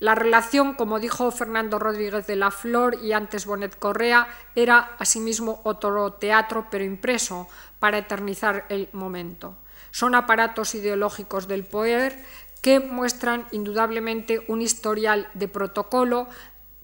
La 0.00 0.14
relación, 0.14 0.72
como 0.72 1.00
dijo 1.00 1.30
Fernando 1.32 1.78
Rodríguez 1.78 2.26
de 2.26 2.36
la 2.36 2.50
Flor 2.50 2.96
y 3.02 3.12
antes 3.12 3.44
Bonet 3.44 3.78
Correa, 3.78 4.26
era 4.54 4.96
asimismo 4.98 5.60
otro 5.64 6.14
teatro 6.14 6.68
pero 6.70 6.82
impreso 6.82 7.46
para 7.78 7.98
eternizar 7.98 8.64
el 8.70 8.88
momento 8.92 9.58
son 9.92 10.16
aparatos 10.16 10.74
ideológicos 10.74 11.46
del 11.46 11.64
poder 11.64 12.18
que 12.62 12.80
muestran 12.80 13.46
indudablemente 13.52 14.44
un 14.48 14.62
historial 14.62 15.28
de 15.34 15.48
protocolo 15.48 16.28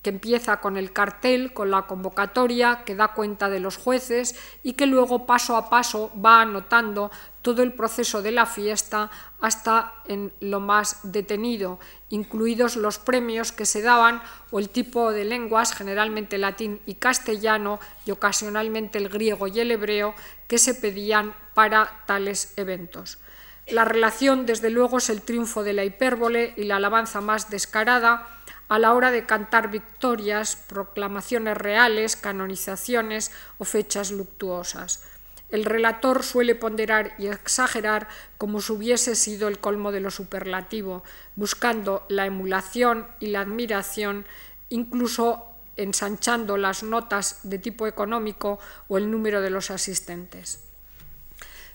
que 0.02 0.10
empieza 0.10 0.60
con 0.60 0.76
el 0.76 0.92
cartel, 0.92 1.52
con 1.52 1.70
la 1.70 1.82
convocatoria, 1.82 2.82
que 2.84 2.94
da 2.94 3.08
cuenta 3.14 3.48
de 3.48 3.60
los 3.60 3.76
jueces 3.76 4.38
y 4.62 4.74
que 4.74 4.86
luego 4.86 5.26
paso 5.26 5.56
a 5.56 5.68
paso 5.68 6.12
va 6.24 6.40
anotando 6.40 7.10
todo 7.42 7.62
el 7.62 7.72
proceso 7.72 8.22
de 8.22 8.32
la 8.32 8.46
fiesta 8.46 9.10
hasta 9.40 9.94
en 10.06 10.32
lo 10.40 10.60
más 10.60 11.00
detenido, 11.02 11.78
incluidos 12.10 12.76
los 12.76 12.98
premios 12.98 13.52
que 13.52 13.66
se 13.66 13.82
daban 13.82 14.22
o 14.50 14.58
el 14.58 14.68
tipo 14.68 15.12
de 15.12 15.24
lenguas, 15.24 15.74
generalmente 15.74 16.38
latín 16.38 16.80
y 16.86 16.94
castellano 16.94 17.80
y 18.06 18.10
ocasionalmente 18.10 18.98
el 18.98 19.08
griego 19.08 19.46
y 19.46 19.60
el 19.60 19.70
hebreo, 19.70 20.14
que 20.46 20.58
se 20.58 20.74
pedían 20.74 21.34
para 21.54 22.04
tales 22.06 22.54
eventos. 22.56 23.18
La 23.66 23.84
relación, 23.84 24.46
desde 24.46 24.70
luego, 24.70 24.98
es 24.98 25.10
el 25.10 25.20
triunfo 25.20 25.62
de 25.62 25.74
la 25.74 25.84
hipérbole 25.84 26.54
y 26.56 26.64
la 26.64 26.76
alabanza 26.76 27.20
más 27.20 27.50
descarada 27.50 28.37
a 28.68 28.78
la 28.78 28.94
hora 28.94 29.10
de 29.10 29.26
cantar 29.26 29.70
victorias, 29.70 30.56
proclamaciones 30.56 31.56
reales, 31.56 32.16
canonizaciones 32.16 33.32
o 33.58 33.64
fechas 33.64 34.10
luctuosas. 34.10 35.02
El 35.50 35.64
relator 35.64 36.22
suele 36.22 36.54
ponderar 36.54 37.14
y 37.18 37.28
exagerar 37.28 38.08
como 38.36 38.60
si 38.60 38.72
hubiese 38.72 39.14
sido 39.14 39.48
el 39.48 39.58
colmo 39.58 39.92
de 39.92 40.00
lo 40.00 40.10
superlativo, 40.10 41.02
buscando 41.36 42.04
la 42.10 42.26
emulación 42.26 43.06
y 43.18 43.28
la 43.28 43.40
admiración, 43.40 44.26
incluso 44.68 45.46
ensanchando 45.78 46.58
las 46.58 46.82
notas 46.82 47.40
de 47.44 47.58
tipo 47.58 47.86
económico 47.86 48.58
o 48.88 48.98
el 48.98 49.10
número 49.10 49.40
de 49.40 49.50
los 49.50 49.70
asistentes. 49.70 50.67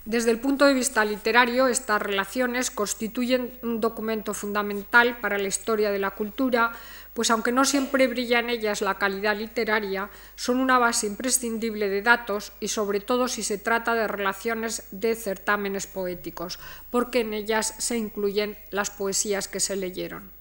Desde 0.05 0.31
el 0.31 0.39
punto 0.39 0.65
de 0.65 0.73
vista 0.73 1.05
literario, 1.05 1.67
estas 1.67 2.01
relaciones 2.01 2.71
constituyen 2.71 3.57
un 3.63 3.79
documento 3.79 4.33
fundamental 4.33 5.17
para 5.21 5.37
la 5.37 5.47
historia 5.47 5.91
de 5.91 5.99
la 5.99 6.11
cultura, 6.11 6.73
pues 7.13 7.31
aunque 7.31 7.53
no 7.53 7.63
siempre 7.63 8.07
brilla 8.07 8.39
en 8.39 8.49
ellas 8.49 8.81
la 8.81 8.97
calidad 8.97 9.37
literaria, 9.37 10.09
son 10.35 10.57
una 10.57 10.77
base 10.77 11.07
imprescindible 11.07 11.87
de 11.87 12.01
datos 12.01 12.51
y 12.59 12.67
sobre 12.67 12.99
todo 12.99 13.29
si 13.29 13.43
se 13.43 13.57
trata 13.57 13.93
de 13.93 14.09
relaciones 14.09 14.83
de 14.91 15.15
certámenes 15.15 15.87
poéticos, 15.87 16.59
porque 16.91 17.21
en 17.21 17.33
ellas 17.33 17.73
se 17.77 17.95
incluyen 17.95 18.57
las 18.71 18.89
poesías 18.89 19.47
que 19.47 19.61
se 19.61 19.77
leyeron. 19.77 20.31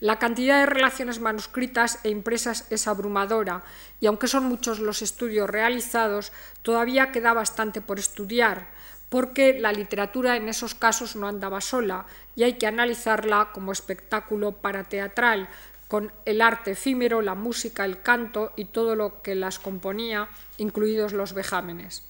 La 0.00 0.18
cantidad 0.18 0.60
de 0.60 0.66
relaciones 0.66 1.20
manuscritas 1.20 2.00
e 2.04 2.10
impresas 2.10 2.66
es 2.70 2.86
abrumadora 2.86 3.64
y 4.00 4.06
aunque 4.06 4.28
son 4.28 4.44
muchos 4.44 4.78
los 4.78 5.00
estudios 5.00 5.48
realizados, 5.48 6.32
todavía 6.62 7.12
queda 7.12 7.32
bastante 7.32 7.80
por 7.80 7.98
estudiar, 7.98 8.75
porque 9.08 9.58
la 9.58 9.72
literatura 9.72 10.36
en 10.36 10.48
esos 10.48 10.74
casos 10.74 11.16
no 11.16 11.28
andaba 11.28 11.60
sola 11.60 12.06
y 12.34 12.42
hay 12.42 12.54
que 12.54 12.66
analizarla 12.66 13.50
como 13.52 13.72
espectáculo 13.72 14.52
para 14.52 14.84
teatral, 14.84 15.48
con 15.88 16.12
el 16.24 16.42
arte 16.42 16.72
efímero, 16.72 17.22
la 17.22 17.34
música, 17.34 17.84
el 17.84 18.02
canto 18.02 18.52
y 18.56 18.66
todo 18.66 18.96
lo 18.96 19.22
que 19.22 19.34
las 19.34 19.58
componía, 19.58 20.28
incluidos 20.58 21.12
los 21.12 21.32
vejámenes. 21.32 22.02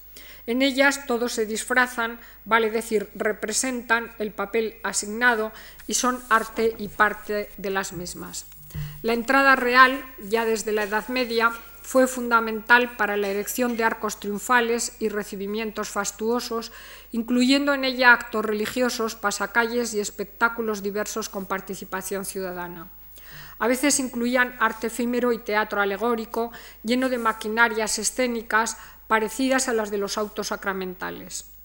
En 0.47 0.63
ellas 0.63 1.07
todos 1.07 1.33
se 1.33 1.45
disfrazan, 1.45 2.21
vale 2.45 2.71
decir, 2.71 3.11
representan 3.15 4.13
el 4.19 4.31
papel 4.31 4.77
asignado 4.83 5.53
y 5.87 5.95
son 5.95 6.23
arte 6.31 6.75
y 6.79 6.89
parte 6.89 7.51
de 7.57 7.71
las 7.71 7.93
mismas. 7.93 8.47
La 9.03 9.13
entrada 9.13 9.57
real, 9.57 10.05
ya 10.29 10.45
desde 10.45 10.73
la 10.73 10.85
Edad 10.85 11.09
Media, 11.09 11.53
fue 11.87 12.09
fundamental 12.09 12.97
para 12.97 13.17
la 13.17 13.29
erección 13.29 13.77
de 13.77 13.85
arcos 13.85 14.19
triunfales 14.19 14.97
y 14.99 15.09
recibimientos 15.09 15.89
fastuosos, 15.89 16.73
incluyendo 17.13 17.75
en 17.75 17.85
ella 17.85 18.13
actos 18.13 18.45
religiosos, 18.45 19.15
pasacalles 19.15 19.95
y 19.95 20.01
espectáculos 20.01 20.83
diversos 20.83 21.29
con 21.29 21.47
participación 21.47 22.25
ciudadana. 22.25 22.89
A 23.61 23.69
veces 23.69 24.01
incluían 24.01 24.57
arte 24.59 24.89
efímero 24.89 25.31
y 25.33 25.39
teatro 25.39 25.81
alegórico, 25.81 26.51
lleno 26.83 27.09
de 27.09 27.19
maquinarias 27.19 28.01
escénicas 28.01 28.77
parecidas 29.07 29.69
a 29.69 29.73
las 29.73 29.93
de 29.93 29.99
los 29.99 30.19
autos 30.19 30.49
sacramentales. 30.49 31.56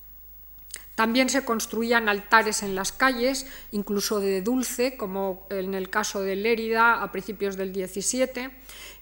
También 0.96 1.30
se 1.30 1.46
construían 1.46 2.10
altares 2.10 2.64
en 2.64 2.76
las 2.76 2.92
calles, 2.92 3.48
incluso 3.72 4.20
de 4.20 4.42
dulce, 4.42 4.98
como 4.98 5.48
en 5.50 5.74
el 5.74 5.90
caso 5.90 6.22
de 6.22 6.36
Lérida 6.36 7.02
a 7.02 7.12
principios 7.12 7.56
del 7.56 7.72
17, 7.72 8.52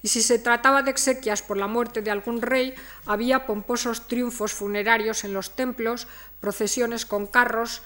y 0.02 0.08
si 0.08 0.22
se 0.22 0.40
trataba 0.40 0.84
de 0.84 0.92
exequias 0.92 1.42
por 1.42 1.58
la 1.58 1.68
muerte 1.68 2.02
de 2.02 2.12
algún 2.12 2.42
rey, 2.42 2.74
había 3.06 3.46
pomposos 3.46 4.08
triunfos 4.08 4.54
funerarios 4.54 5.24
en 5.24 5.34
los 5.34 5.56
templos, 5.56 6.08
procesiones 6.40 7.06
con 7.06 7.28
carros 7.28 7.82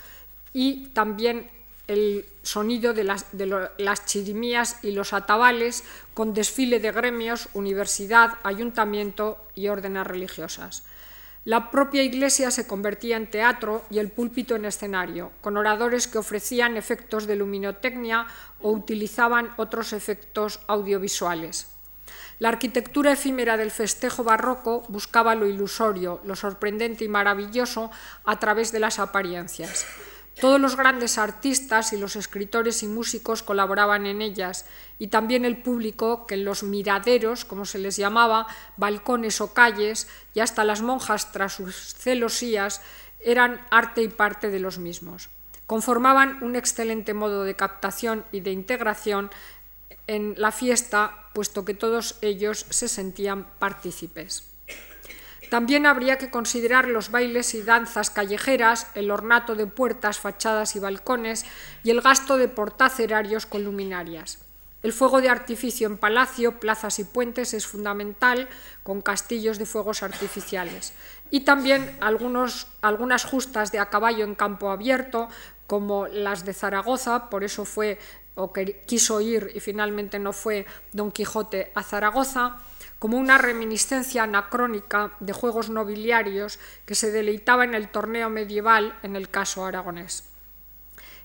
y 0.54 0.88
también 0.90 1.50
el 1.88 2.26
sonido 2.44 2.94
de 2.94 3.04
las, 3.04 3.26
de 3.32 3.70
las 3.78 4.06
chirimías 4.06 4.78
y 4.84 4.92
los 4.92 5.14
atabales 5.14 5.84
con 6.14 6.34
desfile 6.34 6.80
de 6.80 6.92
gremios, 6.92 7.50
universidad, 7.54 8.38
ayuntamiento 8.44 9.44
y 9.56 9.68
órdenes 9.68 10.06
religiosas. 10.08 10.84
La 11.46 11.72
propia 11.72 12.04
iglesia 12.04 12.52
se 12.52 12.66
convertía 12.68 13.18
en 13.18 13.30
teatro 13.30 13.84
y 13.90 14.00
el 14.00 14.10
púlpito 14.10 14.56
en 14.56 14.64
escenario, 14.64 15.34
con 15.42 15.58
oradores 15.58 16.08
que 16.08 16.18
ofrecían 16.18 16.78
efectos 16.78 17.28
de 17.28 17.36
luminotecnia 17.36 18.28
o 18.62 18.72
utilizaban 18.72 19.50
otros 19.58 19.92
efectos 19.92 20.62
audiovisuales. 20.68 21.68
La 22.40 22.48
arquitectura 22.48 23.12
efímera 23.12 23.58
del 23.58 23.72
festejo 23.72 24.24
barroco 24.24 24.86
buscaba 24.88 25.36
lo 25.36 25.46
ilusorio, 25.46 26.22
lo 26.24 26.38
sorprendente 26.38 27.04
y 27.04 27.10
maravilloso 27.10 27.92
a 28.24 28.40
través 28.40 28.72
de 28.72 28.80
las 28.80 29.00
apariencias. 29.00 29.86
Todos 30.40 30.60
los 30.60 30.76
grandes 30.76 31.18
artistas 31.18 31.94
y 31.94 31.98
los 31.98 32.16
escritores 32.16 32.84
y 32.84 32.88
músicos 32.88 33.44
colaboraban 33.44 34.06
en 34.06 34.22
ellas 34.22 34.66
y 35.00 35.08
también 35.08 35.46
el 35.46 35.62
público 35.62 36.26
que 36.26 36.36
en 36.36 36.44
los 36.44 36.64
miraderos, 36.64 37.46
como 37.46 37.66
se 37.66 37.80
les 37.80 37.98
llamaba, 37.98 38.48
balcones 38.78 39.42
o 39.42 39.54
calles 39.54 40.08
y 40.34 40.40
hasta 40.40 40.64
las 40.64 40.82
monjas 40.82 41.32
tras 41.32 41.54
sus 41.54 41.94
celosías 41.94 42.82
eran 43.20 43.62
arte 43.70 44.02
y 44.02 44.10
parte 44.10 44.50
de 44.50 44.60
los 44.60 44.80
mismos. 44.80 45.30
Conformaban 45.68 46.44
un 46.44 46.56
excelente 46.56 47.14
modo 47.14 47.44
de 47.44 47.56
captación 47.56 48.26
y 48.32 48.42
de 48.42 48.52
integración 48.52 49.30
en 50.08 50.36
la 50.38 50.52
fiesta, 50.52 51.30
puesto 51.34 51.64
que 51.64 51.74
todos 51.74 52.18
ellos 52.22 52.66
se 52.70 52.90
sentían 52.90 53.48
partícipes. 53.60 54.53
También 55.54 55.86
habría 55.86 56.18
que 56.18 56.32
considerar 56.32 56.88
los 56.88 57.12
bailes 57.12 57.54
y 57.54 57.62
danzas 57.62 58.10
callejeras, 58.10 58.88
el 58.96 59.12
ornato 59.12 59.54
de 59.54 59.68
puertas, 59.68 60.18
fachadas 60.18 60.76
y 60.76 60.80
balcones 60.80 61.46
y 61.84 61.92
el 61.92 62.02
gasto 62.02 62.38
de 62.38 62.48
portacerarios 62.48 63.46
con 63.46 63.64
luminarias. 63.64 64.40
El 64.82 64.94
fuego 64.94 65.22
de 65.22 65.30
artificio 65.30 65.86
en 65.86 66.00
palacio, 66.00 66.60
plazas 66.60 66.98
y 66.98 67.04
puentes 67.04 67.54
es 67.54 67.68
fundamental, 67.68 68.50
con 68.82 69.04
castillos 69.04 69.60
de 69.60 69.68
fuegos 69.68 70.02
artificiales. 70.02 70.94
Y 71.30 71.42
también 71.42 72.00
algunas 72.02 73.24
justas 73.24 73.72
de 73.72 73.78
a 73.78 73.92
caballo 73.92 74.26
en 74.26 74.34
campo 74.34 74.72
abierto, 74.72 75.30
como 75.68 76.08
las 76.08 76.46
de 76.46 76.56
Zaragoza, 76.56 77.30
por 77.30 77.44
eso 77.44 77.64
fue 77.64 78.00
o 78.34 78.52
quiso 78.88 79.22
ir 79.22 79.52
y 79.54 79.60
finalmente 79.60 80.18
no 80.18 80.34
fue 80.34 80.66
Don 80.92 81.12
Quijote 81.12 81.72
a 81.76 81.84
Zaragoza, 81.84 82.58
como 83.04 83.18
una 83.18 83.38
reminiscencia 83.38 84.24
anacrónica 84.24 85.12
de 85.20 85.34
juegos 85.34 85.70
nobiliarios 85.70 86.58
que 86.86 86.96
se 86.96 87.12
deleitaba 87.12 87.66
en 87.66 87.74
el 87.74 87.90
torneo 87.90 88.30
medieval 88.30 88.98
en 89.04 89.18
el 89.18 89.28
caso 89.28 89.66
aragonés. 89.66 90.24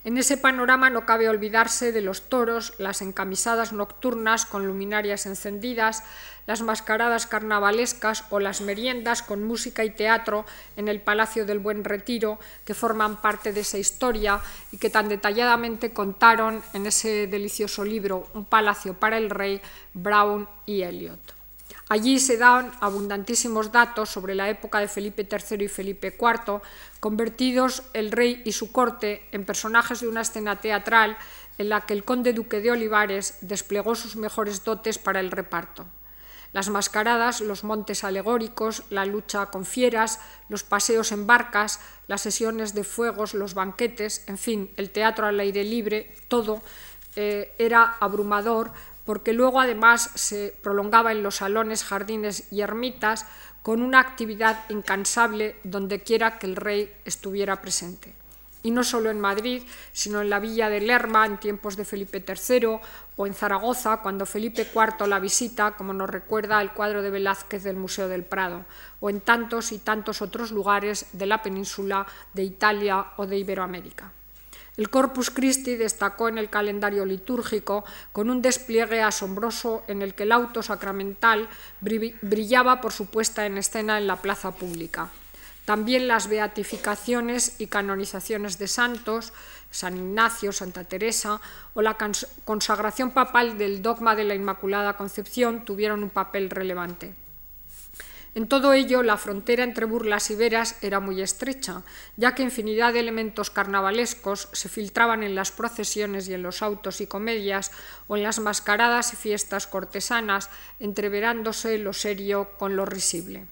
En 0.02 0.18
ese 0.18 0.38
panorama 0.38 0.90
no 0.90 1.06
cabe 1.06 1.28
olvidarse 1.28 1.92
de 1.92 2.00
los 2.00 2.28
toros, 2.28 2.74
las 2.78 3.00
encamisadas 3.00 3.72
nocturnas 3.72 4.44
con 4.44 4.66
luminarias 4.66 5.24
encendidas, 5.26 6.02
las 6.46 6.62
mascaradas 6.62 7.28
carnavalescas 7.28 8.24
o 8.30 8.40
las 8.40 8.60
meriendas 8.60 9.22
con 9.22 9.44
música 9.44 9.84
y 9.84 9.90
teatro 9.90 10.46
en 10.76 10.88
el 10.88 11.00
Palacio 11.00 11.46
del 11.46 11.60
Buen 11.60 11.84
Retiro, 11.84 12.40
que 12.64 12.74
forman 12.74 13.22
parte 13.22 13.52
de 13.52 13.60
esa 13.60 13.78
historia 13.78 14.40
y 14.72 14.78
que 14.78 14.90
tan 14.90 15.08
detalladamente 15.08 15.92
contaron 15.92 16.60
en 16.72 16.88
ese 16.88 17.28
delicioso 17.28 17.84
libro 17.84 18.26
Un 18.34 18.46
Palacio 18.46 18.94
para 18.94 19.16
el 19.16 19.30
Rey, 19.30 19.60
Brown 19.94 20.48
y 20.66 20.82
Eliot. 20.82 21.37
Allí 21.88 22.18
se 22.18 22.36
dan 22.36 22.70
abundantísimos 22.80 23.72
datos 23.72 24.10
sobre 24.10 24.34
la 24.34 24.50
época 24.50 24.78
de 24.78 24.88
Felipe 24.88 25.26
III 25.26 25.64
y 25.64 25.68
Felipe 25.68 26.14
IV, 26.20 26.60
convertidos 27.00 27.82
el 27.94 28.12
rey 28.12 28.42
y 28.44 28.52
su 28.52 28.72
corte 28.72 29.26
en 29.32 29.46
personajes 29.46 30.00
de 30.00 30.08
una 30.08 30.20
escena 30.20 30.60
teatral 30.60 31.16
en 31.56 31.70
la 31.70 31.86
que 31.86 31.94
el 31.94 32.04
conde 32.04 32.34
duque 32.34 32.60
de 32.60 32.72
Olivares 32.72 33.38
desplegó 33.40 33.94
sus 33.94 34.16
mejores 34.16 34.64
dotes 34.64 34.98
para 34.98 35.20
el 35.20 35.30
reparto. 35.30 35.86
Las 36.52 36.68
mascaradas, 36.68 37.40
los 37.40 37.64
montes 37.64 38.04
alegóricos, 38.04 38.84
la 38.90 39.04
lucha 39.04 39.46
con 39.46 39.64
fieras, 39.64 40.20
los 40.48 40.64
paseos 40.64 41.12
en 41.12 41.26
barcas, 41.26 41.80
las 42.06 42.22
sesiones 42.22 42.74
de 42.74 42.84
fuegos, 42.84 43.34
los 43.34 43.54
banquetes, 43.54 44.24
en 44.28 44.38
fin, 44.38 44.70
el 44.76 44.90
teatro 44.90 45.26
al 45.26 45.40
aire 45.40 45.64
libre, 45.64 46.14
todo 46.28 46.62
eh, 47.16 47.54
era 47.58 47.96
abrumador 48.00 48.72
porque 49.08 49.32
luego 49.32 49.58
además 49.58 50.10
se 50.16 50.54
prolongaba 50.62 51.12
en 51.12 51.22
los 51.22 51.36
salones, 51.36 51.82
jardines 51.82 52.52
y 52.52 52.60
ermitas 52.60 53.24
con 53.62 53.80
una 53.80 54.00
actividad 54.00 54.66
incansable 54.68 55.56
donde 55.64 56.02
quiera 56.02 56.38
que 56.38 56.46
el 56.46 56.56
rey 56.56 56.92
estuviera 57.06 57.62
presente. 57.62 58.14
Y 58.62 58.70
no 58.70 58.84
solo 58.84 59.08
en 59.08 59.18
Madrid, 59.18 59.62
sino 59.92 60.20
en 60.20 60.28
la 60.28 60.40
villa 60.40 60.68
de 60.68 60.82
Lerma 60.82 61.24
en 61.24 61.40
tiempos 61.40 61.74
de 61.74 61.86
Felipe 61.86 62.22
III 62.22 62.80
o 63.16 63.26
en 63.26 63.32
Zaragoza 63.32 64.02
cuando 64.02 64.26
Felipe 64.26 64.68
IV 64.74 65.06
la 65.06 65.20
visita, 65.20 65.70
como 65.70 65.94
nos 65.94 66.10
recuerda 66.10 66.60
el 66.60 66.72
cuadro 66.72 67.00
de 67.00 67.08
Velázquez 67.08 67.62
del 67.62 67.76
Museo 67.76 68.08
del 68.08 68.24
Prado, 68.24 68.66
o 69.00 69.08
en 69.08 69.22
tantos 69.22 69.72
y 69.72 69.78
tantos 69.78 70.20
otros 70.20 70.50
lugares 70.50 71.06
de 71.14 71.24
la 71.24 71.42
península 71.42 72.06
de 72.34 72.42
Italia 72.42 73.06
o 73.16 73.26
de 73.26 73.38
Iberoamérica. 73.38 74.12
El 74.78 74.90
Corpus 74.90 75.30
Christi 75.30 75.74
destacó 75.74 76.28
en 76.28 76.38
el 76.38 76.48
calendario 76.48 77.04
litúrgico 77.04 77.84
con 78.12 78.30
un 78.30 78.40
despliegue 78.40 79.02
asombroso 79.02 79.82
en 79.88 80.02
el 80.02 80.14
que 80.14 80.22
el 80.22 80.30
auto 80.30 80.62
sacramental 80.62 81.48
brillaba 81.80 82.80
por 82.80 82.92
su 82.92 83.06
puesta 83.06 83.44
en 83.44 83.58
escena 83.58 83.98
en 83.98 84.06
la 84.06 84.22
plaza 84.22 84.52
pública. 84.52 85.10
También 85.64 86.06
las 86.06 86.28
beatificaciones 86.28 87.56
y 87.58 87.66
canonizaciones 87.66 88.56
de 88.58 88.68
santos, 88.68 89.32
San 89.72 89.96
Ignacio, 89.96 90.52
Santa 90.52 90.84
Teresa, 90.84 91.40
o 91.74 91.82
la 91.82 91.98
consagración 92.44 93.10
papal 93.10 93.58
del 93.58 93.82
dogma 93.82 94.14
de 94.14 94.24
la 94.24 94.36
Inmaculada 94.36 94.96
Concepción 94.96 95.64
tuvieron 95.64 96.04
un 96.04 96.10
papel 96.10 96.50
relevante. 96.50 97.14
En 98.34 98.48
todo 98.48 98.72
ello, 98.72 99.02
la 99.02 99.16
frontera 99.16 99.64
entre 99.64 99.86
burlas 99.86 100.30
y 100.30 100.34
veras 100.34 100.76
era 100.82 101.00
muy 101.00 101.22
estrecha, 101.22 101.82
ya 102.16 102.34
que 102.34 102.42
infinidad 102.42 102.92
de 102.92 103.00
elementos 103.00 103.50
carnavalescos 103.50 104.48
se 104.52 104.68
filtraban 104.68 105.22
en 105.22 105.34
las 105.34 105.50
procesiones 105.50 106.28
y 106.28 106.34
en 106.34 106.42
los 106.42 106.62
autos 106.62 107.00
y 107.00 107.06
comedias 107.06 107.72
o 108.06 108.16
en 108.16 108.22
las 108.22 108.38
mascaradas 108.38 109.12
y 109.12 109.16
fiestas 109.16 109.66
cortesanas, 109.66 110.50
entreverándose 110.78 111.78
lo 111.78 111.92
serio 111.92 112.50
con 112.58 112.76
lo 112.76 112.84
risible. 112.84 113.46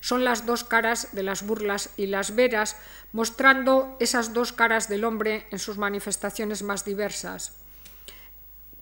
Son 0.00 0.24
las 0.24 0.46
dos 0.46 0.64
caras 0.64 1.08
de 1.12 1.22
las 1.22 1.44
burlas 1.44 1.90
y 1.96 2.06
las 2.06 2.34
veras, 2.34 2.76
mostrando 3.12 3.96
esas 3.98 4.32
dos 4.32 4.52
caras 4.52 4.88
del 4.88 5.04
hombre 5.04 5.46
en 5.50 5.58
sus 5.58 5.78
manifestaciones 5.78 6.62
más 6.62 6.84
diversas, 6.84 7.56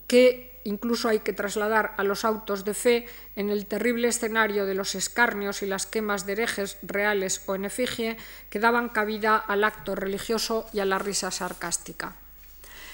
que 0.05 0.56
incluso 0.67 1.07
hay 1.07 1.19
que 1.19 1.31
trasladar 1.31 1.95
a 1.95 2.03
los 2.03 2.25
autos 2.25 2.65
de 2.65 2.73
fe 2.73 3.07
en 3.37 3.49
el 3.49 3.65
terrible 3.65 4.09
escenario 4.09 4.65
de 4.65 4.75
los 4.75 4.95
escarnios 4.95 5.63
y 5.63 5.65
las 5.65 5.85
quemas 5.85 6.25
de 6.25 6.33
herejes 6.33 6.77
reales 6.81 7.41
o 7.45 7.55
en 7.55 7.63
efigie 7.63 8.17
que 8.49 8.59
daban 8.59 8.89
cabida 8.89 9.37
al 9.37 9.63
acto 9.63 9.95
religioso 9.95 10.67
y 10.73 10.81
a 10.81 10.85
la 10.85 10.99
risa 10.99 11.31
sarcástica. 11.31 12.15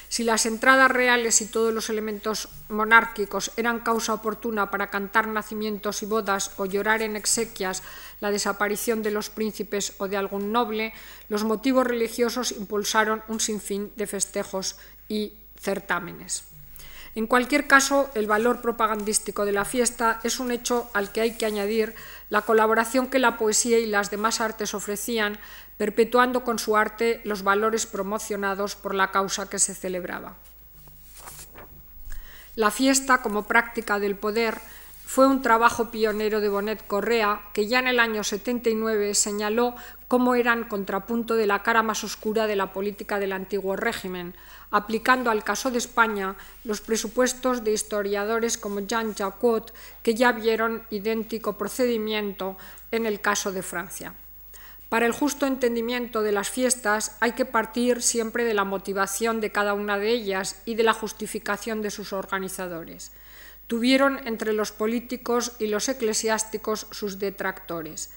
Si 0.07 0.23
las 0.23 0.45
entradas 0.45 0.91
reales 0.91 1.41
y 1.41 1.47
todos 1.47 1.73
los 1.73 1.89
elementos 1.89 2.47
monárquicos 2.69 3.49
eran 3.57 3.79
causa 3.79 4.13
oportuna 4.13 4.69
para 4.69 4.91
cantar 4.91 5.27
nacimientos 5.27 6.03
y 6.03 6.05
bodas 6.05 6.51
o 6.57 6.67
llorar 6.67 7.01
en 7.01 7.15
exequias 7.15 7.81
la 8.21 8.29
desaparición 8.29 9.01
de 9.01 9.09
los 9.09 9.31
príncipes 9.31 9.95
o 9.97 10.07
de 10.07 10.17
algún 10.17 10.51
noble, 10.51 10.93
los 11.27 11.43
motivos 11.43 11.87
religiosos 11.87 12.51
impulsaron 12.51 13.23
un 13.27 13.39
sinfín 13.39 13.91
de 13.95 14.05
festejos 14.05 14.77
y 15.09 15.33
certámenes. 15.59 16.52
En 17.15 17.27
cualquier 17.27 17.67
caso, 17.67 18.09
el 18.15 18.25
valor 18.25 18.61
propagandístico 18.61 19.45
de 19.45 19.51
la 19.51 19.65
fiesta 19.65 20.19
es 20.23 20.39
un 20.39 20.51
hecho 20.51 20.89
al 20.93 21.11
que 21.11 21.21
hay 21.21 21.37
que 21.37 21.45
añadir 21.45 21.93
la 22.29 22.41
colaboración 22.41 23.07
que 23.07 23.19
la 23.19 23.37
poesía 23.37 23.77
y 23.77 23.85
las 23.85 24.09
demás 24.09 24.41
artes 24.41 24.73
ofrecían, 24.73 25.37
perpetuando 25.77 26.43
con 26.43 26.57
su 26.57 26.75
arte 26.75 27.21
los 27.23 27.43
valores 27.43 27.85
promocionados 27.85 28.75
por 28.75 28.95
la 28.95 29.11
causa 29.11 29.47
que 29.47 29.59
se 29.59 29.75
celebraba. 29.75 30.35
La 32.55 32.71
fiesta 32.71 33.21
como 33.21 33.43
práctica 33.43 33.99
del 33.99 34.15
poder 34.15 34.59
fue 35.05 35.27
un 35.27 35.41
trabajo 35.41 35.91
pionero 35.91 36.41
de 36.41 36.49
Bonet 36.49 36.87
Correa, 36.87 37.41
que 37.53 37.67
ya 37.67 37.79
en 37.79 37.87
el 37.87 37.99
año 37.99 38.23
79 38.23 39.13
señaló 39.13 39.75
cómo 40.07 40.35
eran 40.35 40.63
contrapunto 40.63 41.35
de 41.35 41.47
la 41.47 41.61
cara 41.61 41.83
más 41.83 42.03
oscura 42.03 42.47
de 42.47 42.55
la 42.55 42.73
política 42.73 43.19
del 43.19 43.33
antiguo 43.33 43.75
régimen, 43.75 44.33
aplicando 44.71 45.29
al 45.29 45.43
caso 45.43 45.69
de 45.69 45.77
España 45.77 46.35
los 46.63 46.81
presupuestos 46.81 47.63
de 47.63 47.73
historiadores 47.73 48.57
como 48.57 48.79
Jean 48.79 49.13
Jacquot, 49.13 49.73
que 50.01 50.15
ya 50.15 50.31
vieron 50.31 50.83
idéntico 50.89 51.57
procedimiento 51.57 52.57
en 52.91 53.05
el 53.05 53.21
caso 53.21 53.51
de 53.51 53.61
Francia. 53.61 54.15
Para 54.89 55.05
el 55.05 55.11
justo 55.11 55.45
entendimiento 55.47 56.21
de 56.21 56.31
las 56.31 56.49
fiestas 56.49 57.17
hay 57.19 57.31
que 57.31 57.45
partir 57.45 58.01
siempre 58.01 58.43
de 58.43 58.53
la 58.53 58.63
motivación 58.63 59.41
de 59.41 59.51
cada 59.51 59.73
una 59.73 59.97
de 59.97 60.09
ellas 60.09 60.61
y 60.65 60.75
de 60.75 60.83
la 60.83 60.93
justificación 60.93 61.81
de 61.81 61.89
sus 61.89 62.13
organizadores. 62.13 63.11
Tuvieron 63.73 64.19
entre 64.27 64.53
los 64.53 64.71
políticos 64.71 65.53
y 65.57 65.65
los 65.65 65.89
eclesiásticos 65.89 66.85
sus 66.91 67.17
detractores. 67.17 68.11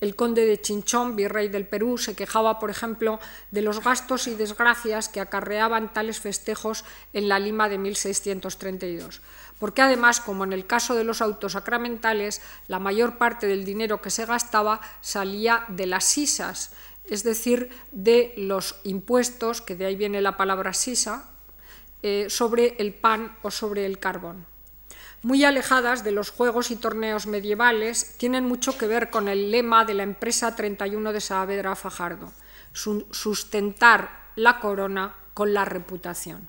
El 0.00 0.16
conde 0.16 0.46
de 0.46 0.58
Chinchón, 0.58 1.16
virrey 1.16 1.50
del 1.50 1.66
Perú, 1.66 1.98
se 1.98 2.14
quejaba, 2.14 2.58
por 2.58 2.70
ejemplo, 2.70 3.20
de 3.50 3.60
los 3.60 3.84
gastos 3.84 4.26
y 4.26 4.34
desgracias 4.34 5.10
que 5.10 5.20
acarreaban 5.20 5.92
tales 5.92 6.18
festejos 6.18 6.86
en 7.12 7.28
la 7.28 7.38
Lima 7.38 7.68
de 7.68 7.76
1632, 7.76 9.20
porque 9.58 9.82
además, 9.82 10.18
como 10.18 10.44
en 10.44 10.54
el 10.54 10.66
caso 10.66 10.94
de 10.94 11.04
los 11.04 11.20
autos 11.20 11.52
sacramentales, 11.52 12.40
la 12.66 12.78
mayor 12.78 13.18
parte 13.18 13.46
del 13.46 13.66
dinero 13.66 14.00
que 14.00 14.08
se 14.08 14.24
gastaba 14.24 14.80
salía 15.02 15.66
de 15.68 15.84
las 15.84 16.04
sisas, 16.04 16.72
es 17.04 17.22
decir, 17.22 17.68
de 17.90 18.32
los 18.38 18.76
impuestos, 18.82 19.60
que 19.60 19.76
de 19.76 19.84
ahí 19.84 19.94
viene 19.94 20.22
la 20.22 20.38
palabra 20.38 20.72
sisa, 20.72 21.28
eh, 22.02 22.28
sobre 22.30 22.76
el 22.78 22.94
pan 22.94 23.36
o 23.42 23.50
sobre 23.50 23.84
el 23.84 23.98
carbón 23.98 24.50
muy 25.22 25.44
alejadas 25.44 26.02
de 26.04 26.12
los 26.12 26.30
juegos 26.30 26.70
y 26.70 26.76
torneos 26.76 27.26
medievales, 27.26 28.16
tienen 28.18 28.44
mucho 28.44 28.76
que 28.76 28.86
ver 28.86 29.10
con 29.10 29.28
el 29.28 29.50
lema 29.50 29.84
de 29.84 29.94
la 29.94 30.02
empresa 30.02 30.56
31 30.56 31.12
de 31.12 31.20
Saavedra 31.20 31.76
Fajardo, 31.76 32.32
sustentar 32.72 34.22
la 34.34 34.58
corona 34.58 35.14
con 35.34 35.54
la 35.54 35.64
reputación. 35.64 36.48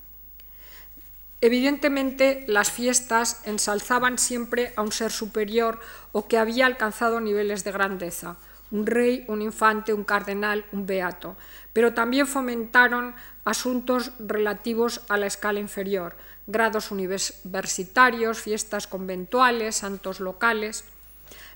Evidentemente, 1.40 2.44
las 2.48 2.70
fiestas 2.70 3.42
ensalzaban 3.44 4.18
siempre 4.18 4.72
a 4.76 4.82
un 4.82 4.92
ser 4.92 5.12
superior 5.12 5.78
o 6.12 6.26
que 6.26 6.38
había 6.38 6.64
alcanzado 6.64 7.20
niveles 7.20 7.64
de 7.64 7.72
grandeza, 7.72 8.38
un 8.70 8.86
rey, 8.86 9.24
un 9.28 9.42
infante, 9.42 9.92
un 9.92 10.04
cardenal, 10.04 10.64
un 10.72 10.86
beato, 10.86 11.36
pero 11.74 11.92
también 11.92 12.26
fomentaron 12.26 13.14
asuntos 13.44 14.12
relativos 14.18 15.02
a 15.08 15.18
la 15.18 15.26
escala 15.26 15.60
inferior, 15.60 16.16
grados 16.46 16.90
universitarios, 16.90 18.40
fiestas 18.40 18.86
conventuales, 18.86 19.76
santos 19.76 20.20
locales. 20.20 20.84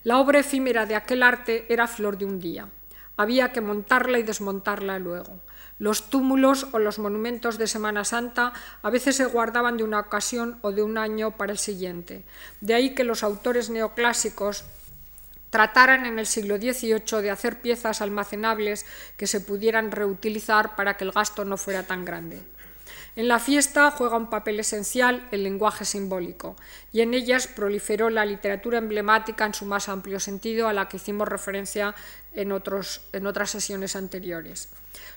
La 0.04 0.18
obra 0.18 0.40
efímera 0.40 0.86
de 0.86 0.96
aquel 0.96 1.22
arte 1.22 1.66
era 1.68 1.86
flor 1.86 2.18
de 2.18 2.24
un 2.24 2.40
día. 2.40 2.68
Había 3.16 3.52
que 3.52 3.60
montarla 3.60 4.18
y 4.18 4.22
desmontarla 4.22 4.98
luego. 4.98 5.40
Los 5.78 6.10
túmulos 6.10 6.66
o 6.72 6.78
los 6.78 6.98
monumentos 6.98 7.56
de 7.56 7.68
Semana 7.68 8.04
Santa 8.04 8.52
a 8.82 8.90
veces 8.90 9.16
se 9.16 9.26
guardaban 9.26 9.76
de 9.76 9.84
una 9.84 10.00
ocasión 10.00 10.58
o 10.62 10.72
de 10.72 10.82
un 10.82 10.98
año 10.98 11.36
para 11.36 11.52
el 11.52 11.58
siguiente. 11.58 12.24
De 12.60 12.74
ahí 12.74 12.94
que 12.94 13.04
los 13.04 13.22
autores 13.22 13.70
neoclásicos 13.70 14.64
trataran 15.50 16.04
en 16.04 16.18
el 16.18 16.26
siglo 16.26 16.56
XVIII 16.58 17.22
de 17.22 17.30
hacer 17.30 17.60
piezas 17.60 18.02
almacenables 18.02 18.86
que 19.16 19.26
se 19.26 19.40
pudieran 19.40 19.92
reutilizar 19.92 20.76
para 20.76 20.96
que 20.96 21.04
el 21.04 21.12
gasto 21.12 21.44
no 21.44 21.56
fuera 21.56 21.84
tan 21.84 22.04
grande. 22.04 22.42
En 23.18 23.26
la 23.26 23.40
fiesta 23.40 23.90
juega 23.90 24.16
un 24.16 24.30
papel 24.30 24.60
esencial 24.60 25.26
el 25.32 25.42
lenguaje 25.42 25.84
simbólico 25.84 26.54
y 26.92 27.00
en 27.00 27.14
ellas 27.14 27.48
proliferó 27.48 28.10
la 28.10 28.24
literatura 28.24 28.78
emblemática 28.78 29.44
en 29.44 29.54
su 29.54 29.64
más 29.64 29.88
amplio 29.88 30.20
sentido 30.20 30.68
a 30.68 30.72
la 30.72 30.88
que 30.88 30.98
hicimos 30.98 31.26
referencia 31.26 31.96
en, 32.32 32.52
otros, 32.52 33.00
en 33.12 33.26
otras 33.26 33.50
sesiones 33.50 33.96
anteriores. 33.96 34.68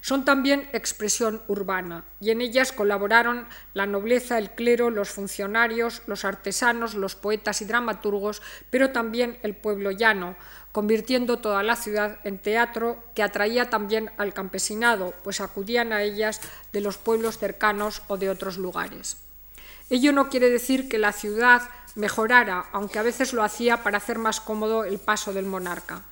Son 0.01 0.25
también 0.25 0.67
expresión 0.73 1.43
urbana 1.47 2.03
y 2.19 2.31
en 2.31 2.41
ellas 2.41 2.71
colaboraron 2.71 3.45
la 3.75 3.85
nobleza, 3.85 4.39
el 4.39 4.49
clero, 4.49 4.89
los 4.89 5.11
funcionarios, 5.11 6.01
los 6.07 6.25
artesanos, 6.25 6.95
los 6.95 7.15
poetas 7.15 7.61
y 7.61 7.65
dramaturgos, 7.65 8.41
pero 8.71 8.89
también 8.89 9.37
el 9.43 9.55
pueblo 9.55 9.91
llano, 9.91 10.35
convirtiendo 10.71 11.39
toda 11.39 11.63
la 11.63 11.75
ciudad 11.75 12.19
en 12.23 12.37
teatro 12.37 13.03
que 13.13 13.23
atraía 13.23 13.69
también 13.69 14.11
al 14.17 14.33
campesinado, 14.33 15.13
pues 15.23 15.41
acudían 15.41 15.93
a 15.93 16.03
ellas 16.03 16.41
de 16.71 16.81
los 16.81 16.97
pueblos 16.97 17.37
cercanos 17.37 18.01
o 18.07 18.17
de 18.17 18.29
otros 18.29 18.57
lugares. 18.57 19.17
Ello 19.89 20.13
no 20.13 20.29
quiere 20.29 20.49
decir 20.49 20.87
que 20.87 20.97
la 20.97 21.11
ciudad 21.11 21.63
mejorara, 21.95 22.65
aunque 22.71 22.99
a 22.99 23.03
veces 23.03 23.33
lo 23.33 23.43
hacía 23.43 23.83
para 23.83 23.97
hacer 23.97 24.17
más 24.17 24.39
cómodo 24.39 24.85
el 24.85 24.99
paso 24.99 25.33
del 25.33 25.45
monarca. 25.45 26.03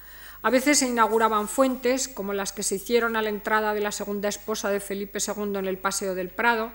A 0.42 0.50
veces 0.50 0.80
se 0.80 0.88
inauguraban 0.88 1.48
fuentes, 1.48 2.08
como 2.08 2.34
las 2.34 2.54
que 2.54 2.64
se 2.64 2.76
hicieron 2.76 3.16
a 3.16 3.22
la 3.22 3.30
entrada 3.30 3.74
de 3.74 3.82
la 3.82 3.92
segunda 3.92 4.30
esposa 4.30 4.70
de 4.70 4.80
Felipe 4.80 5.20
II 5.26 5.58
en 5.58 5.68
el 5.68 5.78
Paseo 5.78 6.16
del 6.16 6.30
Prado, 6.30 6.72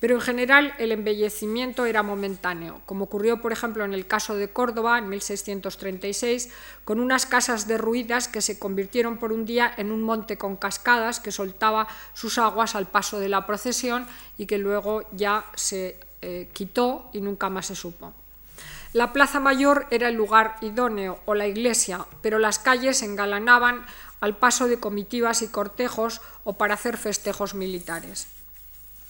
pero 0.00 0.14
en 0.14 0.22
general 0.22 0.74
el 0.78 0.92
embellecimiento 0.92 1.84
era 1.84 2.02
momentáneo, 2.02 2.80
como 2.86 3.04
ocurrió 3.04 3.40
por 3.42 3.52
ejemplo 3.52 3.84
en 3.84 3.92
el 3.92 4.06
caso 4.06 4.34
de 4.34 4.48
Córdoba 4.48 4.98
en 4.98 5.10
1636, 5.10 6.48
con 6.84 6.98
unas 6.98 7.26
casas 7.26 7.68
derruidas 7.68 8.26
que 8.26 8.40
se 8.40 8.58
convirtieron 8.58 9.18
por 9.18 9.30
un 9.30 9.44
día 9.44 9.72
en 9.76 9.92
un 9.92 10.02
monte 10.02 10.38
con 10.38 10.56
cascadas 10.56 11.20
que 11.20 11.30
soltaba 11.30 11.86
sus 12.14 12.38
aguas 12.38 12.74
al 12.74 12.86
paso 12.86 13.20
de 13.20 13.28
la 13.28 13.46
procesión 13.46 14.06
y 14.38 14.46
que 14.46 14.58
luego 14.58 15.02
ya 15.12 15.44
se 15.54 16.00
eh, 16.22 16.48
quitó 16.54 17.10
y 17.12 17.20
nunca 17.20 17.50
más 17.50 17.66
se 17.66 17.76
supo. 17.76 18.14
La 18.94 19.12
Plaza 19.12 19.38
Mayor 19.38 19.86
era 19.90 20.08
el 20.08 20.16
lugar 20.16 20.56
idóneo 20.62 21.20
o 21.26 21.34
la 21.34 21.46
iglesia, 21.46 22.06
pero 22.22 22.38
las 22.38 22.58
calles 22.58 22.98
se 22.98 23.04
engalanaban 23.04 23.84
al 24.20 24.36
paso 24.36 24.66
de 24.66 24.80
comitivas 24.80 25.42
y 25.42 25.48
cortejos 25.48 26.20
o 26.42 26.54
para 26.54 26.74
hacer 26.74 26.96
festejos 26.96 27.54
militares. 27.54 28.26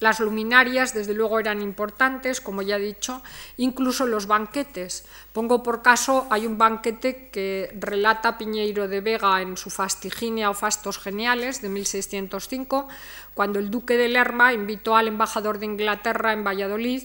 Las 0.01 0.19
luminarias, 0.19 0.95
desde 0.95 1.13
luego, 1.13 1.39
eran 1.39 1.61
importantes, 1.61 2.41
como 2.41 2.63
ya 2.63 2.77
he 2.77 2.81
dicho, 2.81 3.23
incluso 3.59 4.07
los 4.07 4.27
banquetes. 4.27 5.05
Pongo 5.35 5.63
por 5.63 5.83
caso, 5.83 6.27
hay 6.31 6.47
un 6.47 6.57
banquete 6.57 7.29
que 7.29 7.71
relata 7.79 8.39
Piñeiro 8.39 8.89
de 8.89 9.03
Vega 9.03 9.43
en 9.43 9.59
su 9.59 9.69
Fastiginia 9.69 10.49
o 10.49 10.55
Fastos 10.55 10.99
Geniales 10.99 11.61
de 11.61 11.69
1605, 11.69 12.89
cuando 13.35 13.59
el 13.59 13.71
duque 13.71 13.99
de 13.99 14.09
Lerma 14.09 14.55
invitó 14.55 14.97
al 14.97 15.09
embajador 15.09 15.59
de 15.59 15.67
Inglaterra 15.67 16.33
en 16.33 16.45
Valladolid 16.45 17.03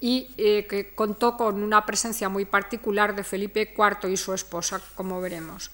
y 0.00 0.34
eh, 0.38 0.66
que 0.66 0.94
contó 0.94 1.36
con 1.36 1.62
una 1.62 1.84
presencia 1.84 2.30
muy 2.30 2.46
particular 2.46 3.14
de 3.14 3.22
Felipe 3.22 3.74
IV 3.76 4.10
y 4.10 4.16
su 4.16 4.32
esposa, 4.32 4.80
como 4.94 5.20
veremos. 5.20 5.70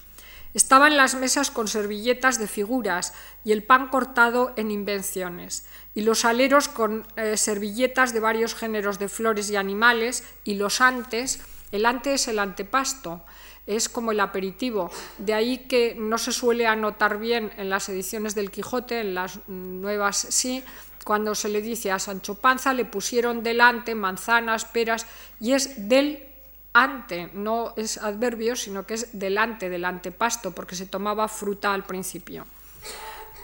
Estaban 0.56 0.96
las 0.96 1.14
mesas 1.14 1.50
con 1.50 1.68
servilletas 1.68 2.38
de 2.38 2.48
figuras 2.48 3.12
y 3.44 3.52
el 3.52 3.62
pan 3.62 3.88
cortado 3.88 4.54
en 4.56 4.70
invenciones, 4.70 5.66
y 5.96 6.02
los 6.02 6.26
aleros 6.26 6.68
con 6.68 7.06
eh, 7.16 7.38
servilletas 7.38 8.12
de 8.12 8.20
varios 8.20 8.54
géneros 8.54 8.98
de 8.98 9.08
flores 9.08 9.48
y 9.48 9.56
animales, 9.56 10.24
y 10.44 10.56
los 10.56 10.82
antes, 10.82 11.40
el 11.72 11.86
ante 11.86 12.12
es 12.12 12.28
el 12.28 12.38
antepasto, 12.38 13.22
es 13.66 13.88
como 13.88 14.12
el 14.12 14.20
aperitivo. 14.20 14.90
De 15.16 15.32
ahí 15.32 15.66
que 15.66 15.96
no 15.98 16.18
se 16.18 16.32
suele 16.32 16.66
anotar 16.66 17.18
bien 17.18 17.50
en 17.56 17.70
las 17.70 17.88
ediciones 17.88 18.34
del 18.34 18.50
Quijote, 18.50 19.00
en 19.00 19.14
las 19.14 19.48
nuevas 19.48 20.18
sí, 20.18 20.62
cuando 21.02 21.34
se 21.34 21.48
le 21.48 21.62
dice 21.62 21.90
a 21.90 21.98
Sancho 21.98 22.34
Panza 22.34 22.74
le 22.74 22.84
pusieron 22.84 23.42
delante 23.42 23.94
manzanas, 23.94 24.66
peras, 24.66 25.06
y 25.40 25.52
es 25.52 25.88
del 25.88 26.22
ante, 26.74 27.30
no 27.32 27.72
es 27.74 27.96
adverbio, 27.96 28.54
sino 28.54 28.84
que 28.84 28.94
es 28.94 29.18
delante 29.18 29.70
del 29.70 29.86
antepasto, 29.86 30.50
porque 30.50 30.76
se 30.76 30.84
tomaba 30.84 31.26
fruta 31.26 31.72
al 31.72 31.84
principio. 31.84 32.46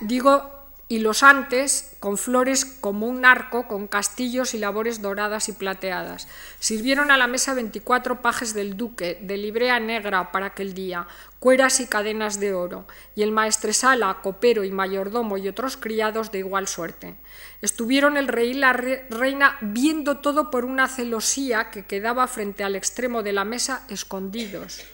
Digo 0.03 0.62
y 0.93 0.99
los 0.99 1.22
antes 1.22 1.97
con 2.01 2.18
flores 2.18 2.66
como 2.66 3.07
un 3.07 3.24
arco, 3.24 3.66
con 3.66 3.86
castillos 3.86 4.53
y 4.53 4.59
labores 4.59 5.01
doradas 5.01 5.49
y 5.49 5.53
plateadas. 5.53 6.28
Sirvieron 6.59 7.11
a 7.11 7.16
la 7.16 7.26
mesa 7.26 7.55
24 7.55 8.20
pajes 8.20 8.53
del 8.53 8.76
duque, 8.76 9.16
de 9.22 9.38
librea 9.38 9.80
negra 9.80 10.30
para 10.32 10.49
aquel 10.49 10.74
día, 10.74 11.07
cueras 11.38 11.80
y 11.80 11.86
cadenas 11.86 12.40
de 12.40 12.53
oro, 12.53 12.86
y 13.14 13.22
el 13.22 13.32
maestresala, 13.32 14.18
copero 14.22 14.64
y 14.64 14.70
mayordomo 14.70 15.38
y 15.38 15.49
otros 15.49 15.78
criados 15.78 16.30
de 16.30 16.40
igual 16.40 16.68
suerte. 16.68 17.14
Estuvieron 17.62 18.18
el 18.18 18.28
rey 18.28 18.51
y 18.51 18.55
la 18.55 18.74
reina 18.74 19.57
viendo 19.62 20.18
todo 20.18 20.51
por 20.51 20.66
una 20.66 20.88
celosía 20.88 21.70
que 21.70 21.86
quedaba 21.86 22.26
frente 22.26 22.64
al 22.64 22.76
extremo 22.76 23.22
de 23.22 23.32
la 23.32 23.47
mesa 23.47 23.86
escondidos 23.88 24.84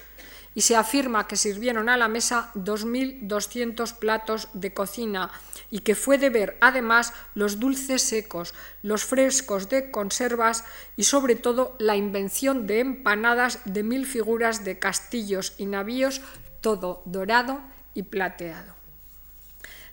y 0.59 0.63
se 0.63 0.75
afirma 0.75 1.29
que 1.29 1.37
sirvieron 1.37 1.89
a 1.89 1.97
la 1.97 2.09
mesa 2.09 2.51
2.200 2.57 3.95
platos 3.97 4.49
de 4.55 4.75
cocina 4.75 5.31
y 5.71 5.87
que 5.87 5.95
fue 5.95 6.19
de 6.19 6.31
ver 6.31 6.59
además 6.61 7.13
los 7.37 7.61
dulces 7.61 8.03
secos, 8.03 8.55
los 8.83 9.05
frescos 9.05 9.69
de 9.69 9.93
conservas 9.93 10.65
y 10.97 11.05
sobre 11.05 11.37
todo 11.37 11.77
la 11.79 11.95
invención 11.95 12.67
de 12.67 12.81
empanadas 12.81 13.61
de 13.67 13.85
mil 13.85 14.05
figuras 14.05 14.65
de 14.65 14.81
castillos 14.81 15.55
y 15.59 15.67
navíos, 15.67 16.23
todo 16.61 17.03
dorado 17.05 17.61
y 17.95 18.03
plateado. 18.03 18.75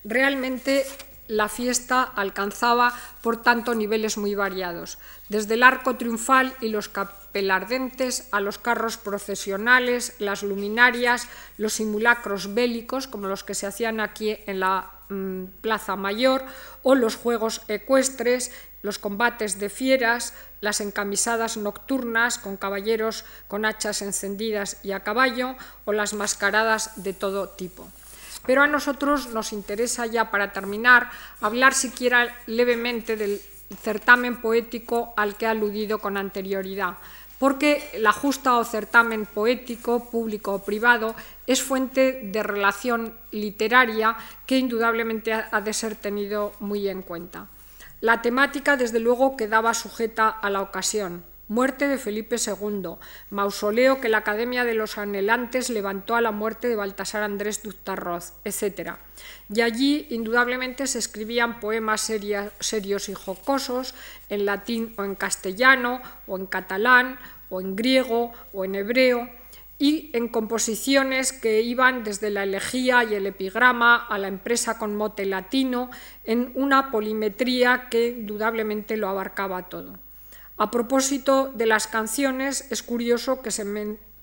Realmente 0.03 0.83
la 1.27 1.47
fiesta 1.47 2.01
alcanzaba, 2.01 2.91
por 3.21 3.41
tanto, 3.41 3.75
niveles 3.75 4.17
muy 4.17 4.33
variados, 4.33 4.97
desde 5.29 5.55
el 5.55 5.63
arco 5.63 5.95
triunfal 5.95 6.55
y 6.61 6.69
los 6.69 6.89
capelardentes 6.89 8.27
a 8.31 8.39
los 8.39 8.57
carros 8.57 8.97
procesionales, 8.97 10.15
las 10.19 10.43
luminarias, 10.43 11.27
los 11.57 11.73
simulacros 11.73 12.53
bélicos, 12.53 13.07
como 13.07 13.27
los 13.27 13.43
que 13.43 13.55
se 13.55 13.67
hacían 13.67 13.99
aquí 13.99 14.37
en 14.45 14.59
la 14.59 14.91
mm, 15.09 15.45
Plaza 15.61 15.95
Mayor, 15.95 16.43
o 16.83 16.95
los 16.95 17.15
juegos 17.15 17.61
ecuestres, 17.67 18.51
los 18.83 18.99
combates 18.99 19.57
de 19.57 19.69
fieras, 19.69 20.33
las 20.61 20.79
encamisadas 20.79 21.57
nocturnas 21.57 22.37
con 22.37 22.55
caballeros 22.55 23.25
con 23.47 23.65
hachas 23.65 24.03
encendidas 24.03 24.77
y 24.83 24.91
a 24.91 25.01
caballo, 25.01 25.55
o 25.85 25.93
las 25.93 26.13
mascaradas 26.13 27.03
de 27.03 27.13
todo 27.13 27.49
tipo. 27.49 27.87
Pero 28.45 28.61
a 28.61 28.67
nosotros 28.67 29.29
nos 29.29 29.53
interesa 29.53 30.05
ya 30.05 30.29
para 30.29 30.53
terminar 30.53 31.09
hablar 31.41 31.73
siquiera 31.73 32.37
levemente 32.45 33.17
del 33.17 33.41
certamen 33.81 34.41
poético 34.41 35.13
al 35.17 35.35
que 35.35 35.45
he 35.45 35.49
aludido 35.49 35.99
con 35.99 36.17
anterioridad, 36.17 36.97
porque 37.39 37.89
la 37.99 38.11
justa 38.11 38.57
o 38.57 38.63
certamen 38.63 39.25
poético, 39.25 40.09
público 40.09 40.53
o 40.53 40.63
privado, 40.63 41.15
es 41.47 41.61
fuente 41.61 42.21
de 42.23 42.43
relación 42.43 43.13
literaria 43.31 44.15
que 44.45 44.57
indudablemente 44.57 45.33
ha 45.33 45.61
de 45.61 45.73
ser 45.73 45.95
tenido 45.95 46.53
muy 46.59 46.87
en 46.87 47.01
cuenta. 47.01 47.47
La 48.01 48.21
temática, 48.21 48.77
desde 48.77 48.99
luego, 48.99 49.35
quedaba 49.35 49.73
sujeta 49.73 50.29
a 50.29 50.49
la 50.49 50.61
ocasión. 50.61 51.23
Muerte 51.47 51.87
de 51.87 51.99
Felipe 51.99 52.37
II, 52.37 52.95
mausoleo 53.29 54.01
que 54.01 54.09
la 54.09 54.17
Academia 54.17 54.63
de 54.63 54.73
los 54.73 54.97
Anhelantes 54.97 55.69
levantó 55.69 56.15
a 56.15 56.21
la 56.21 56.31
muerte 56.31 56.67
de 56.67 56.75
Baltasar 56.75 57.21
Andrés 57.21 57.61
Ductarroz, 57.61 58.33
etc. 58.45 58.93
Y 59.53 59.61
allí, 59.61 60.07
indudablemente, 60.09 60.87
se 60.87 60.97
escribían 60.97 61.59
poemas 61.59 62.01
serios 62.01 63.09
y 63.09 63.13
jocosos, 63.13 63.93
en 64.29 64.45
latín 64.45 64.95
o 64.97 65.03
en 65.03 65.13
castellano, 65.13 66.01
o 66.25 66.35
en 66.35 66.47
catalán, 66.47 67.19
o 67.51 67.61
en 67.61 67.75
griego, 67.75 68.33
o 68.51 68.65
en 68.65 68.73
hebreo, 68.73 69.29
y 69.77 70.09
en 70.13 70.29
composiciones 70.29 71.31
que 71.31 71.61
iban 71.61 72.03
desde 72.03 72.31
la 72.31 72.41
elegía 72.41 73.03
y 73.03 73.13
el 73.13 73.27
epigrama 73.27 73.97
a 73.97 74.17
la 74.17 74.29
empresa 74.29 74.79
con 74.79 74.95
mote 74.95 75.25
latino, 75.25 75.91
en 76.23 76.51
una 76.55 76.89
polimetría 76.89 77.87
que 77.91 78.07
indudablemente 78.07 78.97
lo 78.97 79.09
abarcaba 79.09 79.69
todo. 79.69 79.99
A 80.57 80.71
propósito 80.71 81.51
de 81.53 81.65
las 81.65 81.87
canciones, 81.87 82.71
es 82.71 82.81
curioso 82.81 83.41
que 83.41 83.51
se 83.51 83.65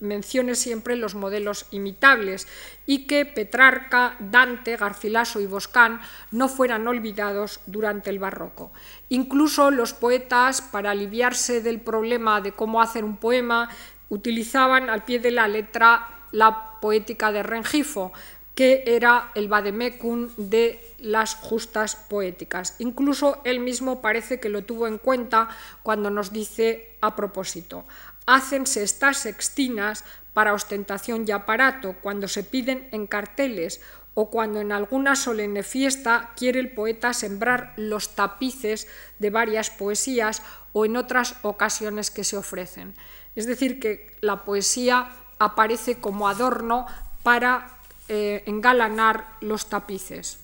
mencione 0.00 0.54
siempre 0.54 0.96
los 0.96 1.14
modelos 1.14 1.66
imitables 1.70 2.48
y 2.86 3.06
que 3.06 3.26
Petrarca, 3.26 4.16
Dante, 4.18 4.76
Garcilaso 4.78 5.40
y 5.40 5.46
Boscán 5.46 6.00
no 6.30 6.48
fueran 6.48 6.88
olvidados 6.88 7.60
durante 7.66 8.08
el 8.08 8.18
barroco. 8.18 8.72
Incluso 9.10 9.70
los 9.70 9.92
poetas, 9.92 10.62
para 10.62 10.92
aliviarse 10.92 11.60
del 11.60 11.80
problema 11.80 12.40
de 12.40 12.52
cómo 12.52 12.80
hacer 12.80 13.04
un 13.04 13.18
poema, 13.18 13.68
utilizaban 14.08 14.88
al 14.88 15.04
pie 15.04 15.20
de 15.20 15.32
la 15.32 15.48
letra 15.48 16.08
la 16.32 16.80
poética 16.80 17.30
de 17.30 17.42
Rengifo, 17.42 18.12
que 18.54 18.84
era 18.86 19.30
el 19.34 19.48
vademecum 19.48 20.28
de 20.36 20.80
las 20.98 21.34
justas 21.34 21.96
poéticas. 21.96 22.76
Incluso 22.78 23.40
él 23.44 23.60
mismo 23.60 24.00
parece 24.00 24.40
que 24.40 24.48
lo 24.48 24.62
tuvo 24.64 24.86
en 24.86 24.98
cuenta 24.98 25.48
cuando 25.82 26.10
nos 26.10 26.32
dice 26.32 26.96
a 27.00 27.16
propósito, 27.16 27.86
hácense 28.26 28.82
estas 28.82 29.18
sextinas 29.18 30.04
para 30.32 30.54
ostentación 30.54 31.24
y 31.26 31.32
aparato 31.32 31.96
cuando 32.00 32.28
se 32.28 32.42
piden 32.44 32.88
en 32.92 33.06
carteles 33.06 33.80
o 34.14 34.30
cuando 34.30 34.60
en 34.60 34.72
alguna 34.72 35.16
solemne 35.16 35.62
fiesta 35.62 36.32
quiere 36.36 36.60
el 36.60 36.72
poeta 36.72 37.14
sembrar 37.14 37.72
los 37.76 38.14
tapices 38.14 38.86
de 39.18 39.30
varias 39.30 39.70
poesías 39.70 40.42
o 40.72 40.84
en 40.84 40.96
otras 40.96 41.36
ocasiones 41.42 42.10
que 42.10 42.24
se 42.24 42.36
ofrecen. 42.36 42.94
Es 43.34 43.46
decir, 43.46 43.80
que 43.80 44.14
la 44.20 44.44
poesía 44.44 45.08
aparece 45.38 46.00
como 46.00 46.28
adorno 46.28 46.86
para 47.22 47.78
eh, 48.08 48.42
engalanar 48.46 49.26
los 49.40 49.68
tapices. 49.68 50.38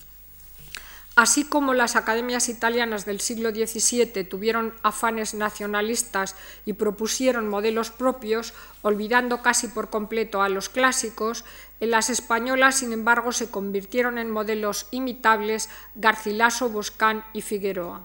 Así 1.18 1.42
como 1.42 1.74
las 1.74 1.96
academias 1.96 2.48
italianas 2.48 3.04
del 3.04 3.20
siglo 3.20 3.50
XVII 3.50 4.22
tuvieron 4.22 4.72
afanes 4.84 5.34
nacionalistas 5.34 6.36
y 6.64 6.74
propusieron 6.74 7.48
modelos 7.48 7.90
propios, 7.90 8.54
olvidando 8.82 9.42
casi 9.42 9.66
por 9.66 9.90
completo 9.90 10.42
a 10.42 10.48
los 10.48 10.68
clásicos, 10.68 11.44
en 11.80 11.90
las 11.90 12.08
españolas, 12.08 12.76
sin 12.76 12.92
embargo, 12.92 13.32
se 13.32 13.50
convirtieron 13.50 14.18
en 14.18 14.30
modelos 14.30 14.86
imitables 14.92 15.68
Garcilaso, 15.96 16.68
Boscán 16.68 17.24
y 17.32 17.42
Figueroa. 17.42 18.02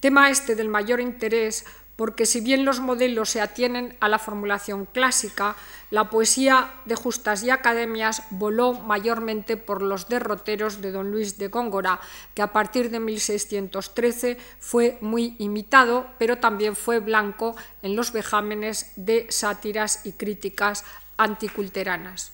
Tema 0.00 0.28
este 0.28 0.54
del 0.54 0.68
mayor 0.68 1.00
interés 1.00 1.64
porque 1.96 2.26
si 2.26 2.40
bien 2.40 2.64
los 2.64 2.80
modelos 2.80 3.30
se 3.30 3.40
atienen 3.40 3.96
a 4.00 4.08
la 4.08 4.18
formulación 4.18 4.86
clásica, 4.86 5.56
la 5.90 6.10
poesía 6.10 6.72
de 6.86 6.96
justas 6.96 7.42
y 7.44 7.50
academias 7.50 8.22
voló 8.30 8.72
mayormente 8.72 9.56
por 9.56 9.80
los 9.80 10.08
derroteros 10.08 10.80
de 10.80 10.90
don 10.90 11.12
Luis 11.12 11.38
de 11.38 11.48
Góngora, 11.48 12.00
que 12.34 12.42
a 12.42 12.52
partir 12.52 12.90
de 12.90 12.98
1613 12.98 14.38
fue 14.58 14.98
muy 15.00 15.36
imitado, 15.38 16.08
pero 16.18 16.38
también 16.38 16.74
fue 16.74 16.98
blanco 16.98 17.54
en 17.82 17.94
los 17.94 18.12
vejámenes 18.12 18.92
de 18.96 19.26
sátiras 19.30 20.04
y 20.04 20.12
críticas 20.12 20.84
anticulteranas. 21.16 22.32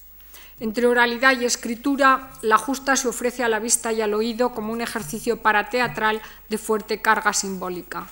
Entre 0.58 0.86
oralidad 0.86 1.38
y 1.38 1.46
escritura, 1.46 2.32
la 2.42 2.58
justa 2.58 2.94
se 2.94 3.08
ofrece 3.08 3.42
a 3.42 3.48
la 3.48 3.60
vista 3.60 3.92
y 3.92 4.02
al 4.02 4.12
oído 4.12 4.52
como 4.52 4.72
un 4.72 4.82
ejercicio 4.82 5.40
parateatral 5.40 6.20
de 6.50 6.58
fuerte 6.58 7.00
carga 7.00 7.32
simbólica. 7.32 8.06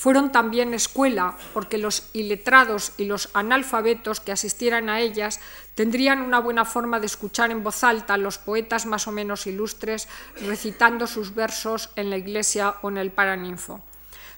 Fueron 0.00 0.32
también 0.32 0.72
escuela, 0.72 1.36
porque 1.52 1.76
los 1.76 2.08
iletrados 2.14 2.94
y 2.96 3.04
los 3.04 3.28
analfabetos 3.34 4.20
que 4.20 4.32
asistieran 4.32 4.88
a 4.88 4.98
ellas 4.98 5.40
tendrían 5.74 6.22
una 6.22 6.38
buena 6.38 6.64
forma 6.64 7.00
de 7.00 7.04
escuchar 7.04 7.50
en 7.50 7.62
voz 7.62 7.84
alta 7.84 8.14
a 8.14 8.16
los 8.16 8.38
poetas 8.38 8.86
más 8.86 9.06
o 9.08 9.12
menos 9.12 9.46
ilustres 9.46 10.08
recitando 10.40 11.06
sus 11.06 11.34
versos 11.34 11.90
en 11.96 12.08
la 12.08 12.16
iglesia 12.16 12.76
o 12.80 12.88
en 12.88 12.96
el 12.96 13.10
Paraninfo. 13.10 13.82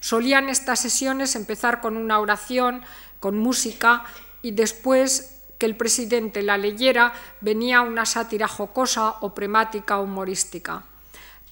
Solían 0.01 0.49
estas 0.49 0.81
sesiones 0.81 1.37
empezar 1.37 1.81
con 1.81 1.97
una 1.97 2.19
oración, 2.19 2.83
con 3.21 3.39
música 3.39 4.05
y 4.43 4.51
después 4.51 5.43
que 5.59 5.67
el 5.67 5.77
presidente 5.77 6.43
la 6.43 6.59
leyera 6.59 7.13
venía 7.41 7.83
una 7.83 8.05
sátira 8.05 8.49
jocosa 8.49 9.11
o 9.21 9.33
premática 9.33 10.01
humorística. 10.01 10.87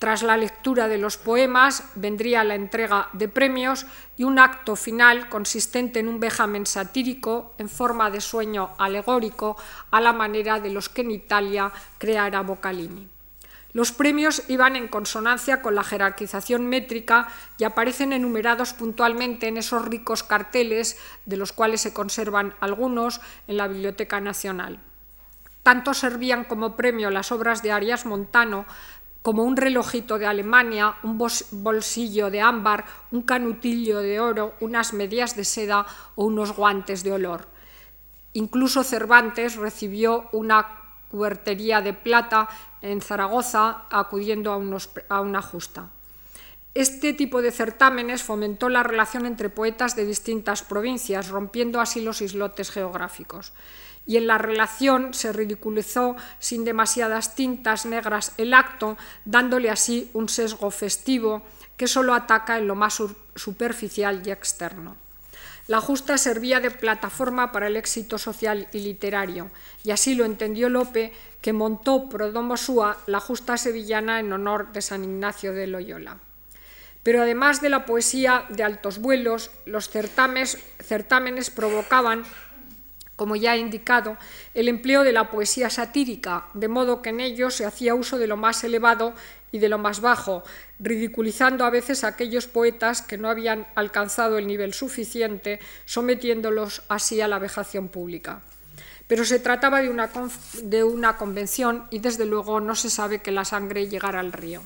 Tras 0.01 0.23
la 0.23 0.39
lectura 0.39 0.89
de 0.89 0.97
los 0.97 1.19
poemas 1.19 1.85
vendría 1.95 2.43
la 2.43 2.55
entrega 2.55 3.11
de 3.13 3.29
premios 3.29 3.85
y 4.17 4.25
un 4.25 4.39
acto 4.39 4.75
final 4.75 5.29
consistente 5.29 6.01
en 6.01 6.09
un 6.09 6.19
vejamen 6.19 6.65
satírico 6.65 7.53
en 7.59 7.69
forma 7.69 8.11
de 8.11 8.23
sueño 8.23 8.71
alegórico 8.79 9.59
a 9.91 10.01
la 10.01 10.15
manera 10.15 10.59
de 10.59 10.71
los 10.71 10.89
que 10.89 11.03
en 11.03 11.11
Italia 11.11 11.71
creara 11.99 12.41
Boccalini. 12.41 13.09
Los 13.75 13.93
premios 13.93 14.45
iban 14.49 14.75
en 14.75 14.89
consonancia 14.89 15.61
con 15.61 15.75
la 15.75 15.85
jerarquización 15.85 16.67
métrica 16.67 17.29
y 17.59 17.65
aparecen 17.65 18.15
enumerados 18.15 18.73
puntualmente 18.73 19.49
en 19.49 19.59
esos 19.59 19.85
ricos 19.85 20.23
carteles, 20.23 20.97
de 21.27 21.37
los 21.37 21.53
cuales 21.53 21.83
se 21.83 21.93
conservan 21.93 22.55
algunos 22.61 23.21
en 23.47 23.59
la 23.59 23.69
Biblioteca 23.69 24.19
Nacional. 24.19 24.81
Tanto 25.63 25.93
servían 25.93 26.45
como 26.45 26.75
premio 26.75 27.11
las 27.11 27.33
obras 27.33 27.63
de 27.63 27.71
Arias 27.71 28.07
Montano 28.07 28.65
como 29.23 29.45
un 29.45 29.57
relojito 29.57 30.19
de 30.19 30.27
Alemania, 30.27 30.97
un 31.03 31.19
bolsillo 31.19 32.31
de 32.31 32.41
ámbar, 32.41 32.85
un 33.13 33.23
canutillo 33.23 33.99
de 33.99 34.19
oro, 34.19 34.55
unas 34.61 34.93
medias 34.93 35.37
de 35.37 35.45
seda 35.45 35.85
o 36.17 36.25
unos 36.25 36.53
guantes 36.57 37.05
de 37.05 37.13
olor. 37.13 37.47
Incluso 38.33 38.83
Cervantes 38.83 39.57
recibió 39.57 40.29
una 40.33 40.81
cubertería 41.11 41.83
de 41.83 41.93
plata 41.93 42.49
en 42.81 43.03
Zaragoza 43.03 43.85
acudiendo 43.91 44.53
a, 44.53 45.17
a 45.17 45.21
una 45.21 45.43
justa. 45.43 45.91
Este 46.73 47.13
tipo 47.13 47.43
de 47.43 47.51
certámenes 47.51 48.23
fomentó 48.23 48.69
la 48.69 48.85
relación 48.85 49.27
entre 49.27 49.51
poetas 49.51 49.97
de 49.97 50.07
distintas 50.07 50.63
provincias, 50.63 51.29
rompiendo 51.29 51.81
así 51.81 52.01
los 52.01 52.23
islotes 52.23 52.71
geográficos 52.71 53.53
y 54.07 54.17
en 54.17 54.27
la 54.27 54.39
relación 54.39 55.15
se 55.15 55.33
ridiculizó 55.33 56.17
sin 56.39 56.65
demasiadas 56.65 57.35
tintas 57.35 57.87
negras 57.87 58.33
el 58.39 58.55
acto, 58.55 58.97
dándole 59.25 59.71
así 59.71 60.11
un 60.15 60.29
sesgo 60.29 60.71
festivo 60.71 61.43
que 61.77 61.87
solo 61.87 62.15
ataca 62.15 62.59
en 62.59 62.67
lo 62.67 62.75
más 62.75 63.03
superficial 63.35 64.23
y 64.25 64.31
externo. 64.31 64.97
La 65.67 65.81
justa 65.81 66.19
servía 66.19 66.59
de 66.59 66.73
plataforma 66.73 67.53
para 67.53 67.69
el 67.69 67.77
éxito 67.77 68.19
social 68.19 68.67
y 68.73 68.81
literario, 68.81 69.53
y 69.85 69.93
así 69.93 70.17
lo 70.17 70.25
entendió 70.25 70.69
Lope, 70.69 71.13
que 71.41 71.53
montó 71.53 72.09
Prodomosúa 72.09 72.99
la 73.07 73.21
justa 73.21 73.57
sevillana 73.57 74.19
en 74.19 74.33
honor 74.33 74.73
de 74.73 74.83
San 74.83 75.05
Ignacio 75.05 75.53
de 75.53 75.69
Loyola. 75.69 76.19
Pero 77.03 77.23
además 77.23 77.63
de 77.63 77.71
la 77.71 77.87
poesía 77.87 78.47
de 78.49 78.65
altos 78.65 78.99
vuelos, 78.99 79.53
los 79.65 79.89
certámenes 79.89 81.51
provocaban 81.51 82.25
como 83.21 83.37
ya 83.37 83.55
he 83.55 83.59
indicado, 83.59 84.17
el 84.55 84.67
empleo 84.67 85.05
de 85.05 85.13
la 85.13 85.31
poesía 85.31 85.69
satírica, 85.69 86.47
de 86.55 86.69
modo 86.69 87.03
que 87.03 87.11
en 87.11 87.21
ello 87.21 87.51
se 87.51 87.67
hacía 87.67 87.95
uso 87.95 88.17
de 88.17 88.27
lo 88.27 88.39
más 88.39 88.65
elevado 88.65 89.13
y 89.53 89.59
de 89.59 89.69
lo 89.69 89.77
más 89.77 90.01
bajo, 90.01 90.43
ridiculizando 90.79 91.67
a 91.67 91.71
veces 91.71 92.03
a 92.03 92.09
aquellos 92.09 92.47
poetas 92.47 93.03
que 93.03 93.19
no 93.19 93.29
habían 93.29 93.67
alcanzado 93.75 94.39
el 94.39 94.47
nivel 94.47 94.73
suficiente, 94.73 95.61
sometiéndolos 95.85 96.81
así 96.89 97.21
a 97.21 97.29
la 97.29 97.39
vejación 97.39 97.89
pública. 97.89 98.41
Pero 99.07 99.27
se 99.27 99.39
trataba 99.39 99.83
de 99.83 99.91
una, 99.91 100.09
de 100.63 100.83
una 100.83 101.19
convención 101.19 101.89
y 101.91 101.99
desde 101.99 102.25
luego 102.25 102.59
no 102.61 102.75
se 102.75 102.89
sabe 102.89 103.19
que 103.19 103.33
la 103.33 103.45
sangre 103.45 103.87
llegara 103.87 104.21
al 104.21 104.33
río. 104.33 104.63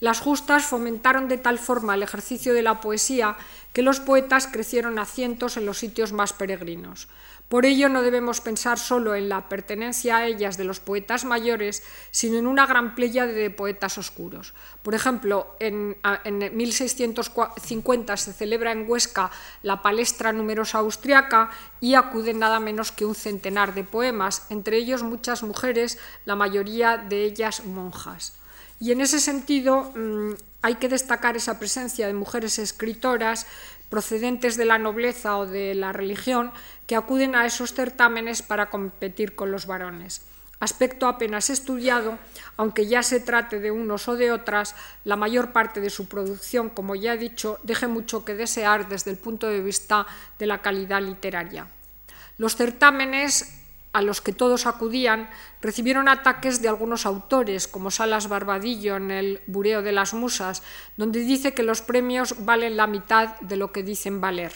Las 0.00 0.20
justas 0.20 0.64
fomentaron 0.64 1.26
de 1.28 1.38
tal 1.38 1.58
forma 1.58 1.94
el 1.94 2.02
ejercicio 2.02 2.52
de 2.52 2.62
la 2.62 2.80
poesía 2.80 3.36
que 3.72 3.82
los 3.82 4.00
poetas 4.00 4.46
crecieron 4.46 4.98
a 4.98 5.06
cientos 5.06 5.56
en 5.56 5.64
los 5.64 5.78
sitios 5.78 6.12
más 6.12 6.32
peregrinos. 6.32 7.08
Por 7.48 7.64
ello 7.64 7.88
no 7.88 8.02
debemos 8.02 8.40
pensar 8.40 8.76
solo 8.76 9.14
en 9.14 9.28
la 9.28 9.48
pertenencia 9.48 10.16
a 10.16 10.26
ellas 10.26 10.56
de 10.56 10.64
los 10.64 10.80
poetas 10.80 11.24
mayores, 11.24 11.84
sino 12.10 12.38
en 12.38 12.46
una 12.48 12.66
gran 12.66 12.96
playa 12.96 13.24
de 13.24 13.50
poetas 13.50 13.98
oscuros. 13.98 14.52
Por 14.82 14.96
ejemplo, 14.96 15.54
en, 15.60 15.96
en 16.24 16.56
1650 16.56 18.16
se 18.16 18.32
celebra 18.32 18.72
en 18.72 18.90
Huesca 18.90 19.30
la 19.62 19.80
palestra 19.80 20.32
numerosa 20.32 20.78
austriaca 20.78 21.50
y 21.80 21.94
acuden 21.94 22.40
nada 22.40 22.58
menos 22.58 22.90
que 22.90 23.04
un 23.04 23.14
centenar 23.14 23.74
de 23.74 23.84
poemas, 23.84 24.46
entre 24.50 24.78
ellos 24.78 25.04
muchas 25.04 25.44
mujeres, 25.44 25.98
la 26.24 26.34
mayoría 26.34 26.96
de 26.96 27.24
ellas 27.24 27.64
monjas. 27.64 28.32
Y 28.80 28.92
en 28.92 29.00
ese 29.00 29.20
sentido 29.20 29.92
mm, 29.94 30.32
hay 30.62 30.74
que 30.74 30.88
destacar 30.88 31.36
esa 31.36 31.58
presencia 31.58 32.08
de 32.08 32.12
mujeres 32.12 32.58
escritoras 32.58 33.46
procedentes 33.88 34.56
de 34.56 34.64
la 34.64 34.78
nobleza 34.78 35.36
o 35.38 35.46
de 35.46 35.74
la 35.74 35.92
religión 35.92 36.52
que 36.86 36.96
acuden 36.96 37.34
a 37.34 37.46
esos 37.46 37.72
certámenes 37.72 38.42
para 38.42 38.70
competir 38.70 39.34
con 39.34 39.50
los 39.50 39.66
varones. 39.66 40.22
Aspecto 40.58 41.06
apenas 41.06 41.50
estudiado, 41.50 42.18
aunque 42.56 42.86
ya 42.86 43.02
se 43.02 43.20
trate 43.20 43.60
de 43.60 43.70
unos 43.70 44.08
o 44.08 44.16
de 44.16 44.32
otras, 44.32 44.74
la 45.04 45.16
mayor 45.16 45.52
parte 45.52 45.80
de 45.80 45.90
su 45.90 46.08
producción, 46.08 46.70
como 46.70 46.94
ya 46.94 47.12
he 47.12 47.18
dicho, 47.18 47.58
deje 47.62 47.86
mucho 47.86 48.24
que 48.24 48.34
desear 48.34 48.88
desde 48.88 49.10
el 49.10 49.18
punto 49.18 49.48
de 49.48 49.60
vista 49.60 50.06
de 50.38 50.46
la 50.46 50.62
calidad 50.62 51.02
literaria. 51.02 51.66
Los 52.38 52.56
certámenes 52.56 53.55
a 53.96 54.02
los 54.02 54.20
que 54.20 54.34
todos 54.34 54.66
acudían, 54.66 55.30
recibieron 55.62 56.06
ataques 56.06 56.60
de 56.60 56.68
algunos 56.68 57.06
autores, 57.06 57.66
como 57.66 57.90
Salas 57.90 58.28
Barbadillo 58.28 58.96
en 58.96 59.10
el 59.10 59.40
Bureo 59.46 59.80
de 59.80 59.92
las 59.92 60.12
Musas, 60.12 60.62
donde 60.98 61.20
dice 61.20 61.54
que 61.54 61.62
los 61.62 61.80
premios 61.80 62.44
valen 62.44 62.76
la 62.76 62.86
mitad 62.86 63.40
de 63.40 63.56
lo 63.56 63.72
que 63.72 63.82
dicen 63.82 64.20
valer. 64.20 64.52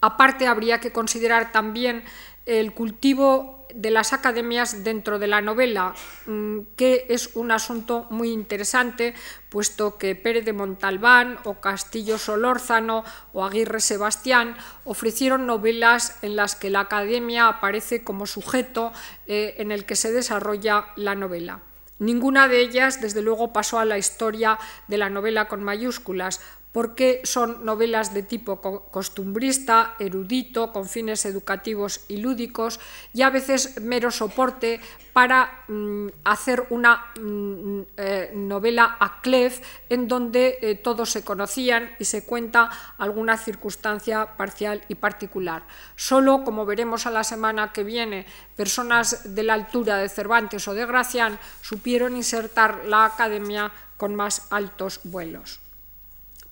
Aparte, 0.00 0.46
habría 0.46 0.80
que 0.80 0.90
considerar 0.90 1.52
también 1.52 2.02
el 2.46 2.72
cultivo 2.72 3.63
de 3.74 3.90
las 3.90 4.12
academias 4.12 4.84
dentro 4.84 5.18
de 5.18 5.26
la 5.26 5.40
novela, 5.40 5.94
mm, 6.26 6.60
que 6.76 7.06
es 7.08 7.30
un 7.34 7.50
asunto 7.50 8.06
muy 8.10 8.30
interesante, 8.30 9.14
puesto 9.48 9.98
que 9.98 10.14
Pérez 10.14 10.44
de 10.44 10.52
Montalbán 10.52 11.38
o 11.44 11.60
Castillo 11.60 12.18
Solórzano 12.18 13.04
o 13.32 13.44
Aguirre 13.44 13.80
Sebastián 13.80 14.56
ofrecieron 14.84 15.46
novelas 15.46 16.18
en 16.22 16.36
las 16.36 16.54
que 16.56 16.70
la 16.70 16.80
academia 16.80 17.48
aparece 17.48 18.04
como 18.04 18.26
sujeto 18.26 18.92
eh, 19.26 19.56
en 19.58 19.72
el 19.72 19.84
que 19.84 19.96
se 19.96 20.12
desarrolla 20.12 20.86
la 20.96 21.14
novela. 21.14 21.60
Ninguna 21.98 22.48
de 22.48 22.60
ellas, 22.60 23.00
desde 23.00 23.22
luego, 23.22 23.52
pasó 23.52 23.78
a 23.78 23.84
la 23.84 23.98
historia 23.98 24.58
de 24.88 24.98
la 24.98 25.10
novela 25.10 25.46
con 25.46 25.62
mayúsculas, 25.62 26.40
porque 26.74 27.22
son 27.22 27.64
novelas 27.64 28.12
de 28.12 28.24
tipo 28.26 28.58
costumbrista, 28.90 29.94
erudito, 30.00 30.72
con 30.72 30.88
fines 30.88 31.24
educativos 31.24 32.02
y 32.08 32.16
lúdicos, 32.16 32.80
y 33.12 33.22
a 33.22 33.30
veces 33.30 33.80
mero 33.80 34.10
soporte 34.10 34.80
para 35.12 35.62
mm, 35.68 36.08
hacer 36.24 36.66
una 36.70 37.12
mm, 37.14 37.80
eh, 37.96 38.32
novela 38.34 38.96
a 38.98 39.22
clef 39.22 39.62
en 39.88 40.08
donde 40.08 40.58
eh, 40.60 40.74
todos 40.74 41.10
se 41.10 41.22
conocían 41.22 41.94
y 42.00 42.06
se 42.06 42.24
cuenta 42.24 42.68
alguna 42.98 43.36
circunstancia 43.36 44.36
parcial 44.36 44.82
y 44.88 44.96
particular. 44.96 45.62
Solo, 45.94 46.42
como 46.42 46.66
veremos 46.66 47.06
a 47.06 47.12
la 47.12 47.22
semana 47.22 47.72
que 47.72 47.84
viene, 47.84 48.26
personas 48.56 49.32
de 49.36 49.44
la 49.44 49.54
altura 49.54 49.98
de 49.98 50.08
Cervantes 50.08 50.66
o 50.66 50.74
de 50.74 50.86
Gracián 50.86 51.38
supieron 51.62 52.16
insertar 52.16 52.82
la 52.86 53.04
academia 53.04 53.70
con 53.96 54.16
más 54.16 54.48
altos 54.50 54.98
vuelos 55.04 55.63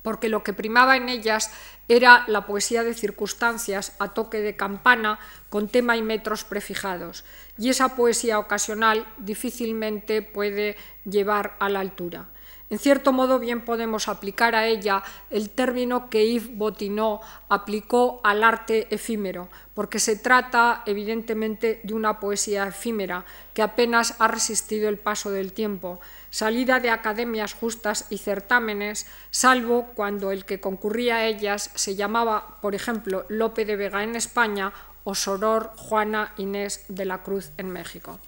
porque 0.03 0.29
lo 0.29 0.43
que 0.43 0.53
primaba 0.53 0.97
en 0.97 1.09
ellas 1.09 1.51
era 1.89 2.25
la 2.27 2.47
poesía 2.47 2.83
de 2.85 2.95
circunstancias 2.95 3.95
a 3.99 4.09
toque 4.09 4.41
de 4.41 4.57
campana 4.57 5.19
con 5.49 5.69
tema 5.69 5.97
y 5.97 6.03
metros 6.03 6.45
prefijados, 6.45 7.25
y 7.59 7.69
esa 7.69 7.97
poesía 7.97 8.39
ocasional 8.39 9.07
difícilmente 9.19 10.23
puede 10.23 10.77
llevar 11.05 11.57
a 11.61 11.69
la 11.69 11.81
altura. 11.81 12.29
En 12.73 12.79
cierto 12.79 13.13
modo, 13.13 13.39
bien 13.39 13.67
podemos 13.67 14.09
aplicar 14.09 14.55
a 14.55 14.67
ella 14.67 15.03
el 15.29 15.51
término 15.51 16.09
que 16.09 16.27
Yves 16.27 16.57
Bottineau 16.57 17.21
aplicó 17.51 18.23
al 18.25 18.43
arte 18.43 18.87
efímero, 18.95 19.51
porque 19.75 19.99
se 19.99 20.17
trata 20.17 20.83
evidentemente 20.87 21.83
de 21.85 21.93
una 21.93 22.19
poesía 22.19 22.67
efímera 22.67 23.27
que 23.53 23.61
apenas 23.61 24.15
ha 24.21 24.27
resistido 24.27 24.89
el 24.89 24.99
paso 24.99 25.31
del 25.31 25.53
tiempo, 25.53 26.01
salida 26.33 26.81
de 26.81 26.91
academias 26.91 27.53
justas 27.53 28.07
y 28.09 28.17
certámenes, 28.17 29.07
salvo 29.31 29.93
cuando 29.95 30.33
el 30.33 30.45
que 30.45 30.61
concurría 30.61 31.17
a 31.17 31.27
ellas 31.27 31.71
se 31.75 31.95
llamaba, 31.95 32.59
por 32.63 32.75
ejemplo, 32.75 33.27
Lope 33.29 33.67
de 33.67 33.77
Vega 33.77 34.03
en 34.03 34.17
España 34.17 34.73
o 35.05 35.15
Soror 35.15 35.73
Juana 35.77 36.33
Inés 36.39 36.87
de 36.89 37.05
la 37.05 37.23
Cruz 37.23 37.53
en 37.59 37.71
México. 37.71 38.19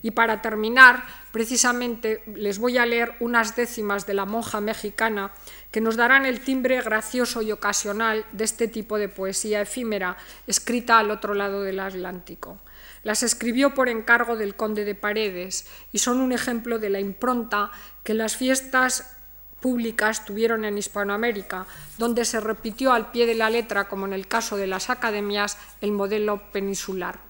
Y 0.00 0.12
para 0.12 0.40
terminar, 0.40 1.04
precisamente 1.30 2.24
les 2.26 2.58
voy 2.58 2.78
a 2.78 2.86
leer 2.86 3.14
unas 3.20 3.54
décimas 3.54 4.06
de 4.06 4.14
la 4.14 4.24
monja 4.24 4.60
mexicana 4.60 5.30
que 5.70 5.82
nos 5.82 5.96
darán 5.96 6.24
el 6.24 6.40
timbre 6.40 6.80
gracioso 6.80 7.42
y 7.42 7.52
ocasional 7.52 8.24
de 8.32 8.44
este 8.44 8.66
tipo 8.66 8.96
de 8.96 9.08
poesía 9.08 9.60
efímera 9.60 10.16
escrita 10.46 10.98
al 10.98 11.10
otro 11.10 11.34
lado 11.34 11.62
del 11.62 11.80
Atlántico. 11.80 12.58
Las 13.02 13.22
escribió 13.22 13.74
por 13.74 13.88
encargo 13.88 14.36
del 14.36 14.54
conde 14.54 14.84
de 14.84 14.94
Paredes 14.94 15.66
y 15.92 15.98
son 15.98 16.20
un 16.20 16.32
ejemplo 16.32 16.78
de 16.78 16.90
la 16.90 17.00
impronta 17.00 17.70
que 18.04 18.14
las 18.14 18.36
fiestas 18.36 19.16
públicas 19.60 20.24
tuvieron 20.24 20.64
en 20.64 20.76
Hispanoamérica, 20.76 21.66
donde 21.96 22.24
se 22.24 22.40
repitió 22.40 22.92
al 22.92 23.10
pie 23.12 23.26
de 23.26 23.34
la 23.34 23.48
letra, 23.48 23.88
como 23.88 24.06
en 24.06 24.12
el 24.12 24.26
caso 24.26 24.56
de 24.56 24.66
las 24.66 24.90
academias, 24.90 25.56
el 25.80 25.92
modelo 25.92 26.50
peninsular. 26.52 27.20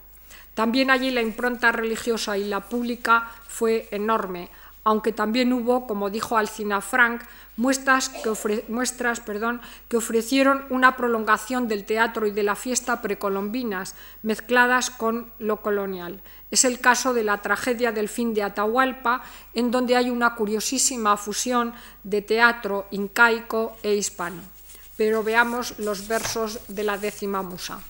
También 0.54 0.90
allí 0.90 1.10
la 1.10 1.22
impronta 1.22 1.72
religiosa 1.72 2.36
y 2.36 2.44
la 2.44 2.60
pública 2.60 3.30
fue 3.48 3.88
enorme, 3.90 4.50
aunque 4.84 5.12
también 5.12 5.52
hubo, 5.52 5.86
como 5.86 6.10
dijo 6.10 6.36
Alcina 6.36 6.80
Frank, 6.80 7.22
muestras, 7.56 8.08
que, 8.08 8.22
que, 9.88 9.96
ofrecieron 9.96 10.64
una 10.70 10.96
prolongación 10.96 11.68
del 11.68 11.84
teatro 11.84 12.26
y 12.26 12.32
de 12.32 12.42
la 12.42 12.56
fiesta 12.56 13.00
precolombinas, 13.00 13.94
mezcladas 14.22 14.90
con 14.90 15.32
lo 15.38 15.62
colonial. 15.62 16.22
Es 16.50 16.64
el 16.64 16.80
caso 16.80 17.14
de 17.14 17.24
la 17.24 17.38
tragedia 17.42 17.92
del 17.92 18.08
fin 18.08 18.34
de 18.34 18.42
Atahualpa, 18.42 19.22
en 19.54 19.70
donde 19.70 19.96
hay 19.96 20.10
una 20.10 20.34
curiosísima 20.34 21.16
fusión 21.16 21.74
de 22.02 22.22
teatro 22.22 22.86
incaico 22.90 23.76
e 23.82 23.94
hispano. 23.94 24.42
Pero 24.96 25.22
veamos 25.22 25.78
los 25.78 26.08
versos 26.08 26.60
de 26.68 26.84
la 26.84 26.98
décima 26.98 27.42
musa. 27.42 27.80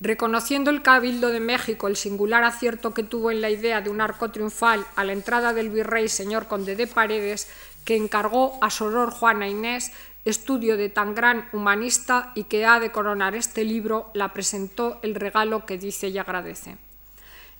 Reconociendo 0.00 0.70
el 0.70 0.80
Cabildo 0.80 1.28
de 1.28 1.40
México 1.40 1.86
el 1.86 1.94
singular 1.94 2.42
acierto 2.42 2.94
que 2.94 3.02
tuvo 3.02 3.30
en 3.30 3.42
la 3.42 3.50
idea 3.50 3.82
de 3.82 3.90
un 3.90 4.00
arco 4.00 4.30
triunfal 4.30 4.86
a 4.96 5.04
la 5.04 5.12
entrada 5.12 5.52
del 5.52 5.68
virrey 5.68 6.08
señor 6.08 6.48
conde 6.48 6.74
de 6.74 6.86
Paredes, 6.86 7.48
que 7.84 7.96
encargó 7.96 8.58
a 8.62 8.70
Soror 8.70 9.10
Juana 9.10 9.46
Inés 9.46 9.92
estudio 10.24 10.76
de 10.76 10.88
tan 10.88 11.14
gran 11.14 11.48
humanista 11.52 12.32
y 12.34 12.44
que 12.44 12.64
ha 12.64 12.80
de 12.80 12.90
coronar 12.90 13.34
este 13.34 13.64
libro, 13.64 14.10
la 14.14 14.32
presentó 14.32 14.98
el 15.02 15.14
regalo 15.14 15.66
que 15.66 15.78
dice 15.78 16.08
y 16.08 16.18
agradece. 16.18 16.76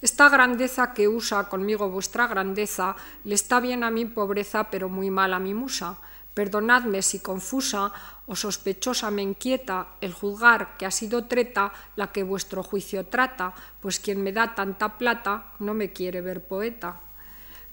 Esta 0.02 0.30
grandeza 0.30 0.94
que 0.94 1.08
usa 1.08 1.48
conmigo 1.48 1.90
vuestra 1.90 2.26
grandeza, 2.26 2.96
le 3.24 3.34
está 3.34 3.60
bien 3.60 3.84
a 3.84 3.90
mi 3.90 4.06
pobreza, 4.06 4.70
pero 4.70 4.88
muy 4.88 5.10
mal 5.10 5.34
a 5.34 5.38
mi 5.38 5.52
musa. 5.52 5.98
Perdonadme 6.40 7.02
si 7.04 7.20
confusa 7.20 7.92
o 8.24 8.32
sospechosa 8.32 9.12
me 9.12 9.20
inquieta 9.20 10.00
el 10.00 10.16
juzgar 10.16 10.78
que 10.80 10.86
ha 10.86 10.90
sido 10.90 11.28
treta 11.28 11.70
la 12.00 12.12
que 12.12 12.22
vuestro 12.24 12.62
juicio 12.62 13.04
trata, 13.04 13.52
pues 13.84 14.00
quien 14.00 14.24
me 14.24 14.32
da 14.32 14.54
tanta 14.54 14.96
plata 14.96 15.52
no 15.58 15.74
me 15.74 15.92
quiere 15.92 16.22
ver 16.22 16.40
poeta. 16.40 16.96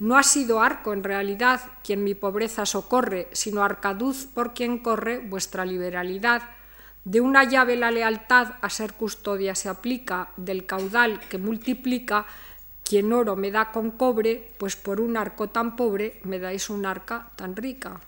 No 0.00 0.18
ha 0.18 0.22
sido 0.22 0.60
arco 0.60 0.92
en 0.92 1.02
realidad 1.02 1.62
quien 1.82 2.04
mi 2.04 2.14
pobreza 2.14 2.66
socorre, 2.66 3.28
sino 3.32 3.64
arcaduz 3.64 4.26
por 4.26 4.52
quien 4.52 4.80
corre 4.80 5.16
vuestra 5.16 5.64
liberalidad. 5.64 6.42
De 7.04 7.22
una 7.22 7.44
llave 7.44 7.74
la 7.74 7.90
lealtad 7.90 8.56
a 8.60 8.68
ser 8.68 8.92
custodia 8.92 9.54
se 9.54 9.70
aplica, 9.70 10.28
del 10.36 10.66
caudal 10.66 11.20
que 11.20 11.38
multiplica, 11.38 12.26
quien 12.84 13.14
oro 13.14 13.34
me 13.34 13.50
da 13.50 13.72
con 13.72 13.92
cobre, 13.92 14.52
pues 14.58 14.76
por 14.76 15.00
un 15.00 15.16
arco 15.16 15.48
tan 15.48 15.74
pobre 15.74 16.20
me 16.24 16.38
dais 16.38 16.68
un 16.68 16.84
arca 16.84 17.30
tan 17.34 17.56
rica. 17.56 18.02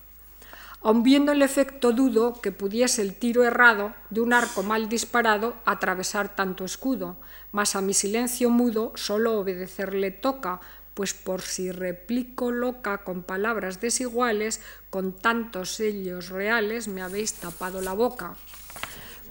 Aun 0.83 1.03
viendo 1.03 1.33
el 1.33 1.43
efecto 1.43 1.93
dudo 1.93 2.41
que 2.41 2.53
pudiese 2.53 3.03
el 3.03 3.14
tiro 3.14 3.45
errado 3.45 3.93
de 4.09 4.22
un 4.22 4.33
arco 4.33 4.62
mal 4.62 4.89
disparado 4.89 5.57
atravesar 5.66 6.35
tanto 6.35 6.64
escudo, 6.64 7.18
mas 7.53 7.76
a 7.76 7.83
mi 7.83 7.93
silencio 7.93 8.49
mudo 8.49 8.93
solo 8.97 9.39
obedecerle 9.39 10.11
toca, 10.11 10.61
pues 10.95 11.12
por 11.12 11.43
si 11.43 11.70
replico 11.70 12.51
loca 12.51 13.05
con 13.05 13.22
palabras 13.22 13.81
desiguales, 13.81 14.62
con 14.89 15.12
tantos 15.12 15.74
sellos 15.74 16.31
reales 16.31 16.89
me 16.89 17.03
habéis 17.03 17.35
tapado 17.35 17.83
la 17.83 17.93
boca. 17.93 18.37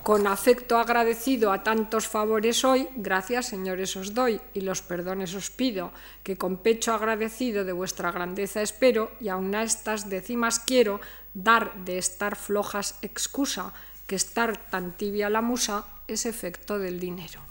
Con 0.03 0.27
afecto 0.27 0.77
agradecido 0.77 1.51
a 1.51 1.61
tantos 1.61 2.07
favores 2.07 2.63
hoy, 2.63 2.87
gracias 2.95 3.47
señores 3.47 3.97
os 3.97 4.13
doy 4.13 4.39
y 4.53 4.61
los 4.61 4.81
perdones 4.81 5.35
os 5.35 5.51
pido, 5.51 5.91
que 6.23 6.37
con 6.37 6.57
pecho 6.57 6.93
agradecido 6.93 7.65
de 7.65 7.73
vuestra 7.73 8.11
grandeza 8.11 8.61
espero 8.61 9.11
y 9.19 9.27
aun 9.27 9.53
a 9.55 9.63
estas 9.63 10.09
décimas 10.09 10.59
quiero 10.59 11.01
dar 11.33 11.85
de 11.85 11.97
estar 11.97 12.35
flojas 12.35 12.95
excusa, 13.01 13.73
que 14.07 14.15
estar 14.15 14.69
tan 14.69 14.97
tibia 14.97 15.29
la 15.29 15.41
musa 15.41 15.85
es 16.07 16.25
efecto 16.25 16.79
del 16.79 16.99
dinero. 16.99 17.48